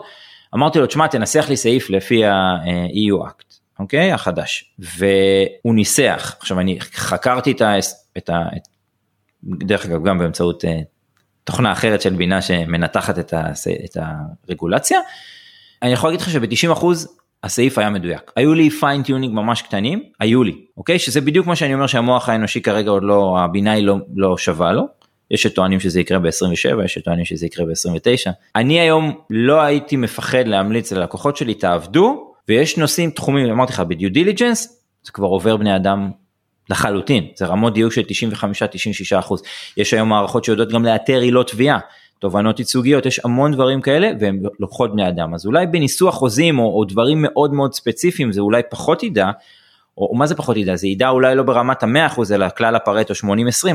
אמרתי 0.56 0.80
לו, 0.80 0.86
תשמע 0.86 1.08
תנסח 1.08 1.46
לי 1.50 1.58
סעיף 1.58 1.90
לפי 1.90 2.26
ה-EU 2.26 3.28
Act, 3.28 3.56
אוקיי? 3.80 4.12
החדש. 4.12 4.74
והוא 4.80 5.76
ניסח, 5.76 6.36
עכשיו 6.40 6.60
אני 6.60 6.80
חקרתי 6.82 7.52
את 7.52 7.62
ה... 7.62 7.74
את 8.18 8.30
ה 8.30 8.34
דרך 9.44 9.86
אגב 9.86 10.04
גם 10.04 10.20
באמצעות 10.20 10.64
אה, 10.64 10.68
תוכנה 11.44 11.72
אחרת 11.72 12.02
של 12.02 12.14
בינה 12.14 12.42
שמנתחת 12.42 13.20
את, 13.20 13.34
ה, 13.34 13.52
את 13.86 13.98
הרגולציה, 14.48 15.00
אני 15.82 15.92
יכול 15.92 16.10
להגיד 16.10 16.22
לך 16.22 16.30
שב-90% 16.30 16.86
הסעיף 17.44 17.78
היה 17.78 17.90
מדויק. 17.90 18.32
היו 18.36 18.54
לי 18.54 18.70
fine-tuning 18.70 19.34
ממש 19.34 19.62
קטנים, 19.62 20.04
היו 20.20 20.44
לי, 20.44 20.56
אוקיי? 20.78 21.00
שזה 21.00 21.22
בדיוק 21.22 21.48
מה 21.48 21.56
שאני 21.56 21.74
אומר 21.74 21.88
שהמוח 21.88 22.30
האנושי 22.30 22.62
כרגע 22.62 22.92
עוד 22.92 23.04
לא, 23.04 23.38
הבינה 23.40 23.72
היא 23.72 23.84
לא, 23.84 23.98
לא 24.16 24.38
שווה 24.38 24.74
לו. 24.74 24.84
יש 25.32 25.44
שטוענים 25.44 25.80
שזה 25.80 26.00
יקרה 26.00 26.20
ב-27, 26.20 26.84
יש 26.86 26.94
שטוענים 26.94 27.26
שזה 27.26 27.46
יקרה 27.46 27.66
ב-29. 27.66 28.32
אני 28.56 28.80
היום 28.80 29.14
לא 29.30 29.62
הייתי 29.62 29.96
מפחד 29.96 30.48
להמליץ 30.48 30.92
ללקוחות 30.92 31.38
שלי, 31.38 31.54
תעבדו, 31.54 32.34
ויש 32.48 32.78
נושאים, 32.78 33.12
תחומים, 33.12 33.50
אמרתי 33.50 33.74
לך, 33.74 33.80
ב 33.80 33.88
due 33.88 34.12
diligence, 34.12 34.82
זה 35.04 35.12
כבר 35.12 35.28
עובר 35.28 35.58
בני 35.58 35.76
אדם 35.76 36.12
לחלוטין, 36.70 37.28
זה 37.36 37.46
רמות 37.46 37.74
דיוק 37.74 37.94
של 37.94 38.02
95-96 38.02 39.20
אחוז. 39.20 39.44
יש 39.78 39.94
היום 39.94 40.10
מערכות 40.10 40.44
שיודעות 40.44 40.70
גם 40.72 40.86
לאתר 40.86 41.20
עילות 41.20 41.52
תביעה, 41.52 41.80
תובנות 42.24 42.60
ייצוגיות, 42.60 43.06
יש 43.06 43.20
המון 43.26 43.52
דברים 43.52 43.82
כאלה 43.82 44.12
והן 44.20 44.40
לוקחות 44.60 44.92
בני 44.92 45.08
אדם. 45.08 45.34
אז 45.34 45.46
אולי 45.46 45.68
בניסוח 45.68 46.16
חוזים 46.16 46.60
או, 46.60 46.80
או 46.80 46.86
דברים 46.86 47.22
מאוד 47.22 47.54
מאוד 47.54 47.74
ספציפיים 47.74 48.32
זה 48.32 48.42
אולי 48.42 48.62
פחות 48.70 49.04
ידע, 49.04 49.32
או, 49.98 50.06
או 50.06 50.16
מה 50.16 50.28
זה 50.28 50.36
פחות 50.36 50.58
ידע, 50.58 50.76
זה 50.76 50.88
ידע 50.88 51.10
אולי 51.10 51.36
לא 51.36 51.44
ברמת 51.44 51.84
המאה 51.84 52.06
אחוז 52.06 52.32
אלא 52.32 52.46
כלל 52.58 52.76
הפרטו 52.76 53.14
80-20 53.14 53.28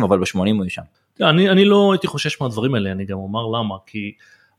אבל 0.04 0.18
ב-80 0.18 0.38
הוא 0.38 0.44
יהיה 0.46 0.70
שם. 0.70 0.82
אני, 1.20 1.50
אני 1.50 1.64
לא 1.64 1.92
הייתי 1.92 2.06
חושש 2.06 2.40
מהדברים 2.40 2.74
האלה, 2.74 2.92
אני 2.92 3.04
גם 3.04 3.18
אומר 3.18 3.58
למה, 3.58 3.74
כי 3.86 4.12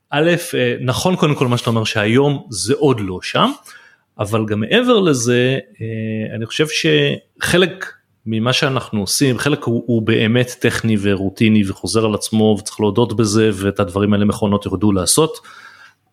א', 0.09 0.31
אה, 0.53 0.75
נכון 0.81 1.15
קודם 1.15 1.35
כל 1.35 1.47
מה 1.47 1.57
שאתה 1.57 1.69
אומר 1.69 1.83
שהיום 1.83 2.47
זה 2.49 2.73
עוד 2.77 2.99
לא 2.99 3.19
שם. 3.21 3.51
אבל 4.19 4.45
גם 4.45 4.59
מעבר 4.59 4.99
לזה 4.99 5.59
אה, 5.81 6.35
אני 6.35 6.45
חושב 6.45 6.65
שחלק 6.67 7.85
ממה 8.25 8.53
שאנחנו 8.53 8.99
עושים 8.99 9.37
חלק 9.37 9.63
הוא, 9.63 9.83
הוא 9.85 10.01
באמת 10.01 10.55
טכני 10.59 10.97
ורוטיני 11.01 11.69
וחוזר 11.69 12.05
על 12.05 12.13
עצמו 12.13 12.55
וצריך 12.59 12.79
להודות 12.79 13.15
בזה 13.15 13.49
ואת 13.53 13.79
הדברים 13.79 14.13
האלה 14.13 14.25
מכונות 14.25 14.65
ירדו 14.65 14.91
לעשות 14.91 15.37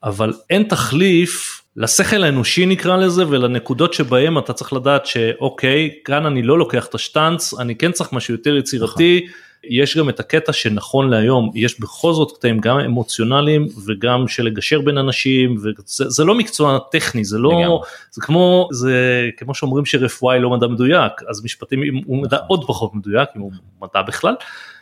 אבל 0.05 0.33
אין 0.51 0.63
תחליף 0.63 1.63
לשכל 1.77 2.25
האנושי 2.25 2.67
נקרא 2.67 2.97
לזה 2.97 3.25
ולנקודות 3.29 3.95
שבהם 3.95 4.39
אתה 4.39 4.53
צריך 4.53 4.73
לדעת 4.73 5.07
שאוקיי 5.07 5.91
כאן 6.05 6.27
אני 6.27 6.43
לא 6.43 6.59
לוקח 6.59 6.87
את 6.87 6.95
השטאנץ 6.95 7.55
אני 7.55 7.77
כן 7.77 7.93
צריך 7.93 8.13
משהו 8.13 8.35
יותר 8.35 8.57
יצירתי. 8.57 9.27
יש 9.69 9.97
גם 9.97 10.09
את 10.09 10.21
הקטע 10.21 10.53
שנכון 10.53 11.11
להיום 11.11 11.51
יש 11.55 11.81
בכל 11.81 12.13
זאת 12.13 12.33
קטעים 12.39 12.59
גם 12.59 12.81
אמוציונליים 12.81 13.67
וגם 13.87 14.29
של 14.29 14.45
לגשר 14.45 14.81
בין 14.81 14.99
אנשים 14.99 15.57
וזה 15.63 16.25
לא 16.25 16.35
מקצוע 16.35 16.79
טכני 16.91 17.25
זה 17.25 17.39
לא 17.39 17.51
לגמרי. 17.51 17.79
זה 18.11 18.23
כמו 18.23 18.69
זה 18.73 18.95
כמו 19.37 19.55
שאומרים 19.55 19.85
שרפואה 19.85 20.35
היא 20.35 20.43
לא 20.43 20.51
מדע 20.51 20.67
מדויק 20.67 21.13
אז 21.29 21.45
משפטים 21.45 21.81
הוא 22.07 22.23
מדע. 22.23 22.39
עוד 22.47 22.65
פחות 22.67 22.95
מדויק 22.95 23.29
אם 23.37 23.41
הוא 23.41 23.53
מדע 23.83 24.03
בכלל. 24.03 24.35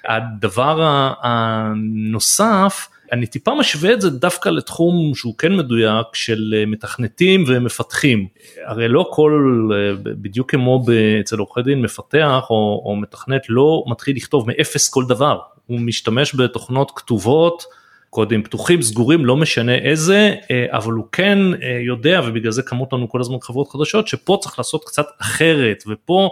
הדבר 0.08 1.12
הנוסף 1.22 2.88
אני 3.14 3.26
טיפה 3.26 3.54
משווה 3.54 3.92
את 3.92 4.00
זה 4.00 4.10
דווקא 4.10 4.48
לתחום 4.48 5.14
שהוא 5.14 5.34
כן 5.38 5.56
מדויק 5.56 6.06
של 6.12 6.54
אה, 6.56 6.66
מתכנתים 6.66 7.44
ומפתחים. 7.46 8.26
הרי 8.66 8.88
לא 8.88 9.06
כל, 9.10 9.68
אה, 9.74 9.94
בדיוק 10.02 10.50
כמו 10.50 10.84
אצל 11.20 11.38
עורכי 11.38 11.62
דין 11.62 11.82
מפתח 11.82 12.46
או, 12.50 12.82
או 12.84 12.96
מתכנת 12.96 13.42
לא 13.48 13.84
מתחיל 13.86 14.16
לכתוב 14.16 14.46
מאפס 14.48 14.88
כל 14.88 15.04
דבר, 15.08 15.38
הוא 15.66 15.80
משתמש 15.80 16.34
בתוכנות 16.34 16.92
כתובות. 16.96 17.64
קודים 18.10 18.42
פתוחים 18.42 18.82
סגורים 18.82 19.24
לא 19.26 19.36
משנה 19.36 19.74
איזה 19.74 20.34
אה, 20.50 20.66
אבל 20.68 20.92
הוא 20.92 21.04
כן 21.12 21.38
יודע 21.86 22.20
ובגלל 22.26 22.52
זה 22.52 22.62
קמות 22.62 22.92
לנו 22.92 23.08
כל 23.08 23.20
הזמן 23.20 23.36
חברות 23.42 23.68
חדשות 23.68 24.08
שפה 24.08 24.38
צריך 24.40 24.58
לעשות 24.58 24.84
קצת 24.84 25.06
אחרת 25.20 25.84
ופה 25.86 26.30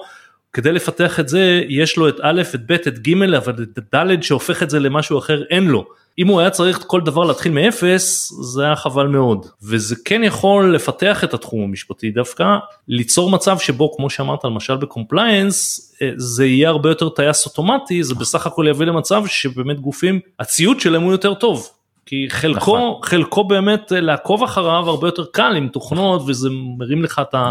כדי 0.52 0.72
לפתח 0.72 1.20
את 1.20 1.28
זה 1.28 1.62
יש 1.68 1.96
לו 1.96 2.08
את 2.08 2.16
א' 2.22 2.42
את 2.54 2.66
ב' 2.66 2.72
את 2.72 2.98
ג' 3.08 3.34
אבל 3.34 3.52
את 3.62 3.94
ד' 3.94 4.22
שהופך 4.22 4.62
את 4.62 4.70
זה 4.70 4.80
למשהו 4.80 5.18
אחר 5.18 5.42
אין 5.50 5.66
לו. 5.66 5.86
אם 6.18 6.26
הוא 6.26 6.40
היה 6.40 6.50
צריך 6.50 6.84
כל 6.86 7.00
דבר 7.00 7.24
להתחיל 7.24 7.52
מאפס 7.52 8.32
זה 8.42 8.64
היה 8.64 8.76
חבל 8.76 9.06
מאוד 9.06 9.46
וזה 9.62 9.96
כן 10.04 10.24
יכול 10.24 10.74
לפתח 10.74 11.24
את 11.24 11.34
התחום 11.34 11.62
המשפטי 11.62 12.10
דווקא 12.10 12.44
ליצור 12.88 13.30
מצב 13.30 13.58
שבו 13.58 13.96
כמו 13.96 14.10
שאמרת 14.10 14.44
למשל 14.44 14.76
ב 14.76 14.87
compliance 14.87 15.92
אה, 16.02 16.10
זה 16.16 16.46
יהיה 16.46 16.68
הרבה 16.68 16.88
יותר 16.88 17.08
טייס 17.08 17.46
אוטומטי 17.46 18.02
זה 18.02 18.14
בסך 18.14 18.46
הכל 18.46 18.66
יביא 18.68 18.86
למצב 18.86 19.22
שבאמת 19.26 19.80
גופים 19.80 20.20
הציות 20.40 20.80
שלהם 20.80 21.02
הוא 21.02 21.12
יותר 21.12 21.34
טוב 21.34 21.68
כי 22.06 22.26
חלקו 22.28 22.56
נכון. 22.56 23.02
חלקו 23.02 23.44
באמת 23.44 23.92
אה, 23.92 24.00
לעקוב 24.00 24.42
אחריו 24.42 24.88
הרבה 24.88 25.08
יותר 25.08 25.24
קל 25.32 25.54
עם 25.56 25.68
תוכנות 25.68 26.22
וזה 26.26 26.48
מרים 26.78 27.02
לך 27.02 27.22
את 27.28 27.34
ה... 27.34 27.50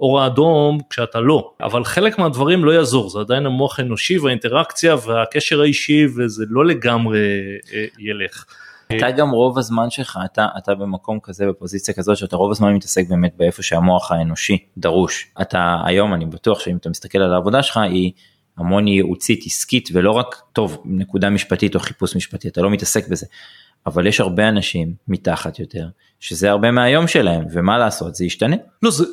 אור 0.00 0.20
האדום 0.20 0.78
כשאתה 0.90 1.20
לא. 1.20 1.52
אבל 1.60 1.84
חלק 1.84 2.18
מהדברים 2.18 2.64
לא 2.64 2.70
יעזור 2.70 3.10
זה 3.10 3.20
עדיין 3.20 3.46
המוח 3.46 3.78
האנושי 3.78 4.18
והאינטראקציה 4.18 4.96
והקשר 5.06 5.60
האישי 5.60 6.06
וזה 6.16 6.44
לא 6.48 6.66
לגמרי 6.66 7.18
אה, 7.72 7.84
ילך. 7.98 8.44
אתה 8.96 9.10
גם 9.10 9.30
רוב 9.30 9.58
הזמן 9.58 9.90
שלך 9.90 10.18
אתה 10.24 10.46
אתה 10.58 10.74
במקום 10.74 11.20
כזה 11.22 11.46
בפוזיציה 11.46 11.94
כזאת 11.94 12.16
שאתה 12.16 12.36
רוב 12.36 12.50
הזמן 12.50 12.74
מתעסק 12.74 13.08
באמת 13.08 13.32
באיפה 13.36 13.62
שהמוח 13.62 14.12
האנושי 14.12 14.58
דרוש. 14.78 15.30
אתה 15.40 15.76
היום 15.84 16.14
אני 16.14 16.26
בטוח 16.26 16.60
שאם 16.60 16.76
אתה 16.76 16.88
מסתכל 16.88 17.18
על 17.18 17.32
העבודה 17.32 17.62
שלך 17.62 17.76
היא 17.76 18.12
המון 18.58 18.88
ייעוצית 18.88 19.42
עסקית 19.46 19.88
ולא 19.92 20.10
רק 20.10 20.42
טוב 20.52 20.82
נקודה 20.84 21.30
משפטית 21.30 21.74
או 21.74 21.80
חיפוש 21.80 22.16
משפטי 22.16 22.48
אתה 22.48 22.62
לא 22.62 22.70
מתעסק 22.70 23.08
בזה 23.08 23.26
אבל 23.88 24.06
יש 24.06 24.20
הרבה 24.20 24.48
אנשים 24.48 24.92
מתחת 25.08 25.58
יותר 25.58 25.86
שזה 26.20 26.50
הרבה 26.50 26.70
מהיום 26.70 27.08
שלהם 27.08 27.44
ומה 27.52 27.78
לעשות 27.78 28.14
זה 28.14 28.24
ישתנה. 28.24 28.56
לא 28.82 28.90
זה 28.90 29.04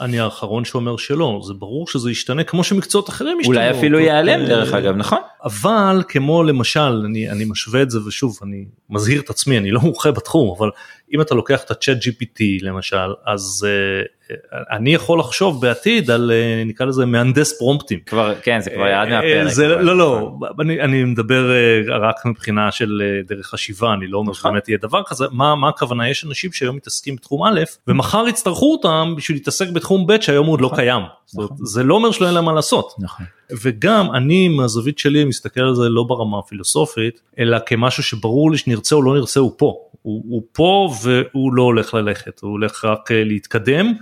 אני 0.00 0.20
האחרון 0.20 0.64
שאומר 0.64 0.96
שלא 0.96 1.40
זה 1.46 1.54
ברור 1.54 1.88
שזה 1.88 2.10
ישתנה 2.10 2.44
כמו 2.44 2.64
שמקצועות 2.64 3.08
אחרים 3.08 3.40
ישתנו. 3.40 3.54
אולי 3.54 3.70
אפילו 3.70 3.98
ייעלם 3.98 4.40
אה, 4.40 4.46
דרך 4.46 4.74
אגב 4.74 4.96
נכון. 4.96 5.18
אבל 5.44 6.02
כמו 6.08 6.42
למשל 6.42 7.02
אני 7.06 7.30
אני 7.30 7.44
משווה 7.44 7.82
את 7.82 7.90
זה 7.90 7.98
ושוב 8.06 8.38
אני 8.42 8.64
מזהיר 8.90 9.20
את 9.20 9.30
עצמי 9.30 9.58
אני 9.58 9.70
לא 9.70 9.80
מומחה 9.80 10.10
בתחום 10.10 10.54
אבל 10.58 10.70
אם 11.14 11.20
אתה 11.20 11.34
לוקח 11.34 11.64
את 11.64 11.70
הצ'אט 11.70 11.96
gpt 11.96 12.42
למשל 12.62 13.14
אז 13.26 13.66
uh, 13.66 14.32
אני 14.70 14.94
יכול 14.94 15.18
לחשוב 15.18 15.60
בעתיד 15.60 16.10
על 16.10 16.30
uh, 16.30 16.68
נקרא 16.68 16.86
לזה 16.86 17.06
מהנדס 17.06 17.58
פרומפטים. 17.58 18.00
כבר 18.06 18.34
כן 18.42 18.60
זה 18.60 18.70
כבר 18.70 18.86
יעד 18.86 19.08
מהפרק. 19.08 19.48
זה 19.48 19.68
לא 19.68 19.96
לא 19.96 20.32
אני, 20.60 20.80
אני 20.80 21.04
מדבר 21.04 21.50
uh, 21.86 21.92
רק 21.92 22.26
מבחינה 22.26 22.72
של 22.72 23.02
uh, 23.02 23.28
דרך 23.28 23.46
חשיבה 23.46 23.92
אני 23.94 24.06
לא 24.06 24.18
אומר 24.18 24.30
נכון. 24.30 24.50
שבאמת 24.50 24.68
יהיה 24.68 24.78
דבר 24.82 25.02
כזה 25.06 25.24
מה 25.30 25.54
מה 25.54 25.68
הכוונה 25.68 26.08
יש 26.08 26.24
אנשים 26.24 26.52
שהיום 26.52 26.76
מתעסקים 26.76 27.16
בתחום 27.16 27.44
א' 27.44 27.60
ומחר 27.86 28.24
יצטרכו 28.28 28.72
אותם 28.72 29.14
בשביל 29.16 29.36
להתעסק 29.36 29.68
בתחום 29.68 30.06
ב' 30.06 30.20
שהיום 30.20 30.46
עוד 30.46 30.60
לא 30.60 30.66
נכון. 30.66 30.78
קיים. 30.78 31.02
נכון. 31.34 31.56
זה 31.64 31.82
לא 31.82 31.94
אומר 31.94 32.10
שלא 32.10 32.26
אין 32.26 32.34
להם 32.34 32.44
מה 32.44 32.52
לעשות. 32.52 32.94
נכון. 32.98 33.26
וגם 33.62 34.14
אני 34.14 34.48
מהזווית 34.48 34.98
שלי 34.98 35.24
מסתכל 35.24 35.60
על 35.60 35.74
זה 35.74 35.88
לא 35.88 36.02
ברמה 36.02 36.38
הפילוסופית 36.38 37.20
אלא 37.38 37.58
כמשהו 37.66 38.02
שברור 38.02 38.50
לי 38.50 38.58
שנרצה 38.58 38.94
או 38.94 39.02
לא 39.02 39.14
נרצה 39.14 39.40
הוא 39.40 39.52
פה. 39.56 39.76
הוא, 40.02 40.24
הוא 40.28 40.42
פה 40.52 40.92
והוא 41.02 41.54
לא 41.54 41.62
הולך 41.62 41.94
ללכת 41.94 42.40
הוא 42.40 42.50
הולך 42.50 42.84
רק 42.84 43.12
אה, 43.12 43.24
להתקדם. 43.24 43.92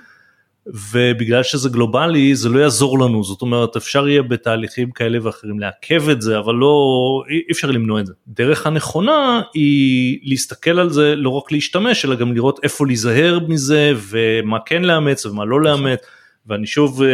ובגלל 0.66 1.42
שזה 1.42 1.68
גלובלי 1.68 2.34
זה 2.34 2.48
לא 2.48 2.58
יעזור 2.58 2.98
לנו 2.98 3.24
זאת 3.24 3.42
אומרת 3.42 3.76
אפשר 3.76 4.08
יהיה 4.08 4.22
בתהליכים 4.22 4.90
כאלה 4.90 5.18
ואחרים 5.22 5.60
לעכב 5.60 6.08
את 6.08 6.22
זה 6.22 6.38
אבל 6.38 6.54
לא 6.54 6.74
אי 7.30 7.52
אפשר 7.52 7.70
למנוע 7.70 8.00
את 8.00 8.06
זה. 8.06 8.12
דרך 8.28 8.66
הנכונה 8.66 9.40
היא 9.54 10.18
להסתכל 10.22 10.78
על 10.78 10.90
זה 10.90 11.16
לא 11.16 11.30
רק 11.30 11.52
להשתמש 11.52 12.04
אלא 12.04 12.14
גם 12.14 12.32
לראות 12.32 12.60
איפה 12.62 12.86
להיזהר 12.86 13.38
מזה 13.48 13.92
ומה 14.10 14.58
כן 14.66 14.82
לאמץ 14.82 15.26
ומה 15.26 15.44
לא 15.44 15.62
לאמץ. 15.62 15.98
ואני 16.46 16.66
שוב 16.66 17.02
אה, 17.02 17.08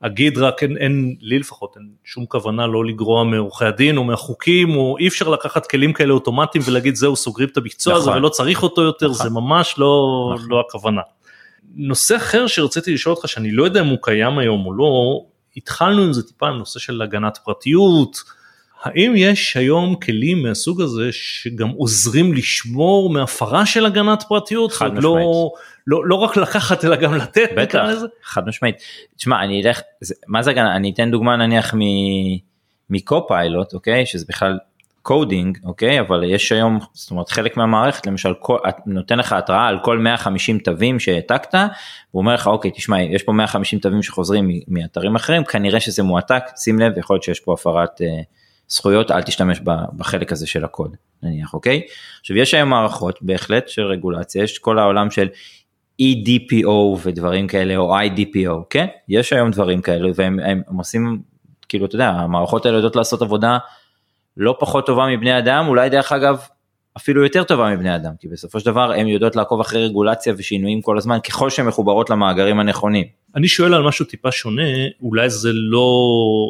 אגיד 0.00 0.38
רק 0.38 0.62
אין, 0.62 0.76
אין 0.76 1.16
לי 1.20 1.38
לפחות 1.38 1.76
אין 1.76 1.88
שום 2.04 2.26
כוונה 2.26 2.66
לא 2.66 2.84
לגרוע 2.84 3.24
מעורכי 3.24 3.64
הדין 3.64 3.96
או 3.96 4.04
מהחוקים 4.04 4.76
או 4.76 4.98
אי 4.98 5.08
אפשר 5.08 5.28
לקחת 5.28 5.66
כלים 5.66 5.92
כאלה 5.92 6.12
אוטומטיים 6.12 6.64
ולהגיד 6.66 6.94
זהו 6.94 7.16
סוגרים 7.16 7.48
את 7.48 7.56
המקצוע 7.56 7.94
נכון. 7.94 8.08
הזה 8.08 8.18
ולא 8.18 8.28
צריך 8.28 8.62
אותו 8.62 8.82
יותר 8.82 9.10
נכון. 9.10 9.26
זה 9.26 9.30
ממש 9.30 9.74
לא, 9.78 10.30
נכון. 10.34 10.46
לא 10.50 10.60
הכוונה. 10.68 11.00
נושא 11.74 12.16
אחר 12.16 12.46
שרציתי 12.46 12.94
לשאול 12.94 13.14
אותך 13.14 13.28
שאני 13.28 13.50
לא 13.50 13.64
יודע 13.64 13.80
אם 13.80 13.86
הוא 13.86 13.98
קיים 14.02 14.38
היום 14.38 14.66
או 14.66 14.72
לא 14.72 15.20
התחלנו 15.56 16.02
עם 16.02 16.12
זה 16.12 16.22
טיפה 16.22 16.50
נושא 16.50 16.78
של 16.78 17.02
הגנת 17.02 17.38
פרטיות. 17.44 18.16
האם 18.82 19.12
יש 19.16 19.56
היום 19.56 19.94
כלים 19.96 20.42
מהסוג 20.42 20.80
הזה 20.80 21.08
שגם 21.12 21.68
עוזרים 21.68 22.32
לשמור 22.34 23.10
מהפרה 23.10 23.66
של 23.66 23.86
הגנת 23.86 24.24
פרטיות? 24.28 24.72
חד 24.72 24.86
לא- 24.86 24.96
משמעית. 24.96 25.26
לא, 25.26 25.50
לא, 25.86 26.06
לא 26.06 26.14
רק 26.14 26.36
לקחת 26.36 26.84
אלא 26.84 26.96
גם 26.96 27.14
לתת. 27.14 27.48
בטח, 27.56 27.86
חד 28.22 28.46
משמעית. 28.46 28.76
תשמע, 29.16 29.42
אני 29.42 29.62
אלך, 29.62 29.80
זה, 30.00 30.14
מה 30.26 30.42
זה 30.42 30.50
הגנה? 30.50 30.76
אני 30.76 30.90
אתן 30.90 31.10
דוגמה 31.10 31.36
נניח. 31.36 31.74
מ 32.90 32.99
Copilot, 32.99 33.74
אוקיי, 33.74 34.06
שזה 34.06 34.24
בכלל 34.28 34.58
coding, 35.02 35.58
אוקיי, 35.64 36.00
אבל 36.00 36.24
יש 36.24 36.52
היום, 36.52 36.78
זאת 36.92 37.10
אומרת 37.10 37.28
חלק 37.28 37.56
מהמערכת, 37.56 38.06
למשל, 38.06 38.34
כל, 38.40 38.58
נותן 38.86 39.18
לך 39.18 39.32
התראה 39.32 39.66
על 39.66 39.78
כל 39.82 39.98
150 39.98 40.58
תווים 40.58 41.00
שהעתקת, 41.00 41.54
הוא 42.10 42.20
אומר 42.20 42.34
לך, 42.34 42.46
אוקיי, 42.46 42.70
תשמע, 42.70 43.02
יש 43.02 43.22
פה 43.22 43.32
150 43.32 43.78
תווים 43.78 44.02
שחוזרים 44.02 44.50
מאתרים 44.68 45.16
אחרים, 45.16 45.44
כנראה 45.44 45.80
שזה 45.80 46.02
מועתק, 46.02 46.42
שים 46.56 46.78
לב, 46.78 46.98
יכול 46.98 47.14
להיות 47.14 47.22
שיש 47.22 47.40
פה 47.40 47.52
הפרת 47.52 48.02
אה, 48.02 48.06
זכויות, 48.68 49.10
אל 49.10 49.22
תשתמש 49.22 49.60
בחלק 49.96 50.32
הזה 50.32 50.46
של 50.46 50.64
הקוד, 50.64 50.96
נניח, 51.22 51.54
אוקיי? 51.54 51.82
עכשיו, 52.20 52.36
יש 52.36 52.54
היום 52.54 52.68
מערכות, 52.68 53.18
בהחלט, 53.22 53.68
של 53.68 53.82
רגולציה, 53.82 54.42
יש 54.42 54.58
כל 54.58 54.78
העולם 54.78 55.10
של 55.10 55.28
EDPO 56.02 56.68
ודברים 57.02 57.46
כאלה, 57.46 57.76
או 57.76 57.98
IDPO, 57.98 58.64
כן? 58.70 58.86
יש 59.08 59.32
היום 59.32 59.50
דברים 59.50 59.80
כאלה, 59.82 60.10
והם 60.14 60.40
הם, 60.40 60.62
הם 60.68 60.76
עושים, 60.76 61.22
כאילו, 61.68 61.86
אתה 61.86 61.94
יודע, 61.94 62.08
המערכות 62.08 62.66
האלה 62.66 62.76
יודעות 62.76 62.96
לעשות 62.96 63.22
עבודה, 63.22 63.58
לא 64.36 64.56
פחות 64.60 64.86
טובה 64.86 65.06
מבני 65.06 65.38
אדם, 65.38 65.68
אולי 65.68 65.90
דרך 65.90 66.12
אגב 66.12 66.46
אפילו 66.96 67.22
יותר 67.22 67.44
טובה 67.44 67.70
מבני 67.70 67.94
אדם, 67.96 68.12
כי 68.18 68.28
בסופו 68.28 68.60
של 68.60 68.66
דבר 68.66 68.92
הן 68.92 69.08
יודעות 69.08 69.36
לעקוב 69.36 69.60
אחרי 69.60 69.84
רגולציה 69.84 70.34
ושינויים 70.36 70.82
כל 70.82 70.98
הזמן 70.98 71.18
ככל 71.20 71.50
שהן 71.50 71.66
מחוברות 71.66 72.10
למאגרים 72.10 72.60
הנכונים. 72.60 73.06
אני 73.36 73.48
שואל 73.48 73.74
על 73.74 73.82
משהו 73.82 74.06
טיפה 74.06 74.32
שונה, 74.32 74.62
אולי 75.02 75.30
זה 75.30 75.50
לא 75.52 75.86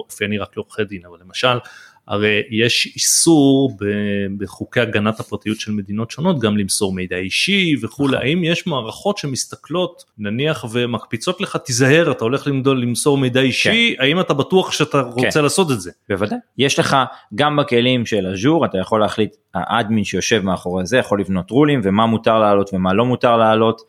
אופייני 0.04 0.38
רק 0.38 0.56
לעורכי 0.56 0.84
דין, 0.84 1.00
אבל 1.06 1.18
למשל 1.24 1.58
הרי 2.08 2.42
יש 2.50 2.92
איסור 2.96 3.76
בחוקי 4.38 4.80
הגנת 4.80 5.20
הפרטיות 5.20 5.60
של 5.60 5.72
מדינות 5.72 6.10
שונות 6.10 6.38
גם 6.38 6.58
למסור 6.58 6.92
מידע 6.92 7.16
אישי 7.16 7.74
וכולי, 7.82 8.12
נכון. 8.12 8.26
האם 8.26 8.44
יש 8.44 8.66
מערכות 8.66 9.18
שמסתכלות 9.18 10.04
נניח 10.18 10.64
ומקפיצות 10.72 11.40
לך 11.40 11.56
תיזהר 11.56 12.12
אתה 12.12 12.24
הולך 12.24 12.46
למסור 12.64 13.18
מידע 13.18 13.40
אישי, 13.40 13.94
כן. 13.96 14.02
האם 14.02 14.20
אתה 14.20 14.34
בטוח 14.34 14.72
שאתה 14.72 15.00
רוצה 15.00 15.30
כן. 15.30 15.42
לעשות 15.42 15.70
את 15.70 15.80
זה? 15.80 15.90
בוודאי, 16.08 16.38
יש 16.58 16.78
לך 16.78 16.96
גם 17.34 17.56
בכלים 17.56 18.06
של 18.06 18.26
אג'ור 18.26 18.64
אתה 18.64 18.78
יכול 18.78 19.00
להחליט, 19.00 19.36
האדמין 19.54 20.04
שיושב 20.04 20.44
מאחורי 20.44 20.86
זה 20.86 20.98
יכול 20.98 21.20
לבנות 21.20 21.50
רולים 21.50 21.80
ומה 21.84 22.06
מותר 22.06 22.38
לעלות 22.38 22.70
ומה 22.74 22.92
לא 22.92 23.04
מותר 23.04 23.36
לעלות. 23.36 23.82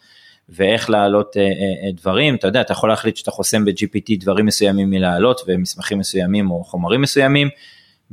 ואיך 0.49 0.89
להעלות 0.89 1.37
אה, 1.37 1.41
אה, 1.41 1.47
אה, 1.47 1.91
דברים, 1.91 2.35
אתה 2.35 2.47
יודע, 2.47 2.61
אתה 2.61 2.71
יכול 2.71 2.89
להחליט 2.89 3.17
שאתה 3.17 3.31
חוסם 3.31 3.65
ב-GPT 3.65 4.19
דברים 4.19 4.45
מסוימים 4.45 4.89
מלהעלות 4.89 5.41
ומסמכים 5.47 5.99
מסוימים 5.99 6.51
או 6.51 6.63
חומרים 6.63 7.01
מסוימים, 7.01 7.49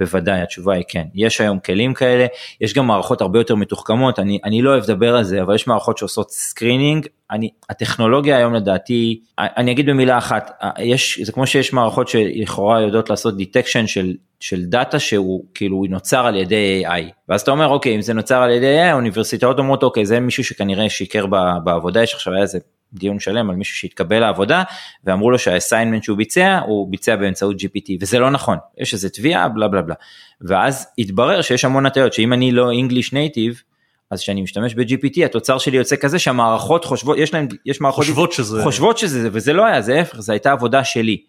בוודאי 0.00 0.40
התשובה 0.40 0.74
היא 0.74 0.84
כן. 0.88 1.04
יש 1.14 1.40
היום 1.40 1.58
כלים 1.58 1.94
כאלה 1.94 2.26
יש 2.60 2.74
גם 2.74 2.86
מערכות 2.86 3.20
הרבה 3.20 3.38
יותר 3.38 3.54
מתוחכמות 3.54 4.18
אני 4.18 4.38
אני 4.44 4.62
לא 4.62 4.70
אוהב 4.70 4.82
לדבר 4.82 5.16
על 5.16 5.24
זה 5.24 5.42
אבל 5.42 5.54
יש 5.54 5.66
מערכות 5.66 5.98
שעושות 5.98 6.30
screening 6.30 7.06
אני 7.30 7.50
הטכנולוגיה 7.70 8.36
היום 8.36 8.54
לדעתי 8.54 9.20
אני 9.38 9.72
אגיד 9.72 9.86
במילה 9.86 10.18
אחת 10.18 10.62
יש 10.78 11.20
זה 11.22 11.32
כמו 11.32 11.46
שיש 11.46 11.72
מערכות 11.72 12.08
שלכאורה 12.08 12.80
יודעות 12.80 13.10
לעשות 13.10 13.36
detection 13.36 13.86
של 13.86 14.14
של 14.40 14.64
דאטה 14.64 14.98
שהוא 14.98 15.44
כאילו 15.54 15.84
נוצר 15.88 16.26
על 16.26 16.36
ידי 16.36 16.82
AI 16.86 17.02
ואז 17.28 17.40
אתה 17.40 17.50
אומר 17.50 17.68
אוקיי 17.68 17.96
אם 17.96 18.00
זה 18.00 18.14
נוצר 18.14 18.42
על 18.42 18.50
ידי 18.50 18.78
AI 18.78 18.92
האוניברסיטאות 18.92 19.58
אומרות 19.58 19.82
אוקיי 19.82 20.06
זה 20.06 20.20
מישהו 20.20 20.44
שכנראה 20.44 20.90
שיקר 20.90 21.26
בעבודה 21.64 22.02
יש 22.02 22.14
עכשיו 22.14 22.36
איזה 22.36 22.58
דיון 22.92 23.20
שלם 23.20 23.50
על 23.50 23.56
מישהו 23.56 23.76
שהתקבל 23.76 24.18
לעבודה 24.18 24.62
ואמרו 25.04 25.30
לו 25.30 25.38
שה 25.38 25.53
assignment 25.53 26.02
שהוא 26.02 26.16
ביצע 26.18 26.58
הוא 26.66 26.90
ביצע 26.90 27.16
באמצעות 27.16 27.56
GPT 27.56 27.92
וזה 28.00 28.18
לא 28.18 28.30
נכון. 28.30 28.58
יש 28.78 28.94
איזה 28.94 29.10
תביעה 29.10 29.48
בלה 29.48 29.68
בלה 29.68 29.82
בלה. 29.82 29.94
ואז 30.40 30.86
התברר 30.98 31.42
שיש 31.42 31.64
המון 31.64 31.86
הטעיות 31.86 32.12
שאם 32.12 32.32
אני 32.32 32.52
לא 32.52 32.70
English 32.72 33.10
native 33.10 33.62
אז 34.10 34.20
כשאני 34.20 34.42
משתמש 34.42 34.74
ב-GPT 34.74 35.24
התוצר 35.24 35.58
שלי 35.58 35.76
יוצא 35.76 35.96
כזה 35.96 36.18
שהמערכות 36.18 36.84
חושבות 36.84 37.18
יש 37.18 37.34
להם 37.34 37.48
יש 37.66 37.80
מערכות 37.80 38.04
חושבות 38.04 38.32
שזה 38.32 38.62
חושבות 38.62 38.98
שזה 38.98 39.28
וזה 39.32 39.52
לא 39.52 39.64
היה 39.64 39.80
זה 39.80 39.98
ההפך 39.98 40.20
זה 40.20 40.32
הייתה 40.32 40.52
עבודה 40.52 40.84
שלי. 40.84 41.22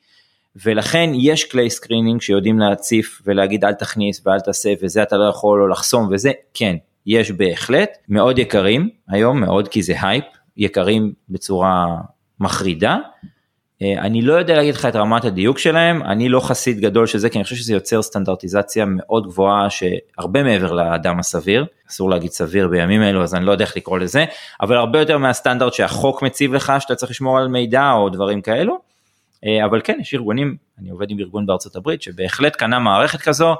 ולכן 0.55 1.09
יש 1.13 1.45
כלי 1.51 1.69
screening 1.69 2.21
שיודעים 2.21 2.59
להציף 2.59 3.21
ולהגיד 3.25 3.65
אל 3.65 3.73
תכניס 3.73 4.21
ואל 4.25 4.39
תעשה 4.39 4.73
וזה 4.81 5.03
אתה 5.03 5.17
לא 5.17 5.23
יכול 5.23 5.61
או 5.61 5.67
לחסום 5.67 6.09
וזה 6.11 6.31
כן 6.53 6.75
יש 7.05 7.31
בהחלט. 7.31 7.89
מאוד 8.09 8.39
יקרים 8.39 8.89
היום 9.09 9.39
מאוד 9.39 9.67
כי 9.67 9.83
זה 9.83 9.93
הייפ 10.01 10.25
יקרים 10.57 11.13
בצורה 11.29 11.85
מחרידה. 12.39 12.97
אה, 13.81 14.01
אני 14.01 14.21
לא 14.21 14.33
יודע 14.33 14.55
להגיד 14.55 14.75
לך 14.75 14.85
את 14.85 14.95
רמת 14.95 15.25
הדיוק 15.25 15.59
שלהם, 15.59 16.03
אני 16.03 16.29
לא 16.29 16.39
חסיד 16.39 16.79
גדול 16.79 17.07
של 17.07 17.17
זה, 17.17 17.29
כי 17.29 17.37
אני 17.37 17.43
חושב 17.43 17.55
שזה 17.55 17.73
יוצר 17.73 18.01
סטנדרטיזציה 18.01 18.85
מאוד 18.87 19.27
גבוהה 19.27 19.69
שהרבה 19.69 20.43
מעבר 20.43 20.71
לאדם 20.71 21.19
הסביר, 21.19 21.65
אסור 21.89 22.09
להגיד 22.09 22.31
סביר 22.31 22.67
בימים 22.67 23.01
אלו 23.01 23.23
אז 23.23 23.35
אני 23.35 23.45
לא 23.45 23.51
יודע 23.51 23.65
איך 23.65 23.77
לקרוא 23.77 23.99
לזה, 23.99 24.25
אבל 24.61 24.75
הרבה 24.75 24.99
יותר 24.99 25.17
מהסטנדרט 25.17 25.73
שהחוק 25.73 26.21
מציב 26.21 26.53
לך 26.53 26.73
שאתה 26.79 26.95
צריך 26.95 27.11
לשמור 27.11 27.37
על 27.37 27.47
מידע 27.47 27.91
או 27.91 28.09
דברים 28.09 28.41
כאלו, 28.41 28.79
אה, 29.45 29.65
אבל 29.65 29.81
כן 29.83 29.97
יש 30.01 30.13
ארגונים, 30.13 30.55
אני 30.79 30.89
עובד 30.89 31.11
עם 31.11 31.19
ארגון 31.19 31.45
בארצות 31.45 31.75
הברית 31.75 32.01
שבהחלט 32.01 32.55
קנה 32.55 32.79
מערכת 32.79 33.21
כזו 33.21 33.55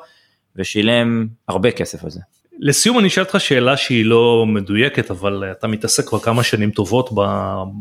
ושילם 0.56 1.28
הרבה 1.48 1.72
כסף 1.72 2.04
על 2.04 2.10
זה. 2.10 2.20
לסיום 2.64 3.00
אני 3.00 3.08
אשאל 3.08 3.24
אותך 3.24 3.40
שאלה 3.40 3.78
שהיא 3.78 4.06
לא 4.06 4.46
מדויקת 4.48 5.12
אבל 5.12 5.44
אתה 5.52 5.68
מתעסק 5.68 6.08
כבר 6.08 6.20
כמה 6.20 6.44
שנים 6.44 6.72
טובות 6.72 7.10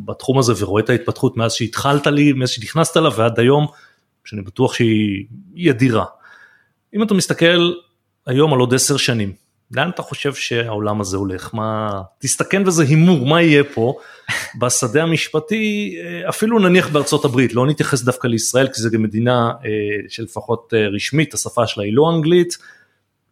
בתחום 0.04 0.38
הזה 0.38 0.52
ורואה 0.58 0.82
את 0.82 0.90
ההתפתחות 0.90 1.36
מאז 1.36 1.52
שהתחלת 1.52 2.06
לי 2.06 2.32
מאז 2.32 2.50
שנכנסת 2.50 2.96
לה 2.96 3.08
ועד 3.16 3.40
היום 3.40 3.66
שאני 4.24 4.42
בטוח 4.42 4.74
שהיא 4.74 5.70
אדירה. 5.70 6.04
אם 6.94 7.02
אתה 7.02 7.14
מסתכל 7.14 7.72
היום 8.26 8.52
על 8.52 8.60
עוד 8.60 8.74
עשר 8.74 8.96
שנים 8.96 9.32
לאן 9.70 9.90
אתה 9.90 10.02
חושב 10.02 10.34
שהעולם 10.34 11.00
הזה 11.00 11.16
הולך 11.16 11.54
מה 11.54 12.02
תסתכן 12.18 12.62
וזה 12.66 12.82
הימור 12.82 13.26
מה 13.26 13.42
יהיה 13.42 13.64
פה 13.64 13.98
בשדה 14.60 15.02
המשפטי 15.02 15.96
אפילו 16.28 16.58
נניח 16.58 16.88
בארצות 16.88 17.24
הברית 17.24 17.54
לא 17.54 17.66
נתייחס 17.66 18.02
דווקא 18.02 18.28
לישראל 18.28 18.68
כי 18.68 18.82
זה 18.82 18.88
גם 18.92 19.02
מדינה 19.02 19.50
אה, 19.64 19.70
שלפחות 20.08 20.74
אה, 20.76 20.88
רשמית 20.88 21.34
השפה 21.34 21.66
שלה 21.66 21.84
היא 21.84 21.92
לא 21.94 22.10
אנגלית. 22.14 22.58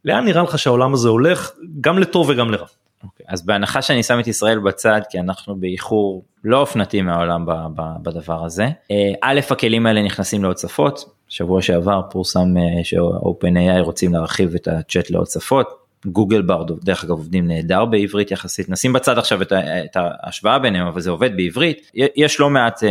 לאן 0.04 0.24
נראה 0.24 0.42
לך 0.42 0.58
שהעולם 0.58 0.94
הזה 0.94 1.08
הולך 1.08 1.50
גם 1.80 1.98
לטוב 1.98 2.28
וגם 2.28 2.50
לרע. 2.50 2.66
Okay, 2.66 3.04
אוקיי, 3.04 3.26
אז 3.28 3.46
בהנחה 3.46 3.82
שאני 3.82 4.02
שם 4.02 4.20
את 4.20 4.26
ישראל 4.26 4.58
בצד 4.58 5.00
כי 5.10 5.20
אנחנו 5.20 5.56
באיחור 5.56 6.24
לא 6.44 6.60
אופנתי 6.60 7.02
מהעולם 7.02 7.46
ב, 7.46 7.52
ב, 7.76 7.82
בדבר 8.02 8.44
הזה. 8.44 8.68
אה, 8.90 9.12
א' 9.22 9.40
הכלים 9.50 9.86
האלה 9.86 10.02
נכנסים 10.02 10.42
לעוד 10.42 10.58
שפות, 10.58 11.04
שבוע 11.28 11.62
שעבר 11.62 12.00
פורסם 12.10 12.56
אה, 12.56 12.84
ש-OpenAI 12.84 13.80
רוצים 13.80 14.12
להרחיב 14.12 14.54
את 14.54 14.68
הצ'אט 14.68 15.10
לעוד 15.10 15.26
שפות. 15.26 15.88
גוגל 16.06 16.42
ברד 16.42 16.70
דרך 16.84 17.04
אגב 17.04 17.10
עובדים 17.10 17.48
נהדר 17.48 17.84
בעברית 17.84 18.30
יחסית 18.30 18.68
נשים 18.68 18.92
בצד 18.92 19.18
עכשיו 19.18 19.42
את, 19.42 19.52
את 19.84 19.96
ההשוואה 19.96 20.58
ביניהם 20.58 20.86
אבל 20.86 21.00
זה 21.00 21.10
עובד 21.10 21.36
בעברית 21.36 21.90
יש 21.94 22.40
לא 22.40 22.50
מעט 22.50 22.84
אה, 22.84 22.90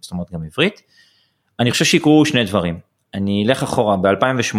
זאת 0.00 0.12
אומרת 0.12 0.30
גם 0.32 0.44
עברית. 0.44 0.82
אני 1.60 1.70
חושב 1.70 1.84
שיקרו 1.84 2.24
שני 2.24 2.44
דברים 2.44 2.78
אני 3.14 3.44
אלך 3.46 3.62
אחורה 3.62 3.96
ב-2018 3.96 4.56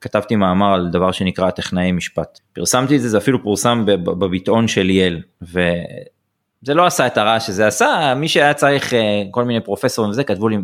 כתבתי 0.00 0.36
מאמר 0.36 0.74
על 0.74 0.88
דבר 0.92 1.12
שנקרא 1.12 1.50
טכנאי 1.50 1.92
משפט 1.92 2.40
פרסמתי 2.52 2.96
את 2.96 3.00
זה 3.00 3.08
זה 3.08 3.18
אפילו 3.18 3.42
פורסם 3.42 3.84
בביטאון 3.86 4.68
של 4.68 4.82
ליאל 4.82 5.22
וזה 5.42 6.74
לא 6.74 6.86
עשה 6.86 7.06
את 7.06 7.18
הרעש 7.18 7.46
שזה 7.46 7.66
עשה 7.66 8.14
מי 8.16 8.28
שהיה 8.28 8.54
צריך 8.54 8.94
אה, 8.94 9.22
כל 9.30 9.44
מיני 9.44 9.60
פרופסורים 9.60 10.10
וזה 10.10 10.24
כתבו 10.24 10.48
לי 10.48 10.56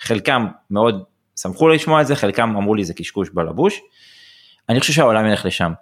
חלקם 0.00 0.46
מאוד 0.70 1.02
שמחו 1.42 1.68
לשמוע 1.68 2.00
את 2.00 2.06
זה 2.06 2.16
חלקם 2.16 2.56
אמרו 2.56 2.74
לי 2.74 2.84
זה 2.84 2.94
קשקוש 2.94 3.30
בלבוש. 3.34 3.80
אני 4.68 4.80
חושב 4.80 4.92
שהעולם 4.92 5.26
ילך 5.26 5.46
לשם. 5.46 5.72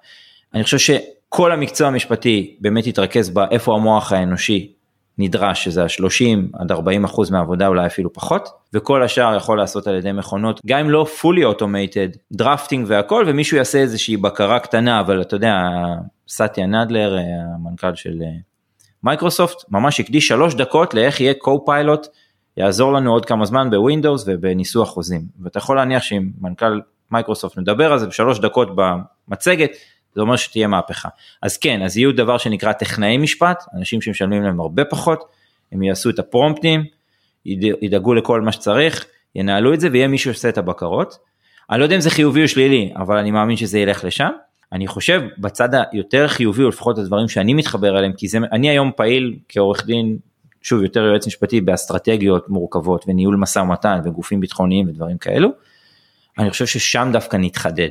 אני 0.54 0.64
חושב 0.64 0.78
שכל 0.78 1.52
המקצוע 1.52 1.88
המשפטי 1.88 2.56
באמת 2.60 2.86
יתרכז 2.86 3.30
באיפה 3.30 3.74
המוח 3.74 4.12
האנושי 4.12 4.72
נדרש 5.18 5.64
שזה 5.64 5.82
ה-30 5.82 6.58
עד 6.60 6.72
40 6.72 7.04
אחוז 7.04 7.30
מהעבודה 7.30 7.66
אולי 7.66 7.86
אפילו 7.86 8.12
פחות 8.12 8.48
וכל 8.74 9.02
השאר 9.02 9.36
יכול 9.36 9.58
לעשות 9.58 9.86
על 9.86 9.94
ידי 9.94 10.12
מכונות 10.12 10.60
גם 10.66 10.78
אם 10.78 10.90
לא 10.90 11.06
fully 11.20 11.56
automated 11.56 12.18
drafting 12.32 12.86
והכל 12.88 13.24
ומישהו 13.26 13.56
יעשה 13.56 13.78
איזושהי 13.78 14.16
בקרה 14.16 14.60
קטנה 14.60 15.00
אבל 15.00 15.20
אתה 15.20 15.36
יודע 15.36 15.54
סאטיה 16.28 16.66
נאדלה 16.66 17.16
המנכ"ל 17.54 17.94
של 17.94 18.22
אה, 18.22 18.28
מייקרוסופט 19.02 19.64
ממש 19.70 20.00
הקדיש 20.00 20.28
שלוש 20.28 20.54
דקות 20.54 20.94
לאיך 20.94 21.20
יהיה 21.20 21.32
co-pilot 21.44 22.08
יעזור 22.56 22.92
לנו 22.92 23.12
עוד 23.12 23.26
כמה 23.26 23.44
זמן 23.44 23.70
ב 23.70 23.77
Windows 23.77 24.24
ובניסוח 24.26 24.88
חוזים. 24.88 25.22
ואתה 25.42 25.58
יכול 25.58 25.76
להניח 25.76 26.02
שאם 26.02 26.30
מנכ"ל 26.40 26.80
מייקרוסופט 27.10 27.58
מדבר 27.58 27.92
על 27.92 27.98
זה 27.98 28.06
בשלוש 28.06 28.38
דקות 28.38 28.68
במצגת 28.74 29.70
זה 30.14 30.20
אומר 30.20 30.36
שתהיה 30.36 30.66
מהפכה. 30.66 31.08
אז 31.42 31.56
כן, 31.56 31.82
אז 31.82 31.96
יהיו 31.96 32.12
דבר 32.12 32.38
שנקרא 32.38 32.72
טכנאי 32.72 33.16
משפט, 33.16 33.64
אנשים 33.74 34.02
שמשלמים 34.02 34.42
להם 34.42 34.60
הרבה 34.60 34.84
פחות, 34.84 35.24
הם 35.72 35.82
יעשו 35.82 36.10
את 36.10 36.18
הפרומפטים, 36.18 36.84
ידאגו 37.82 38.14
לכל 38.14 38.40
מה 38.40 38.52
שצריך, 38.52 39.06
ינהלו 39.34 39.74
את 39.74 39.80
זה 39.80 39.88
ויהיה 39.92 40.08
מישהו 40.08 40.34
שעושה 40.34 40.48
את 40.48 40.58
הבקרות. 40.58 41.18
אני 41.70 41.78
לא 41.78 41.84
יודע 41.84 41.96
אם 41.96 42.00
זה 42.00 42.10
חיובי 42.10 42.42
או 42.42 42.48
שלילי, 42.48 42.92
אבל 42.96 43.16
אני 43.16 43.30
מאמין 43.30 43.56
שזה 43.56 43.78
ילך 43.78 44.04
לשם. 44.04 44.30
אני 44.72 44.86
חושב 44.86 45.22
בצד 45.38 45.68
היותר 45.92 46.28
חיובי, 46.28 46.62
או 46.62 46.68
לפחות 46.68 46.98
הדברים 46.98 47.28
שאני 47.28 47.54
מתחבר 47.54 47.98
אליהם, 47.98 48.12
כי 48.12 48.28
זה, 48.28 48.38
אני 48.52 48.68
היום 48.70 48.90
פעיל 48.96 49.38
כעורך 49.48 49.86
דין, 49.86 50.18
שוב 50.62 50.82
יותר 50.82 51.00
יועץ 51.00 51.26
משפטי 51.26 51.60
באסטרטגיות 51.60 52.48
מורכבות 52.48 53.04
וניהול 53.08 53.36
משא 53.36 53.58
ומתן 53.58 54.00
וגופים 54.04 54.40
ביטחוניים 54.40 54.88
ודברים 54.88 55.18
כאלו. 55.18 55.48
אני 56.38 56.50
חושב 56.50 56.66
ששם 56.66 57.08
דווקא 57.12 57.36
נתחדד. 57.36 57.88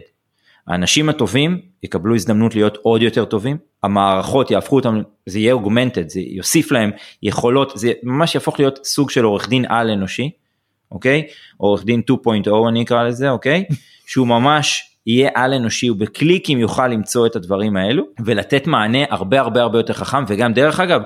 האנשים 0.67 1.09
הטובים 1.09 1.61
יקבלו 1.83 2.15
הזדמנות 2.15 2.55
להיות 2.55 2.77
עוד 2.81 3.01
יותר 3.01 3.25
טובים, 3.25 3.57
המערכות 3.83 4.51
יהפכו 4.51 4.75
אותם, 4.75 5.01
זה 5.25 5.39
יהיה 5.39 5.53
אוגמנטד, 5.53 6.09
זה 6.09 6.19
יוסיף 6.19 6.71
להם 6.71 6.91
יכולות, 7.23 7.71
זה 7.75 7.91
ממש 8.03 8.35
יהפוך 8.35 8.59
להיות 8.59 8.79
סוג 8.85 9.09
של 9.09 9.23
עורך 9.23 9.49
דין 9.49 9.65
על 9.69 9.89
אנושי, 9.89 10.31
אוקיי? 10.91 11.27
עורך 11.57 11.85
דין 11.85 12.01
2.0 12.11 12.49
אני 12.69 12.83
אקרא 12.83 13.03
לזה, 13.03 13.29
אוקיי? 13.29 13.63
שהוא 14.09 14.27
ממש 14.27 14.93
יהיה 15.07 15.29
על 15.35 15.53
אנושי, 15.53 15.87
הוא 15.87 15.97
בקליקים 15.97 16.59
יוכל 16.59 16.87
למצוא 16.87 17.25
את 17.27 17.35
הדברים 17.35 17.77
האלו 17.77 18.03
ולתת 18.25 18.67
מענה 18.67 18.99
הרבה 19.09 19.39
הרבה 19.39 19.61
הרבה 19.61 19.79
יותר 19.79 19.93
חכם 19.93 20.23
וגם 20.27 20.53
דרך 20.53 20.79
אגב, 20.79 21.01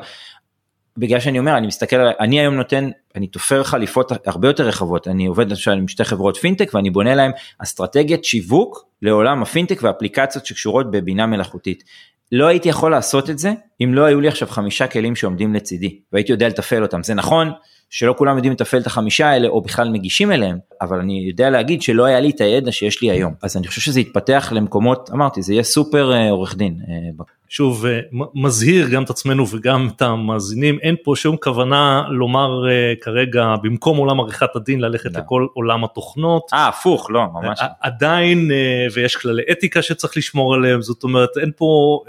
בגלל 0.98 1.20
שאני 1.20 1.40
אומר 1.40 1.58
אני 1.58 1.68
מסתכל 1.68 1.96
על 1.96 2.14
אני 2.20 2.40
היום 2.40 2.56
נותן 2.56 2.90
אני 3.16 3.28
תופר 3.28 3.64
חליפות 3.64 4.12
הרבה 4.26 4.48
יותר 4.48 4.68
רחבות 4.68 5.08
אני 5.08 5.26
עובד 5.26 5.50
למשל 5.50 5.72
עם 5.72 5.88
שתי 5.88 6.04
חברות 6.04 6.38
פינטק 6.38 6.72
ואני 6.74 6.90
בונה 6.90 7.16
להם 7.16 7.32
אסטרטגיית 7.58 8.26
שיווק 8.26 8.86
לעולם 9.02 9.42
הפינטק 9.42 9.80
ואפליקציות 9.84 10.46
שקשורות 10.46 10.92
בבינה 10.92 11.26
מלאכותית. 11.26 11.84
לא 12.32 12.48
הייתי 12.48 12.70
יכול 12.70 12.92
לעשות 12.92 13.30
את 13.30 13.40
זה 13.40 13.54
אם 13.84 13.94
לא 13.94 14.06
היו 14.06 14.22
לי 14.22 14.28
עכשיו 14.28 14.48
חמישה 14.48 14.88
כלים 14.88 15.16
שעומדים 15.16 15.54
לצידי 15.54 16.00
והייתי 16.14 16.32
יודע 16.32 16.48
לתפעל 16.48 16.84
אותם 16.84 17.04
זה 17.04 17.14
נכון 17.14 17.52
שלא 17.94 18.16
כולם 18.18 18.36
יודעים 18.36 18.54
לתפעל 18.54 18.82
את 18.82 18.88
החמישה 18.88 19.30
האלה 19.30 19.48
או 19.48 19.62
בכלל 19.62 19.90
מגישים 19.90 20.32
אליהם, 20.32 20.58
אבל 20.82 21.00
אני 21.00 21.26
יודע 21.28 21.50
להגיד 21.50 21.82
שלא 21.82 22.06
היה 22.06 22.20
לי 22.20 22.30
את 22.30 22.42
הידע 22.42 22.72
שיש 22.72 23.02
לי 23.02 23.12
היום. 23.12 23.34
אז 23.44 23.58
אני 23.58 23.68
חושב 23.68 23.82
שזה 23.82 24.00
יתפתח 24.00 24.50
למקומות, 24.56 25.10
אמרתי, 25.14 25.42
זה 25.42 25.54
יהיה 25.54 25.64
סופר 25.64 26.14
אה, 26.14 26.32
עורך 26.32 26.56
דין. 26.56 26.80
אה, 26.90 27.26
שוב, 27.50 27.86
אה, 27.86 28.00
מזהיר 28.36 28.88
גם 28.88 29.04
את 29.04 29.10
עצמנו 29.10 29.48
וגם 29.48 29.88
את 29.96 30.02
המאזינים, 30.02 30.80
אין 30.82 30.96
פה 31.04 31.14
שום 31.16 31.38
כוונה 31.38 32.04
לומר 32.10 32.64
כרגע 33.02 33.56
במקום 33.64 33.98
עולם 33.98 34.20
עריכת 34.20 34.56
הדין 34.56 34.82
ללכת 34.82 35.14
לא. 35.14 35.20
לכל 35.20 35.48
עולם 35.54 35.84
התוכנות. 35.84 36.50
אה, 36.54 36.68
הפוך, 36.68 37.12
לא, 37.12 37.22
ממש. 37.34 37.60
עדיין, 37.82 38.52
ויש 38.94 39.16
כללי 39.16 39.44
אתיקה 39.52 39.82
שצריך 39.82 40.18
לשמור 40.18 40.56
עליהם, 40.56 40.82
זאת 40.82 41.04
אומרת, 41.04 41.30
אין 41.42 41.52
פה, 41.56 42.00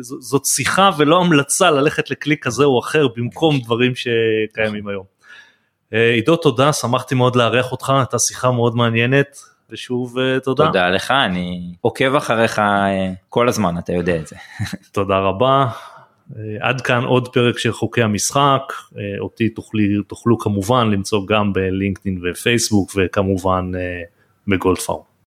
זאת 0.00 0.44
שיחה 0.44 0.90
ולא 0.98 1.20
המלצה 1.20 1.70
ללכת 1.70 2.10
לכלי 2.10 2.36
כזה 2.40 2.64
או 2.64 2.78
אחר 2.78 3.06
במקום 3.16 3.58
דברים 3.58 3.92
שקיימים 3.94 4.88
היום. 4.88 5.12
אה, 5.92 6.10
עידו 6.10 6.36
תודה, 6.36 6.72
שמחתי 6.72 7.14
מאוד 7.14 7.36
לארח 7.36 7.72
אותך, 7.72 7.90
הייתה 7.90 8.18
שיחה 8.18 8.50
מאוד 8.50 8.76
מעניינת, 8.76 9.38
ושוב 9.70 10.18
אה, 10.18 10.40
תודה. 10.40 10.66
תודה 10.66 10.90
לך, 10.90 11.10
אני 11.10 11.74
עוקב 11.80 12.14
אחריך 12.14 12.58
אה, 12.58 13.12
כל 13.28 13.48
הזמן, 13.48 13.78
אתה 13.78 13.92
יודע 13.92 14.16
את 14.16 14.26
זה. 14.26 14.36
תודה 14.92 15.18
רבה. 15.18 15.66
עד 16.60 16.80
כאן 16.80 17.04
עוד 17.04 17.28
פרק 17.28 17.58
של 17.58 17.72
חוקי 17.72 18.02
המשחק, 18.02 18.72
אותי 19.20 19.48
תוכלי, 19.48 19.88
תוכלו 20.06 20.38
כמובן 20.38 20.90
למצוא 20.90 21.26
גם 21.26 21.52
בלינקדאין 21.52 22.20
ופייסבוק 22.24 22.92
וכמובן 22.96 23.72
בגולדפארם. 24.48 25.11